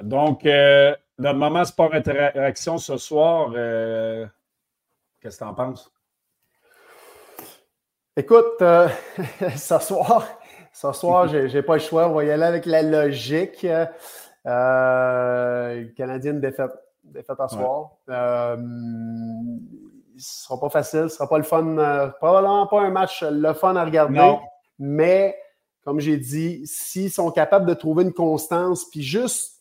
Donc, 0.00 0.44
notre 0.44 1.38
moment 1.38 1.64
sport 1.64 1.92
interaction 1.94 2.78
ce 2.78 2.96
soir. 2.96 3.50
Qu'est-ce 5.26 5.38
que 5.38 5.44
tu 5.44 5.50
en 5.50 5.54
penses? 5.54 5.92
Écoute, 8.16 8.62
euh, 8.62 8.88
ce 9.56 9.76
soir, 9.80 10.24
ce 10.72 10.92
soir, 10.92 11.26
je 11.26 11.52
n'ai 11.52 11.62
pas 11.62 11.72
le 11.72 11.80
choix. 11.80 12.08
On 12.08 12.14
va 12.14 12.24
y 12.26 12.30
aller 12.30 12.44
avec 12.44 12.64
la 12.64 12.82
logique. 12.82 13.66
Euh, 14.46 15.84
Canadienne 15.96 16.38
défaite, 16.38 16.70
défaite 17.02 17.40
à 17.40 17.48
soir. 17.48 17.96
Euh, 18.08 18.54
ce 18.54 18.60
ne 20.14 20.18
sera 20.20 20.60
pas 20.60 20.68
facile, 20.68 21.00
ce 21.00 21.04
ne 21.04 21.08
sera 21.08 21.28
pas 21.28 21.38
le 21.38 21.42
fun. 21.42 21.76
Euh, 21.76 22.06
probablement 22.20 22.68
pas 22.68 22.82
un 22.82 22.90
match 22.90 23.24
le 23.28 23.52
fun 23.52 23.74
à 23.74 23.84
regarder. 23.84 24.38
Mais, 24.78 25.36
comme 25.82 25.98
j'ai 25.98 26.18
dit, 26.18 26.64
s'ils 26.68 27.10
sont 27.10 27.32
capables 27.32 27.66
de 27.66 27.74
trouver 27.74 28.04
une 28.04 28.14
constance, 28.14 28.84
puis 28.84 29.02
juste 29.02 29.60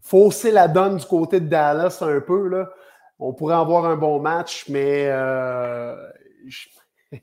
fausser 0.00 0.50
la 0.50 0.66
donne 0.66 0.96
du 0.96 1.06
côté 1.06 1.38
de 1.38 1.46
Dallas 1.46 1.98
un 2.00 2.20
peu. 2.20 2.48
Là. 2.48 2.68
On 3.24 3.32
pourrait 3.32 3.54
avoir 3.54 3.84
un 3.84 3.96
bon 3.96 4.20
match, 4.20 4.64
mais 4.68 5.06
euh, 5.06 5.94
je... 6.46 6.68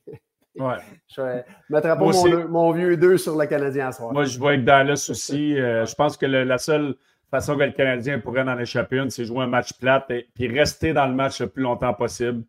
ouais. 0.55 0.77
je 1.07 1.21
mettrai 1.69 1.89
pas 1.89 2.47
mon, 2.47 2.71
vieux 2.71 2.95
2 2.95 3.17
sur 3.17 3.37
le 3.37 3.45
Canadien 3.47 3.91
ce 3.91 3.97
soir. 3.97 4.13
Moi, 4.13 4.23
je 4.23 4.39
vois 4.39 4.51
avec 4.51 4.63
Dallas 4.63 5.07
aussi. 5.09 5.59
Euh, 5.59 5.85
je 5.85 5.93
pense 5.95 6.15
que 6.15 6.25
la 6.25 6.57
seule 6.57 6.95
façon 7.29 7.57
que 7.57 7.63
le 7.63 7.73
Canadien 7.73 8.19
pourrait 8.19 8.41
en 8.41 8.57
échapper 8.57 8.97
une, 8.97 9.09
c'est 9.09 9.25
jouer 9.25 9.43
un 9.43 9.47
match 9.47 9.73
plate 9.73 10.09
et 10.11 10.29
puis 10.33 10.47
rester 10.47 10.93
dans 10.93 11.05
le 11.05 11.13
match 11.13 11.41
le 11.41 11.47
plus 11.47 11.63
longtemps 11.63 11.93
possible. 11.93 12.43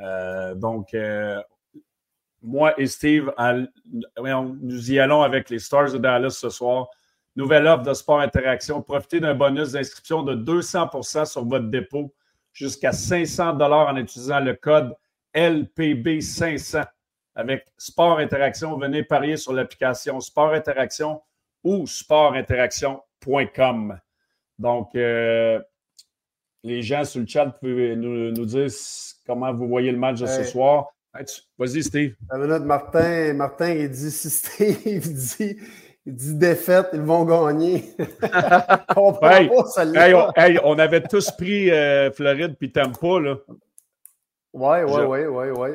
Euh, 0.00 0.54
donc, 0.54 0.96
moi 2.42 2.80
et 2.80 2.86
Steve, 2.86 3.32
nous 3.86 4.92
y 4.92 4.98
allons 4.98 5.22
avec 5.22 5.50
les 5.50 5.58
Stars 5.58 5.92
de 5.92 5.98
Dallas 5.98 6.30
ce 6.30 6.48
soir. 6.48 6.88
Nouvelle 7.36 7.66
offre 7.66 7.84
de 7.84 7.92
Sport 7.92 8.20
Interaction. 8.20 8.82
Profitez 8.82 9.20
d'un 9.20 9.34
bonus 9.34 9.72
d'inscription 9.72 10.22
de 10.22 10.34
200% 10.34 11.26
sur 11.26 11.44
votre 11.44 11.66
dépôt 11.66 12.12
jusqu'à 12.58 12.92
500 12.92 13.60
en 13.60 13.96
utilisant 13.96 14.40
le 14.40 14.54
code 14.54 14.94
LPB500. 15.34 16.86
Avec 17.34 17.66
Sport 17.76 18.18
Interaction, 18.18 18.76
venez 18.76 19.02
parier 19.04 19.36
sur 19.36 19.52
l'application 19.52 20.18
Sport 20.18 20.54
Interaction 20.54 21.22
ou 21.62 21.86
sportinteraction.com. 21.86 24.00
Donc, 24.58 24.92
euh, 24.96 25.60
les 26.64 26.82
gens 26.82 27.04
sur 27.04 27.20
le 27.20 27.28
chat, 27.28 27.46
peuvent 27.60 27.94
nous, 27.94 28.44
dire 28.44 28.66
comment 29.24 29.54
vous 29.54 29.68
voyez 29.68 29.92
le 29.92 29.98
match 29.98 30.18
de 30.18 30.26
ce 30.26 30.42
soir. 30.42 30.88
Vas-y, 31.56 31.84
Steve. 31.84 32.16
Martin, 32.64 33.34
Martin, 33.34 33.70
il 33.70 33.88
dit 33.88 34.10
si 34.10 34.30
Steve 34.30 35.00
dit, 35.14 35.58
il 36.08 36.14
dit 36.14 36.34
défaite, 36.36 36.88
ils 36.94 37.02
vont 37.02 37.26
gagner. 37.26 37.84
on, 38.96 39.12
hey, 39.28 39.50
pas, 39.50 40.32
hey, 40.36 40.58
on, 40.64 40.78
avait 40.78 41.02
tous 41.02 41.30
pris 41.32 41.70
euh, 41.70 42.10
Floride 42.10 42.54
puis 42.58 42.72
Tampa, 42.72 43.20
là. 43.20 43.36
Oui, 44.54 44.78
oui, 44.86 45.02
oui, 45.06 45.18
oui, 45.26 45.46
oui. 45.54 45.68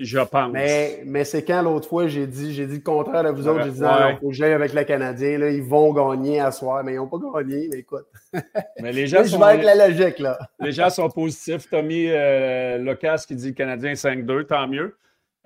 Je, 0.00 0.18
pense. 0.20 0.50
Mais, 0.50 1.02
mais 1.04 1.24
c'est 1.24 1.44
quand 1.44 1.60
l'autre 1.60 1.86
fois, 1.86 2.08
j'ai 2.08 2.26
dit, 2.26 2.54
j'ai 2.54 2.66
dit 2.66 2.76
le 2.76 2.82
contraire 2.82 3.22
de 3.22 3.28
vous 3.28 3.46
autres. 3.46 3.64
J'ai 3.64 3.72
dit, 3.72 3.82
non, 3.82 3.90
il 4.08 4.18
faut 4.18 4.28
que 4.28 4.34
j'aille 4.34 4.54
avec 4.54 4.72
le 4.72 4.82
Canadien. 4.84 5.36
Là, 5.36 5.50
ils 5.50 5.62
vont 5.62 5.92
gagner 5.92 6.40
à 6.40 6.50
soir, 6.50 6.82
mais 6.82 6.94
ils 6.94 6.96
n'ont 6.96 7.06
pas 7.06 7.18
gagné. 7.18 7.68
Mais 7.70 7.80
écoute. 7.80 8.06
Mais 8.80 8.92
les 8.92 9.06
gens 9.06 9.22
sont, 9.24 9.36
je 9.36 9.36
vais 9.36 9.44
avec 9.44 9.62
la 9.62 9.88
logique, 9.88 10.20
là. 10.20 10.38
les 10.58 10.72
gens 10.72 10.88
sont 10.88 11.10
positifs. 11.10 11.68
Tommy 11.68 12.06
euh, 12.08 12.78
Locas 12.78 13.24
qui 13.28 13.36
dit 13.36 13.48
le 13.48 13.54
Canadien 13.54 13.92
5-2, 13.92 14.46
tant 14.46 14.66
mieux. 14.66 14.96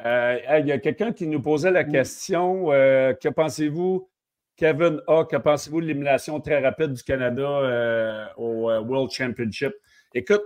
Euh, 0.05 0.38
il 0.61 0.66
y 0.66 0.72
a 0.72 0.78
quelqu'un 0.78 1.12
qui 1.12 1.26
nous 1.26 1.40
posait 1.40 1.70
la 1.70 1.84
question 1.84 2.72
euh, 2.72 3.12
que 3.14 3.28
pensez-vous, 3.28 4.09
Kevin 4.57 5.01
A, 5.07 5.24
que 5.24 5.36
pensez-vous 5.36 5.80
de 5.80 5.86
l'élimination 5.86 6.40
très 6.40 6.61
rapide 6.61 6.92
du 6.92 7.03
Canada 7.03 8.32
au 8.36 8.70
World 8.70 9.11
Championship? 9.11 9.72
Écoute, 10.12 10.45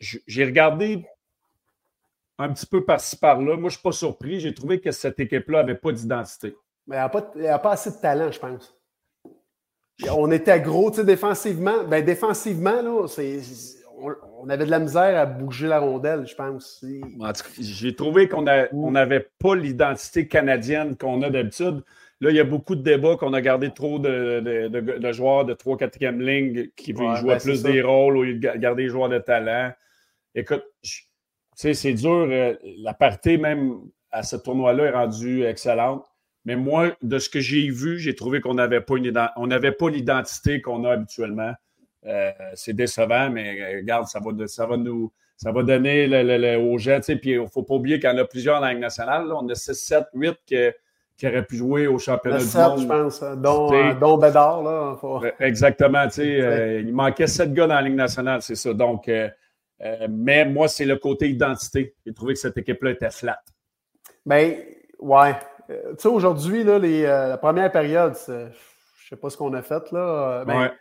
j'ai 0.00 0.44
regardé 0.44 1.04
un 2.38 2.52
petit 2.52 2.66
peu 2.66 2.84
par-ci 2.84 3.16
par-là. 3.16 3.56
Moi, 3.56 3.56
je 3.56 3.64
ne 3.64 3.70
suis 3.70 3.82
pas 3.82 3.92
surpris. 3.92 4.40
J'ai 4.40 4.54
trouvé 4.54 4.80
que 4.80 4.90
cette 4.90 5.18
équipe-là 5.20 5.62
n'avait 5.62 5.78
pas 5.78 5.92
d'identité. 5.92 6.56
Mais 6.86 6.96
elle 6.96 7.42
n'a 7.42 7.58
pas, 7.58 7.72
assez 7.72 7.90
de 7.90 7.96
talent, 7.96 8.30
je 8.30 8.38
pense. 8.38 8.76
On 10.10 10.30
était 10.30 10.60
gros, 10.60 10.90
tu 10.90 10.98
sais, 10.98 11.04
défensivement. 11.04 11.84
Ben, 11.84 12.04
défensivement, 12.04 12.82
là, 12.82 13.06
on, 14.44 14.48
avait 14.48 14.66
de 14.66 14.70
la 14.70 14.78
misère 14.78 15.18
à 15.18 15.26
bouger 15.26 15.66
la 15.66 15.80
rondelle, 15.80 16.26
je 16.26 16.34
pense. 16.34 16.84
J'ai 17.60 17.94
trouvé 17.94 18.28
qu'on 18.28 18.42
n'avait 18.42 19.28
pas 19.38 19.54
l'identité 19.54 20.28
canadienne 20.28 20.96
qu'on 20.96 21.22
a 21.22 21.30
d'habitude. 21.30 21.82
Là, 22.20 22.30
il 22.30 22.36
y 22.36 22.40
a 22.40 22.44
beaucoup 22.44 22.74
de 22.74 22.82
débats 22.82 23.16
qu'on 23.16 23.32
a 23.32 23.40
gardé 23.40 23.70
trop 23.72 23.98
de, 23.98 25.12
joueurs 25.12 25.44
de 25.44 25.54
3-4e 25.54 26.18
ligne 26.18 26.68
qui 26.76 26.94
jouaient 26.94 27.22
ben, 27.22 27.38
plus 27.38 27.62
des 27.62 27.82
rôles 27.82 28.16
au 28.16 28.22
lieu 28.22 28.34
de 28.34 28.48
garder 28.56 28.84
des 28.84 28.88
joueurs 28.88 29.08
de 29.08 29.18
talent. 29.18 29.72
Écoute, 30.34 30.64
c'est 31.54 31.92
dur. 31.92 32.28
Euh, 32.30 32.54
la 32.78 32.94
partie, 32.94 33.36
même 33.36 33.78
à 34.10 34.22
ce 34.22 34.36
tournoi-là, 34.36 34.84
est 34.84 34.90
rendue 34.90 35.44
excellente. 35.44 36.06
Mais 36.44 36.56
moi, 36.56 36.96
de 37.02 37.18
ce 37.18 37.28
que 37.28 37.40
j'ai 37.40 37.68
vu, 37.70 37.98
j'ai 37.98 38.14
trouvé 38.14 38.40
qu'on 38.40 38.54
n'avait 38.54 38.80
pas 38.80 38.96
l'identité 38.96 40.60
qu'on 40.60 40.84
a 40.84 40.92
habituellement. 40.92 41.54
Euh, 42.06 42.30
c'est 42.54 42.74
décevant, 42.74 43.30
mais 43.30 43.60
euh, 43.60 43.76
regarde, 43.78 44.06
ça 44.06 44.20
va, 44.20 44.46
ça 44.46 44.66
va 44.66 44.76
nous. 44.76 45.12
Ça 45.36 45.50
va 45.50 45.64
donner 45.64 46.06
le, 46.06 46.56
aux 46.58 46.78
gens. 46.78 47.00
Puis 47.00 47.18
il 47.24 47.40
ne 47.40 47.46
faut 47.46 47.64
pas 47.64 47.74
oublier 47.74 47.98
qu'il 47.98 48.08
y 48.08 48.12
en 48.12 48.18
a 48.18 48.24
plusieurs 48.24 48.62
en 48.62 48.68
Ligue 48.68 48.78
nationale. 48.78 49.32
On 49.32 49.48
a 49.48 49.54
6, 49.56 49.74
7, 49.74 50.04
8 50.14 50.38
qui, 50.46 51.26
auraient 51.26 51.44
pu 51.44 51.56
jouer 51.56 51.88
au 51.88 51.98
championnat 51.98 52.38
du 52.38 52.44
monde. 52.44 52.80
je 52.80 52.86
pense, 52.86 53.20
hein, 53.20 53.34
dont, 53.34 53.68
dont 53.94 54.16
Bédard. 54.16 54.62
Là, 54.62 54.96
Exactement. 55.40 56.06
il 56.16 56.92
manquait 56.92 57.26
7 57.26 57.52
gars 57.52 57.66
dans 57.66 57.74
la 57.74 57.82
Ligue 57.82 57.96
nationale, 57.96 58.42
c'est 58.42 58.54
ça. 58.54 58.72
Donc, 58.72 59.08
euh, 59.82 60.06
mais 60.08 60.44
moi, 60.44 60.68
c'est 60.68 60.84
le 60.84 60.96
côté 60.96 61.28
identité. 61.28 61.94
J'ai 62.04 62.14
trouvé 62.14 62.34
que 62.34 62.40
cette 62.40 62.56
équipe-là 62.56 62.90
était 62.90 63.10
flat. 63.10 63.40
Bien, 64.24 64.56
ouais. 65.00 65.34
Euh, 65.70 65.90
tu 65.94 66.02
sais, 66.02 66.08
aujourd'hui, 66.08 66.62
euh, 66.64 67.28
la 67.28 67.38
première 67.38 67.70
période, 67.72 68.14
je 68.26 68.32
ne 68.32 68.48
sais 69.08 69.16
pas 69.16 69.30
ce 69.30 69.36
qu'on 69.36 69.52
a 69.54 69.62
fait. 69.62 69.90
là. 69.92 70.44
Ben, 70.44 70.72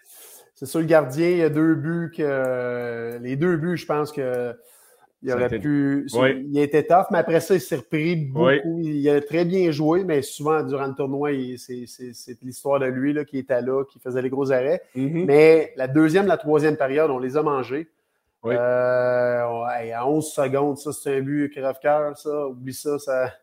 c'est 0.64 0.72
sûr, 0.72 0.80
le 0.80 0.86
gardien, 0.86 1.30
il 1.30 1.38
y 1.38 1.41
a 1.43 1.49
deux 1.49 1.76
buts 1.76 2.11
que. 2.16 3.18
Les 3.22 3.36
deux 3.36 3.57
buts, 3.57 3.78
je 3.78 3.86
pense 3.86 4.11
que. 4.11 4.55
Il 5.22 5.32
aurait 5.32 5.59
pu. 5.59 6.07
Il 6.14 6.57
était 6.57 6.84
tough, 6.84 7.05
mais 7.11 7.18
après 7.18 7.39
ça, 7.39 7.55
il 7.55 7.61
s'est 7.61 7.78
repris 7.78 8.16
beaucoup. 8.16 8.80
Il 8.80 9.09
a 9.09 9.22
très 9.22 9.45
bien 9.45 9.72
joué, 9.72 10.03
mais 10.03 10.22
souvent, 10.22 10.64
durant 10.64 10.88
le 10.88 10.95
tournoi, 10.95 11.32
c'est 11.57 12.41
l'histoire 12.41 12.80
de 12.80 12.86
lui 12.86 13.14
là, 13.14 13.24
qui 13.24 13.38
était 13.38 13.61
là, 13.61 13.84
qui 13.86 13.99
faisait 13.99 14.22
les 14.22 14.30
gros 14.30 14.51
arrêts. 14.51 14.82
Mm-hmm. 14.95 15.26
Mais 15.26 15.74
la 15.78 15.88
deuxième, 15.88 16.28
la 16.28 16.38
troisième 16.38 16.76
période, 16.76 17.09
on 17.09 17.20
les 17.20 17.38
a 17.38 17.43
mangés. 17.43 17.89
Oui. 18.43 18.55
Euh, 18.57 19.64
à 19.93 20.07
11 20.07 20.26
secondes, 20.26 20.78
ça, 20.78 20.91
c'est 20.91 21.18
un 21.18 21.22
but 21.22 21.49
crève-cœur, 21.49 22.18
ça. 22.18 22.47
Oublie 22.47 22.74
ça, 22.74 22.99
ça. 22.99 23.34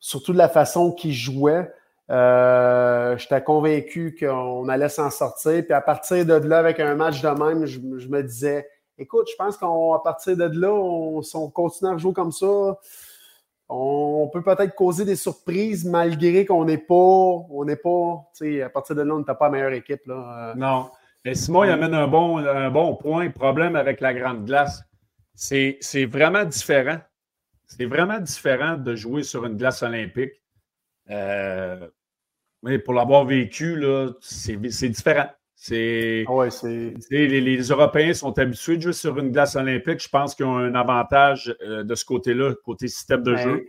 Surtout 0.00 0.32
de 0.32 0.38
la 0.38 0.48
façon 0.48 0.92
qu'il 0.92 1.12
jouait. 1.12 1.70
Euh, 2.10 3.16
J'étais 3.16 3.42
convaincu 3.42 4.16
qu'on 4.18 4.68
allait 4.68 4.88
s'en 4.88 5.10
sortir. 5.10 5.64
Puis 5.64 5.72
à 5.72 5.80
partir 5.80 6.26
de 6.26 6.34
là, 6.34 6.58
avec 6.58 6.80
un 6.80 6.94
match 6.94 7.22
de 7.22 7.28
même, 7.28 7.66
je, 7.66 7.78
me 7.80 8.22
disais 8.22 8.68
écoute, 8.98 9.28
je 9.30 9.36
pense 9.36 9.56
qu'à 9.56 9.66
partir 10.02 10.36
de 10.36 10.60
là, 10.60 10.72
on, 10.72 11.22
si 11.22 11.36
on 11.36 11.48
continue 11.50 11.90
à 11.90 11.96
jouer 11.96 12.12
comme 12.12 12.32
ça, 12.32 12.78
on 13.68 14.28
peut 14.32 14.42
peut-être 14.42 14.74
causer 14.74 15.04
des 15.04 15.16
surprises 15.16 15.84
malgré 15.84 16.44
qu'on 16.44 16.64
n'est 16.64 16.78
pas, 16.78 16.94
on 16.94 17.64
n'est 17.64 17.76
pas, 17.76 18.28
tu 18.36 18.56
sais, 18.56 18.62
à 18.62 18.68
partir 18.68 18.96
de 18.96 19.02
là, 19.02 19.14
on 19.14 19.20
n'était 19.20 19.34
pas 19.34 19.46
la 19.46 19.50
meilleure 19.50 19.72
équipe. 19.72 20.04
Là. 20.06 20.54
Non. 20.56 20.90
Mais 21.24 21.34
Simon, 21.34 21.64
il 21.64 21.70
amène 21.70 21.94
un 21.94 22.08
bon, 22.08 22.38
un 22.38 22.70
bon 22.70 22.96
point. 22.96 23.30
Problème 23.30 23.76
avec 23.76 24.00
la 24.00 24.12
grande 24.12 24.44
glace, 24.44 24.82
c'est 25.34 25.78
vraiment 26.06 26.44
différent. 26.44 26.98
C'est 27.66 27.86
vraiment 27.86 28.18
différent 28.18 28.76
de 28.76 28.96
jouer 28.96 29.22
sur 29.22 29.44
une 29.44 29.56
glace 29.56 29.82
olympique. 29.82 30.32
Euh, 31.10 31.86
mais 32.62 32.78
pour 32.78 32.94
l'avoir 32.94 33.24
vécu, 33.24 33.82
c'est 34.20 34.88
différent. 34.88 35.28
C'est, 35.62 36.24
ah 36.26 36.48
les, 37.10 37.40
les, 37.42 37.60
Européens 37.64 38.14
sont 38.14 38.38
habitués 38.38 38.78
de 38.78 38.82
jouer 38.82 38.92
sur 38.94 39.18
une 39.18 39.30
glace 39.30 39.56
olympique. 39.56 40.02
Je 40.02 40.08
pense 40.08 40.34
qu'ils 40.34 40.46
ont 40.46 40.56
un 40.56 40.74
avantage 40.74 41.54
euh, 41.60 41.82
de 41.82 41.94
ce 41.94 42.06
côté-là, 42.06 42.54
côté 42.64 42.88
système 42.88 43.22
de 43.22 43.34
ben, 43.34 43.42
jeu. 43.42 43.66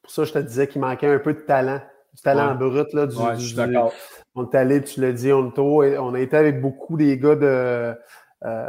Pour 0.00 0.10
ça, 0.10 0.24
je 0.24 0.32
te 0.32 0.38
disais 0.38 0.68
qu'il 0.68 0.80
manquait 0.80 1.06
un 1.06 1.18
peu 1.18 1.34
de 1.34 1.40
talent 1.40 1.82
du 2.14 2.22
talent 2.22 2.54
brut. 2.54 2.92
Là, 2.94 3.06
du, 3.06 3.16
je 3.38 3.46
suis 3.46 3.56
d'accord. 3.56 3.92
On 4.34 4.48
est 4.48 4.54
allé, 4.54 4.82
tu 4.82 5.00
l'as 5.00 5.12
dit, 5.12 5.32
on, 5.32 5.52
on 5.58 6.14
a 6.14 6.20
été 6.20 6.36
avec 6.36 6.60
beaucoup 6.60 6.96
des 6.96 7.18
gars 7.18 7.36
de, 7.36 7.94
euh, 8.44 8.68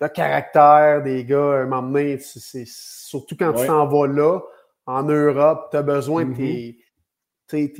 de 0.00 0.06
caractère, 0.06 1.02
des 1.02 1.24
gars, 1.24 1.62
un 1.62 1.66
moment 1.66 1.82
donné, 1.82 2.18
c'est, 2.18 2.64
surtout 2.66 3.36
quand 3.36 3.52
tu 3.52 3.66
t'en 3.66 3.86
vas 3.86 4.06
là, 4.06 4.40
en 4.86 5.02
Europe, 5.02 5.68
tu 5.70 5.76
as 5.76 5.82
besoin 5.82 6.24
de. 6.24 6.34
T'es, 6.34 6.78
t'es, 6.78 6.78
t'es 7.48 7.72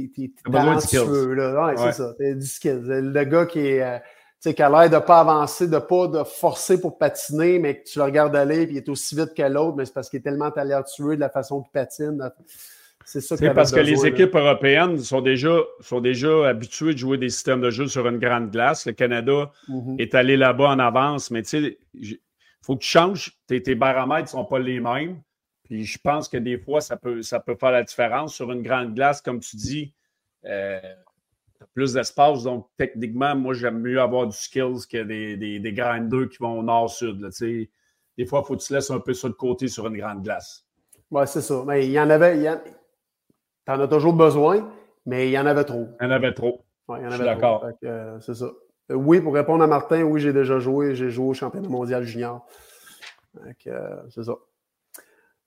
talentueux, 0.50 1.34
là. 1.34 1.66
Ouais, 1.66 1.76
c'est 1.76 1.92
ça. 1.92 2.14
T'as 2.18 2.32
du 2.32 2.46
skill. 2.46 2.82
Le 2.86 3.24
gars 3.24 3.46
qui 3.46 3.60
est. 3.60 3.82
Euh, 3.82 3.98
tu 4.40 4.50
sais, 4.50 4.54
qui 4.54 4.62
a 4.62 4.70
l'air 4.70 4.88
de 4.88 4.94
ne 4.94 5.00
pas 5.00 5.18
avancer, 5.18 5.66
de 5.66 5.74
ne 5.74 5.80
pas 5.80 6.06
de 6.06 6.22
forcer 6.22 6.80
pour 6.80 6.96
patiner, 6.96 7.58
mais 7.58 7.80
que 7.80 7.88
tu 7.88 7.98
le 7.98 8.04
regardes 8.04 8.36
aller, 8.36 8.66
puis 8.66 8.76
il 8.76 8.78
est 8.78 8.88
aussi 8.88 9.16
vite 9.16 9.34
que 9.36 9.42
l'autre, 9.42 9.76
mais 9.76 9.84
c'est 9.84 9.92
parce 9.92 10.08
qu'il 10.08 10.20
est 10.20 10.22
tellement 10.22 10.52
talentueux 10.52 11.16
de 11.16 11.20
la 11.20 11.28
façon 11.28 11.60
qu'il 11.60 11.72
patine. 11.72 12.30
C'est 13.04 13.20
ça 13.20 13.36
parce 13.54 13.72
que 13.72 13.80
les 13.80 14.06
équipes 14.06 14.36
européennes 14.36 14.98
sont 14.98 15.22
déjà, 15.22 15.56
sont 15.80 16.00
déjà 16.00 16.46
habituées 16.46 16.92
de 16.92 16.98
jouer 16.98 17.18
des 17.18 17.30
systèmes 17.30 17.62
de 17.62 17.70
jeu 17.70 17.88
sur 17.88 18.06
une 18.06 18.18
grande 18.18 18.50
glace. 18.50 18.86
Le 18.86 18.92
Canada 18.92 19.50
mm-hmm. 19.68 20.00
est 20.00 20.14
allé 20.14 20.36
là-bas 20.36 20.68
en 20.68 20.78
avance, 20.78 21.30
mais 21.30 21.42
tu 21.42 21.48
sais, 21.48 21.78
il 21.94 22.18
faut 22.62 22.76
que 22.76 22.82
tu 22.82 22.88
changes. 22.90 23.32
Tes, 23.46 23.62
tes 23.62 23.74
baromètres 23.74 24.24
ne 24.24 24.28
sont 24.28 24.44
pas 24.44 24.58
les 24.58 24.78
mêmes. 24.78 25.20
Puis 25.68 25.84
je 25.84 25.98
pense 25.98 26.28
que 26.28 26.38
des 26.38 26.58
fois, 26.58 26.80
ça 26.80 26.96
peut, 26.96 27.22
ça 27.22 27.40
peut 27.40 27.54
faire 27.54 27.70
la 27.70 27.82
différence. 27.82 28.34
Sur 28.34 28.50
une 28.50 28.62
grande 28.62 28.94
glace, 28.94 29.20
comme 29.20 29.38
tu 29.40 29.56
dis, 29.56 29.94
euh, 30.46 30.80
plus 31.74 31.92
d'espace. 31.92 32.42
Donc, 32.44 32.68
techniquement, 32.78 33.36
moi, 33.36 33.52
j'aime 33.52 33.80
mieux 33.80 34.00
avoir 34.00 34.26
du 34.26 34.36
skills 34.36 34.86
que 34.90 35.02
des, 35.02 35.36
des, 35.36 35.60
des 35.60 35.72
grinders 35.72 36.28
qui 36.30 36.38
vont 36.38 36.58
au 36.58 36.62
nord-sud. 36.62 37.18
Des 37.38 38.26
fois, 38.26 38.40
il 38.42 38.46
faut 38.46 38.56
que 38.56 38.62
tu 38.62 38.72
laisses 38.72 38.90
un 38.90 39.00
peu 39.00 39.12
ça 39.12 39.28
de 39.28 39.34
côté 39.34 39.68
sur 39.68 39.86
une 39.86 39.96
grande 39.96 40.22
glace. 40.22 40.64
Oui, 41.10 41.22
c'est 41.26 41.42
ça. 41.42 41.62
Mais 41.66 41.86
il 41.86 41.92
y 41.92 42.00
en 42.00 42.08
avait. 42.08 42.38
Tu 42.40 43.72
en 43.72 43.80
as 43.80 43.88
toujours 43.88 44.14
besoin, 44.14 44.72
mais 45.04 45.28
il 45.28 45.32
y 45.32 45.38
en 45.38 45.46
avait 45.46 45.64
trop. 45.64 45.88
Il 46.00 46.04
y 46.04 46.06
en 46.06 46.10
avait 46.10 46.32
trop. 46.32 46.64
Ouais, 46.88 47.00
il 47.00 47.04
y 47.04 47.06
en 47.06 47.12
avait 47.12 47.24
d'accord. 47.24 47.66
Euh, 47.84 48.18
c'est 48.20 48.34
ça. 48.34 48.50
oui, 48.88 49.20
pour 49.20 49.34
répondre 49.34 49.62
à 49.62 49.66
Martin, 49.66 50.02
oui, 50.02 50.20
j'ai 50.20 50.32
déjà 50.32 50.58
joué. 50.58 50.94
J'ai 50.94 51.10
joué 51.10 51.26
au 51.26 51.34
championnat 51.34 51.68
mondial 51.68 52.04
junior. 52.04 52.46
c'est 53.64 54.24
ça. 54.24 54.34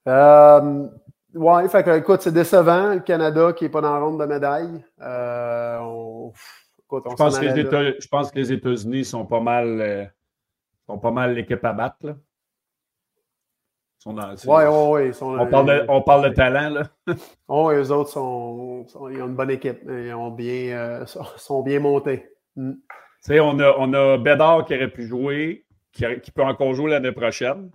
Euh, 0.07 0.87
oui, 1.33 1.69
fait 1.69 1.83
que, 1.83 1.97
écoute, 1.97 2.21
c'est 2.21 2.33
décevant, 2.33 2.95
le 2.95 2.99
Canada 2.99 3.53
qui 3.53 3.65
n'est 3.65 3.69
pas 3.69 3.81
dans 3.81 3.93
la 3.93 3.99
ronde 3.99 4.19
de 4.19 4.25
médaille. 4.25 4.83
je, 4.99 6.29
pense 7.15 7.39
que 7.39 7.45
les 7.45 8.01
je, 8.01 8.07
pense 8.07 8.31
que 8.31 8.37
les 8.37 8.51
États-Unis 8.51 9.05
sont 9.05 9.25
pas 9.25 9.39
mal 9.39 10.11
sont 10.87 10.99
pas 10.99 11.11
mal 11.11 11.35
l'équipe 11.35 11.63
à 11.63 11.73
battre. 11.73 11.97
Là. 12.03 12.15
Oui, 14.05 14.13
oui, 14.47 15.11
oui. 15.11 15.11
On, 15.21 15.45
parle 15.45 15.65
de, 15.67 15.85
on 15.87 16.01
parle 16.01 16.29
de 16.29 16.33
talent, 16.33 16.69
là. 16.69 16.83
oui, 17.47 17.75
eux 17.75 17.91
autres 17.91 18.09
sont, 18.09 18.85
ils 19.11 19.21
ont 19.21 19.27
une 19.27 19.35
bonne 19.35 19.51
équipe. 19.51 19.81
Ils 19.87 20.13
ont 20.13 20.31
bien, 20.31 20.75
euh, 20.75 21.05
sont 21.37 21.61
bien 21.61 21.79
montés. 21.79 22.27
Mm. 22.55 22.73
On 23.29 23.59
a, 23.59 23.75
on 23.77 23.93
a 23.93 24.17
Bédard 24.17 24.65
qui 24.65 24.75
aurait 24.75 24.91
pu 24.91 25.05
jouer, 25.05 25.65
qui, 25.91 26.03
qui 26.21 26.31
peut 26.31 26.43
encore 26.43 26.73
jouer 26.73 26.89
l'année 26.89 27.11
prochaine. 27.11 27.69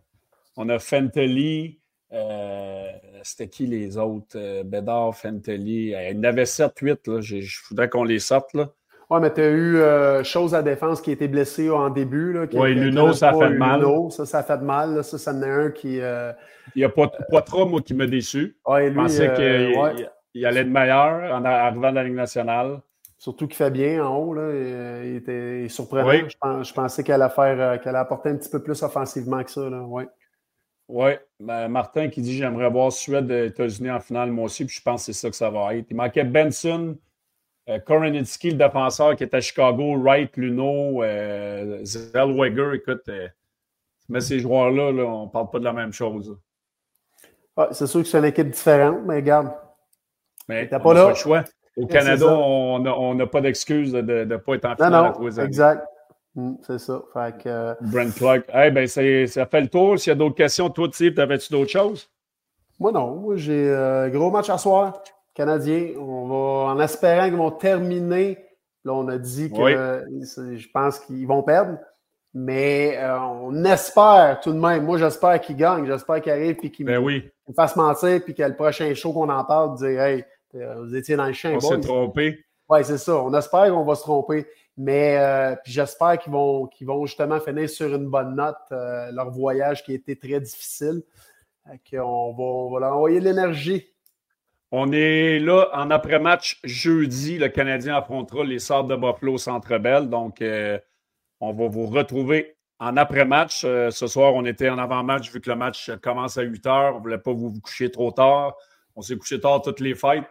On 0.56 0.68
a 0.68 0.80
Fentley. 0.80 1.78
Euh, 2.12 2.90
c'était 3.22 3.48
qui 3.48 3.66
les 3.66 3.98
autres? 3.98 4.36
Euh, 4.36 4.62
Bédard, 4.62 5.14
Fentley. 5.16 5.56
Il 5.56 6.16
y 6.16 6.18
en 6.18 6.22
avait 6.24 6.44
7-8. 6.44 7.20
Je 7.20 7.68
voudrais 7.68 7.88
qu'on 7.88 8.04
les 8.04 8.20
sorte. 8.20 8.54
Là. 8.54 8.70
Oui, 9.08 9.20
mais 9.20 9.32
tu 9.32 9.40
as 9.40 9.50
eu 9.50 9.76
euh, 9.76 10.24
chose 10.24 10.54
à 10.54 10.62
défense 10.62 11.00
qui 11.00 11.10
a 11.10 11.12
été 11.12 11.28
blessé 11.28 11.70
en 11.70 11.90
début. 11.90 12.36
oui, 12.54 12.74
Luno, 12.74 13.12
ça 13.12 13.30
a 13.30 13.34
fait 13.34 13.50
mal. 13.50 13.84
ça, 14.10 14.26
ça 14.26 14.38
a 14.38 14.42
fait 14.42 14.60
mal. 14.60 15.04
Ça, 15.04 15.16
ça 15.16 15.32
en 15.32 15.42
a 15.42 15.46
un 15.46 15.70
qui. 15.70 16.00
Euh, 16.00 16.32
il 16.74 16.80
n'y 16.80 16.84
a 16.84 16.88
pas, 16.88 17.08
pas 17.30 17.42
trop, 17.42 17.66
moi, 17.66 17.80
qui 17.82 17.94
m'a 17.94 18.06
déçu. 18.06 18.56
Ouais, 18.66 18.90
lui, 18.90 18.96
Je 18.96 19.00
pensais 19.00 19.28
euh, 19.28 19.92
qu'il 20.32 20.44
allait 20.44 20.60
être 20.60 20.68
meilleur 20.68 21.32
en 21.32 21.44
arrivant 21.44 21.90
de 21.90 21.94
la 21.94 22.04
Ligue 22.04 22.16
nationale. 22.16 22.80
Surtout 23.16 23.46
qu'il 23.46 23.56
fait 23.56 23.70
bien 23.70 24.04
en 24.04 24.16
haut. 24.16 24.34
Là. 24.34 24.50
Il 25.04 25.16
était 25.16 25.68
surprenant. 25.68 26.10
Je, 26.62 26.72
pensais 26.72 27.04
qu'elle 27.04 27.22
allait, 27.22 27.32
faire, 27.32 27.80
allait 27.84 27.98
apporter 27.98 28.30
un 28.30 28.36
petit 28.36 28.50
peu 28.50 28.60
plus 28.60 28.82
offensivement 28.82 29.42
que 29.44 29.50
ça. 29.52 29.68
Oui. 29.68 30.04
Oui, 30.88 31.10
ben, 31.40 31.68
Martin 31.68 32.08
qui 32.08 32.20
dit 32.20 32.36
j'aimerais 32.36 32.70
voir 32.70 32.92
Suède 32.92 33.30
et 33.30 33.46
États-Unis 33.46 33.90
en 33.90 34.00
finale, 34.00 34.30
moi 34.30 34.44
aussi, 34.44 34.64
puis 34.64 34.76
je 34.76 34.82
pense 34.82 35.06
que 35.06 35.12
c'est 35.12 35.18
ça 35.18 35.30
que 35.30 35.36
ça 35.36 35.50
va 35.50 35.74
être. 35.74 35.86
Il 35.90 35.96
manquait 35.96 36.24
Benson, 36.24 36.96
euh, 37.68 37.78
le 37.88 38.52
défenseur 38.52 39.16
qui 39.16 39.24
est 39.24 39.34
à 39.34 39.40
Chicago, 39.40 39.96
Wright, 39.98 40.36
Luno, 40.36 41.02
euh, 41.02 41.84
Zellweger, 41.84 42.74
écoute, 42.74 43.08
euh, 43.08 43.26
mais 44.08 44.20
ces 44.20 44.38
joueurs-là, 44.38 44.92
on 45.04 45.24
ne 45.24 45.30
parle 45.30 45.50
pas 45.50 45.58
de 45.58 45.64
la 45.64 45.72
même 45.72 45.92
chose. 45.92 46.38
c'est 47.72 47.86
sûr 47.88 48.02
que 48.02 48.06
c'est 48.06 48.18
une 48.18 48.24
équipe 48.24 48.50
différente, 48.50 49.00
mais 49.04 49.16
regarde. 49.16 49.52
Mais 50.48 50.68
t'as 50.68 50.78
pas, 50.78 50.94
là. 50.94 51.04
Pas 51.04 51.08
le 51.10 51.14
choix. 51.16 51.44
Au 51.76 51.86
Canada, 51.86 52.26
on 52.28 53.14
n'a 53.14 53.26
pas 53.26 53.40
d'excuse 53.40 53.92
de 53.92 54.00
ne 54.00 54.36
pas 54.36 54.54
être 54.54 54.64
en 54.64 54.76
finale 54.76 55.12
non, 55.18 55.28
non, 55.28 55.42
Exact. 55.42 55.84
Mm, 56.36 56.54
c'est 56.62 56.78
ça. 56.78 57.02
Fait 57.12 57.42
que, 57.42 57.48
euh, 57.48 57.74
Brent 57.80 58.14
Clark. 58.14 58.44
Hey, 58.52 58.70
ben, 58.70 58.86
ça 58.86 59.00
fait 59.46 59.60
le 59.60 59.68
tour. 59.68 59.98
S'il 59.98 60.10
y 60.10 60.12
a 60.12 60.14
d'autres 60.14 60.34
questions, 60.34 60.68
toi, 60.68 60.88
Steve, 60.92 61.14
t'avais-tu 61.14 61.50
d'autres 61.50 61.70
choses? 61.70 62.08
Moi, 62.78 62.92
non. 62.92 63.16
Moi, 63.16 63.36
j'ai 63.36 63.74
un 63.74 64.08
gros 64.10 64.30
match 64.30 64.50
à 64.50 64.58
soir. 64.58 65.02
Canadiens. 65.34 65.94
On 65.98 66.26
va, 66.28 66.72
en 66.72 66.80
espérant 66.80 67.24
qu'ils 67.24 67.36
vont 67.36 67.50
terminer. 67.50 68.38
Là, 68.84 68.92
on 68.92 69.08
a 69.08 69.18
dit 69.18 69.50
que 69.50 70.04
je 70.56 70.68
pense 70.72 71.00
qu'ils 71.00 71.26
vont 71.26 71.42
perdre. 71.42 71.78
Mais 72.34 72.98
euh, 72.98 73.18
on 73.18 73.64
espère 73.64 74.40
tout 74.42 74.52
de 74.52 74.58
même. 74.58 74.84
Moi, 74.84 74.98
j'espère 74.98 75.40
qu'ils 75.40 75.56
gagnent. 75.56 75.86
J'espère 75.86 76.20
qu'ils 76.20 76.32
arrivent 76.32 76.58
et 76.62 76.70
qu'ils 76.70 76.84
ben 76.84 77.02
me 77.02 77.54
fassent 77.54 77.76
mentir. 77.76 78.20
Puis 78.22 78.34
que 78.34 78.42
le 78.42 78.54
prochain 78.54 78.92
show 78.92 79.14
qu'on 79.14 79.30
en 79.30 79.42
parle, 79.44 79.74
dire 79.78 80.02
Hey, 80.02 80.24
euh, 80.54 80.74
vous 80.82 80.94
étiez 80.94 81.16
dans 81.16 81.26
le 81.26 81.32
champ. 81.32 81.54
On 81.54 81.60
s'est 81.60 81.80
trompé. 81.80 82.44
Oui, 82.68 82.80
c'est 82.84 82.98
ça. 82.98 83.16
On 83.16 83.32
espère 83.32 83.70
qu'on 83.72 83.84
va 83.84 83.94
se 83.94 84.02
tromper. 84.02 84.46
Mais 84.76 85.16
euh, 85.18 85.54
j'espère 85.64 86.18
qu'ils 86.18 86.32
vont, 86.32 86.68
vont 86.82 87.06
justement 87.06 87.40
finir 87.40 87.68
sur 87.68 87.94
une 87.94 88.08
bonne 88.08 88.36
note 88.36 88.56
leur 88.70 89.30
voyage 89.30 89.82
qui 89.82 89.92
a 89.92 89.94
été 89.94 90.18
très 90.18 90.40
difficile. 90.40 91.02
On 91.94 92.32
va, 92.32 92.44
on 92.44 92.70
va 92.72 92.80
leur 92.80 92.94
envoyer 92.94 93.20
de 93.20 93.24
l'énergie 93.24 93.96
on 94.72 94.90
est 94.92 95.38
là 95.38 95.68
en 95.72 95.90
après-match 95.90 96.60
jeudi. 96.64 97.38
Le 97.38 97.48
Canadien 97.48 97.96
affrontera 97.96 98.44
les 98.44 98.58
Sables 98.58 98.90
de 98.90 98.96
Buffalo 98.96 99.34
au 99.34 99.38
Centre 99.38 99.78
Bell. 99.78 100.08
Donc, 100.08 100.42
euh, 100.42 100.78
on 101.40 101.52
va 101.52 101.68
vous 101.68 101.86
retrouver 101.86 102.56
en 102.78 102.96
après-match. 102.96 103.62
Euh, 103.64 103.90
ce 103.90 104.06
soir, 104.06 104.34
on 104.34 104.44
était 104.44 104.68
en 104.68 104.78
avant-match 104.78 105.30
vu 105.30 105.40
que 105.40 105.50
le 105.50 105.56
match 105.56 105.90
commence 106.02 106.36
à 106.36 106.42
8 106.42 106.66
heures. 106.66 106.94
On 106.94 106.98
ne 106.98 107.02
voulait 107.02 107.18
pas 107.18 107.32
vous, 107.32 107.52
coucher 107.60 107.90
trop 107.90 108.10
tard. 108.10 108.54
On 108.96 109.02
s'est 109.02 109.16
couché 109.16 109.40
tard 109.40 109.62
toutes 109.62 109.80
les 109.80 109.94
fêtes. 109.94 110.24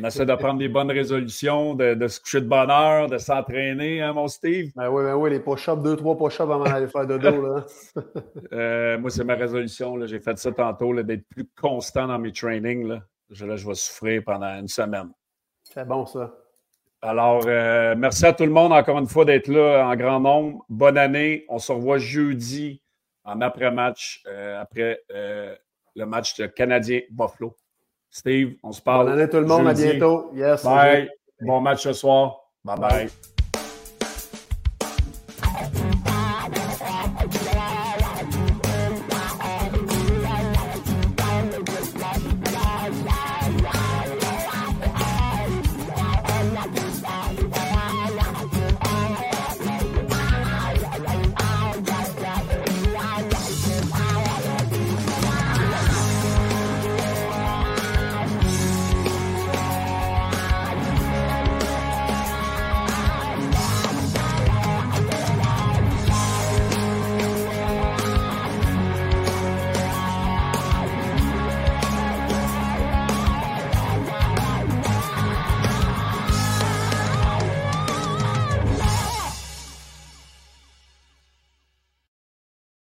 On 0.00 0.04
essaie 0.04 0.26
de 0.26 0.34
prendre 0.34 0.58
des 0.58 0.68
bonnes 0.68 0.90
résolutions, 0.90 1.74
de, 1.74 2.06
se 2.06 2.20
coucher 2.20 2.40
de 2.40 2.46
bonne 2.46 2.70
heure, 2.70 3.08
de 3.08 3.18
s'entraîner, 3.18 4.00
hein, 4.00 4.12
mon 4.12 4.28
Steve? 4.28 4.70
Ben 4.76 4.88
oui, 4.88 5.04
ben 5.04 5.14
oui, 5.14 5.30
les 5.30 5.40
push-ups, 5.40 5.82
deux, 5.82 5.96
trois 5.96 6.16
push-ups 6.16 6.40
avant 6.40 6.64
d'aller 6.64 6.88
faire 6.88 7.06
dodo. 7.06 7.42
Là. 7.42 7.66
Euh, 8.52 8.98
moi, 8.98 9.10
c'est 9.10 9.24
ma 9.24 9.34
résolution. 9.34 10.06
J'ai 10.06 10.20
fait 10.20 10.38
ça 10.38 10.52
tantôt, 10.52 10.94
d'être 11.02 11.26
plus 11.28 11.48
constant 11.60 12.06
dans 12.06 12.18
mes 12.18 12.32
trainings. 12.32 12.86
Là. 12.86 13.02
Je, 13.30 13.44
là, 13.44 13.56
je 13.56 13.66
vais 13.66 13.74
souffrir 13.74 14.22
pendant 14.24 14.58
une 14.58 14.68
semaine. 14.68 15.10
C'est 15.64 15.86
bon, 15.86 16.06
ça. 16.06 16.32
Alors, 17.00 17.42
euh, 17.46 17.94
merci 17.96 18.26
à 18.26 18.32
tout 18.32 18.44
le 18.44 18.50
monde 18.50 18.72
encore 18.72 18.98
une 18.98 19.06
fois 19.06 19.24
d'être 19.24 19.48
là 19.48 19.86
en 19.86 19.94
grand 19.96 20.18
nombre. 20.18 20.64
Bonne 20.68 20.98
année. 20.98 21.44
On 21.48 21.58
se 21.58 21.70
revoit 21.70 21.98
jeudi 21.98 22.82
en 23.24 23.40
après-match, 23.40 24.22
euh, 24.26 24.60
après 24.60 25.00
euh, 25.12 25.54
le 25.94 26.06
match 26.06 26.36
de 26.36 26.46
Canadien-Buffalo. 26.46 27.54
Steve, 28.10 28.56
on 28.62 28.72
se 28.72 28.80
parle. 28.80 29.06
Bonne 29.06 29.18
année 29.18 29.30
tout 29.30 29.38
le 29.38 29.46
monde. 29.46 29.66
À 29.66 29.74
bientôt. 29.74 30.30
Yes. 30.34 30.64
Bye. 30.64 31.08
Bon 31.40 31.60
match 31.60 31.82
ce 31.82 31.92
soir. 31.92 32.40
Bye 32.64 32.78
bye. 32.78 33.08